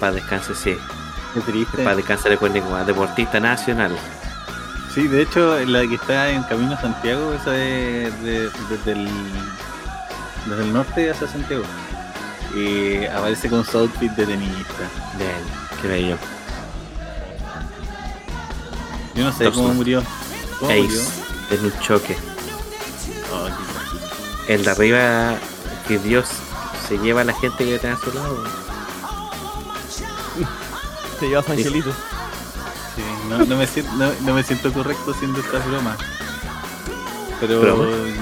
[0.00, 0.76] Para descanse, sí.
[1.34, 1.84] Qué triste.
[1.84, 3.96] Para descanse de Curnicoba, deportista nacional.
[4.94, 9.08] Sí, de hecho, la que está en Camino a Santiago, esa es de- desde, el,
[10.46, 11.64] desde el norte hacia Santiago.
[12.54, 14.88] Y aparece con su outfit de tenista.
[15.18, 15.30] Bien,
[15.65, 16.16] qué bello.
[19.14, 20.02] Yo no sé cómo murió.
[20.60, 21.00] ¿Cómo murió?
[21.00, 21.10] Ace,
[21.54, 22.16] en un choque.
[23.32, 23.48] Oh,
[24.48, 25.38] El de arriba,
[25.88, 26.26] que Dios
[26.88, 28.44] se lleva a la gente que está a su lado.
[31.20, 31.92] Te llevas Angelito.
[32.94, 35.96] Sí, no, no me siento, no, no me siento correcto haciendo esta broma.
[37.40, 37.62] Pero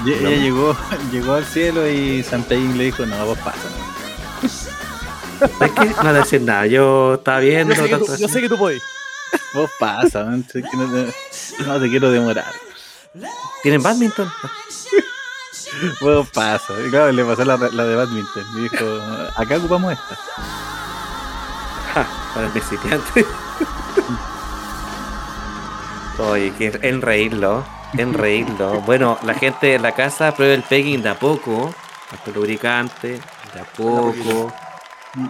[0.04, 0.30] ella ¿Broma?
[0.30, 0.76] llegó,
[1.12, 3.68] llegó al cielo y Santaín le dijo, no, vos pasa.
[5.61, 7.74] Es que no decir nada, yo estaba viendo.
[7.74, 8.82] Yo sé que tú, yo sé que tú podés.
[9.52, 11.15] Vos pasa, man, que no, te,
[11.65, 12.52] no te quiero demorar.
[13.62, 14.31] ¿Tienen badminton?
[16.01, 16.73] Vos pasa.
[16.86, 18.44] Y claro, le pasó la, la de badminton.
[18.56, 18.85] Y dijo,
[19.36, 20.16] acá ocupamos esta.
[21.94, 23.27] Ja, para el principiante.
[26.19, 28.81] Oye, que en reírlo, en reírlo.
[28.82, 31.74] Bueno, la gente de la casa prueba el pegging de a poco,
[32.12, 33.20] hasta el lubricante,
[33.52, 34.52] de a poco.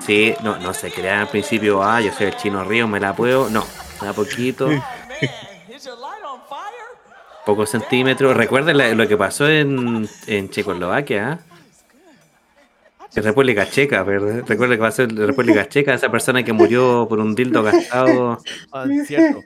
[0.00, 3.14] Sí, no, no se crean al principio, ah, yo soy el chino río, me la
[3.14, 3.50] puedo.
[3.50, 3.64] No,
[4.00, 4.68] a poquito,
[7.46, 8.36] pocos centímetros.
[8.36, 11.38] Recuerden la- lo que pasó en, en Checoslovaquia, ¿ah?
[13.16, 14.42] En República Checa, ¿verdad?
[14.46, 18.40] Recuerda que pasó en República Checa, esa persona que murió por un dildo gastado.
[18.72, 19.42] Ah, cierto.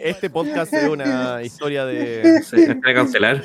[0.00, 2.42] Este podcast es una historia de.
[2.42, 3.42] Sí, está cautelar.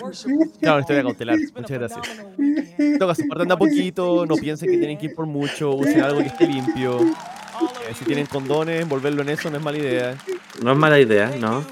[0.59, 1.37] Claro, una historia cautelar.
[1.55, 3.27] Muchas gracias.
[3.27, 6.27] Partan de a poquito, no piensen que tienen que ir por mucho, usen algo que
[6.27, 7.01] esté limpio.
[7.01, 10.15] Eh, si tienen condones, envolverlo en eso no es mala idea.
[10.61, 11.65] No es mala idea, ¿no?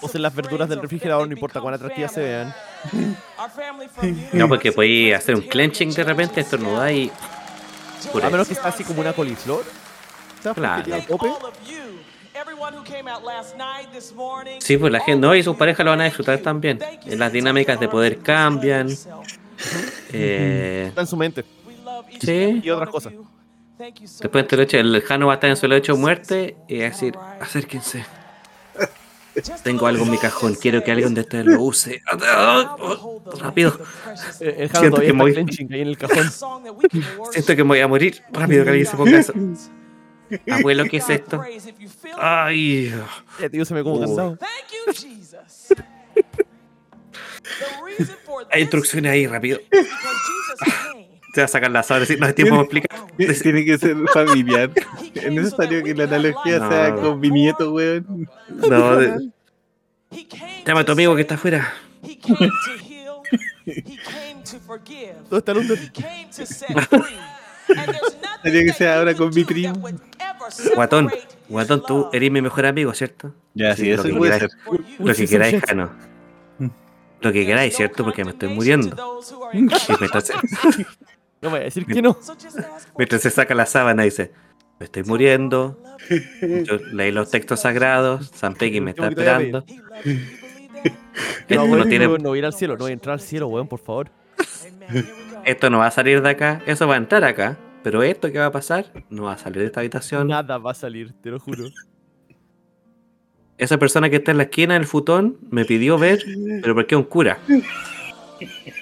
[0.00, 2.54] Usen las verduras del refrigerador, no importa cuán atractivas se vean.
[4.32, 7.10] No, porque podéis hacer un clenching de repente, estornudar y.
[8.22, 9.64] A menos que está así como una coliflor.
[10.54, 10.84] Claro.
[14.58, 16.78] Sí, pues la gente, no, y sus parejas lo van a disfrutar también.
[17.06, 18.88] Eh, Las dinámicas de poder cambian.
[20.12, 21.44] Eh, Está en su mente.
[22.20, 22.60] sí.
[22.62, 23.12] Y otras cosas.
[23.78, 26.86] Después de leche, el Jano va a estar en su lecho de muerte y va
[26.86, 28.04] a decir, acérquense.
[29.62, 32.02] Tengo algo en mi cajón, quiero que alguien de ustedes lo use.
[33.40, 33.78] Rápido.
[34.40, 36.30] Eh, El Jano Siento todavía que clenching ahí en el cajón.
[37.30, 38.22] Siento que me voy a morir.
[38.32, 39.32] Rápido que alguien se ponga eso.
[40.50, 41.42] Abuelo, ¿qué es esto?
[42.18, 42.92] Ay.
[43.40, 44.06] Eh, tío, se me como Uy.
[44.06, 44.38] cansado.
[48.50, 49.58] Hay instrucciones ahí, rápido.
[51.32, 53.00] Te va a sacar la decir, no hay tiempo para explicar.
[53.42, 54.70] Tiene que ser familiar.
[55.14, 56.68] Es necesario que la analogía No.
[56.70, 58.28] sea con mi nieto, weón.
[58.68, 59.30] No, de-
[60.66, 61.72] llama a tu amigo que está afuera.
[65.30, 65.78] ¿Dónde está el under?
[68.42, 69.72] Tenía que ser ahora con mi primo.
[70.74, 71.10] Guatón,
[71.48, 73.32] guatón, tú eres mi mejor amigo, ¿cierto?
[73.54, 74.52] Ya, sí, lo eso puede queráis.
[74.52, 74.80] ser.
[75.06, 75.92] Lo que queráis, Jano.
[77.20, 78.04] Lo que queráis, ¿cierto?
[78.04, 78.96] Porque me estoy muriendo.
[79.52, 80.34] Y mientras, se-
[81.42, 82.16] No voy a decir que no.
[82.96, 84.32] mientras se saca la sábana dice,
[84.78, 85.76] me estoy muriendo.
[86.40, 89.64] Yo leí los textos sagrados, San Peggy me está esperando.
[89.66, 90.02] No,
[91.48, 93.48] Esto no, tiene, no voy a ir al cielo, no voy a entrar al cielo,
[93.48, 94.10] weón, por favor.
[95.44, 97.58] esto no va a salir de acá, eso va a entrar acá.
[97.82, 100.28] Pero esto que va a pasar no va a salir de esta habitación.
[100.28, 101.64] Nada va a salir, te lo juro.
[103.58, 106.24] Esa persona que está en la esquina del futón me pidió ver,
[106.62, 107.38] pero porque es un cura.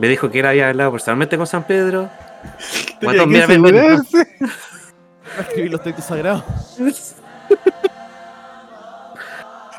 [0.00, 2.08] Me dijo que él había hablado personalmente con San Pedro.
[3.02, 3.42] Guatón, ven.
[3.42, 4.26] asegurarse.
[4.40, 6.42] Va a escribir los textos sagrados.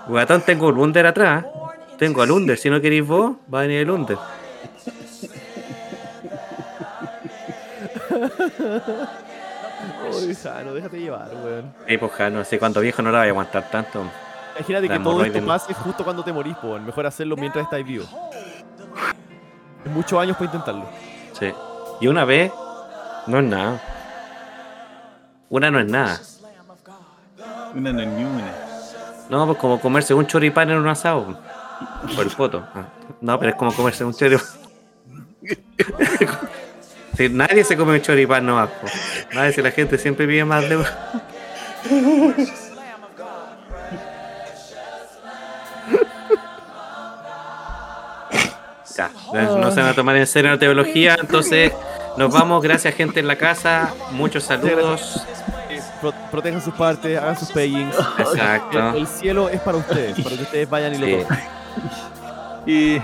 [0.08, 1.44] Guatón, tengo un Under atrás.
[1.98, 2.56] Tengo al Under.
[2.56, 4.18] Si no queréis vos, va a venir el Under.
[10.14, 11.74] Uy, Jano, déjate llevar, weón.
[11.88, 14.06] Ey, pues, Jano, así cuando viejo no la voy a aguantar tanto.
[14.56, 16.86] Imagínate La que todo esto pase justo cuando te morís, po, weón.
[16.86, 18.06] Mejor hacerlo mientras estáis vivo.
[19.86, 20.86] Es muchos años para intentarlo.
[21.40, 21.54] Sí.
[22.00, 22.52] Y una vez,
[23.28, 23.82] no es nada.
[25.50, 26.20] Una no es nada.
[27.76, 28.52] Una no es ni una.
[29.30, 31.38] No, pues como comerse un choripán en un asado.
[32.16, 32.66] Por el poto.
[32.76, 32.86] Ah,
[33.22, 34.46] No, pero es como comerse un choripán.
[37.18, 38.88] Si nadie se come un choripán no po.
[39.34, 40.78] Nadie si la gente siempre pide más de
[48.98, 51.72] Ya, no se van a tomar en serio la teología, entonces
[52.18, 55.26] nos vamos, gracias gente en la casa, muchos saludos.
[56.02, 57.96] Pro- protejan sus partes, hagan sus payings.
[58.18, 58.94] El, Exacto.
[58.98, 61.14] el cielo es para ustedes, para que ustedes vayan y lo Sí.
[61.24, 61.40] tomen.
[62.66, 63.02] Y,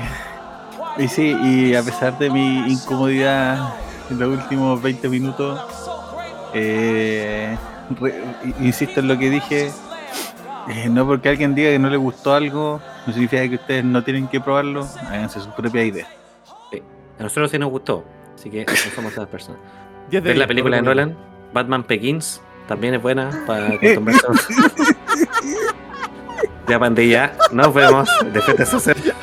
[1.04, 3.74] y sí, y a pesar de mi incomodidad
[4.10, 5.60] en los últimos 20 minutos,
[6.54, 7.56] eh,
[8.00, 8.24] re-
[8.60, 9.72] insisto en lo que dije.
[10.70, 14.04] Eh, no porque alguien diga que no le gustó algo, no significa que ustedes no
[14.04, 16.08] tienen que probarlo, háganse sus propias ideas.
[17.20, 19.60] A nosotros sí nos gustó, así que no somos esas personas.
[20.10, 21.18] 10 de ¿Ves la 10, película de Nolan?
[21.54, 24.28] Batman Begins también es buena para acostumbrarse.
[26.68, 28.10] ya pandilla, nos vemos.
[28.34, 28.98] Defensa social.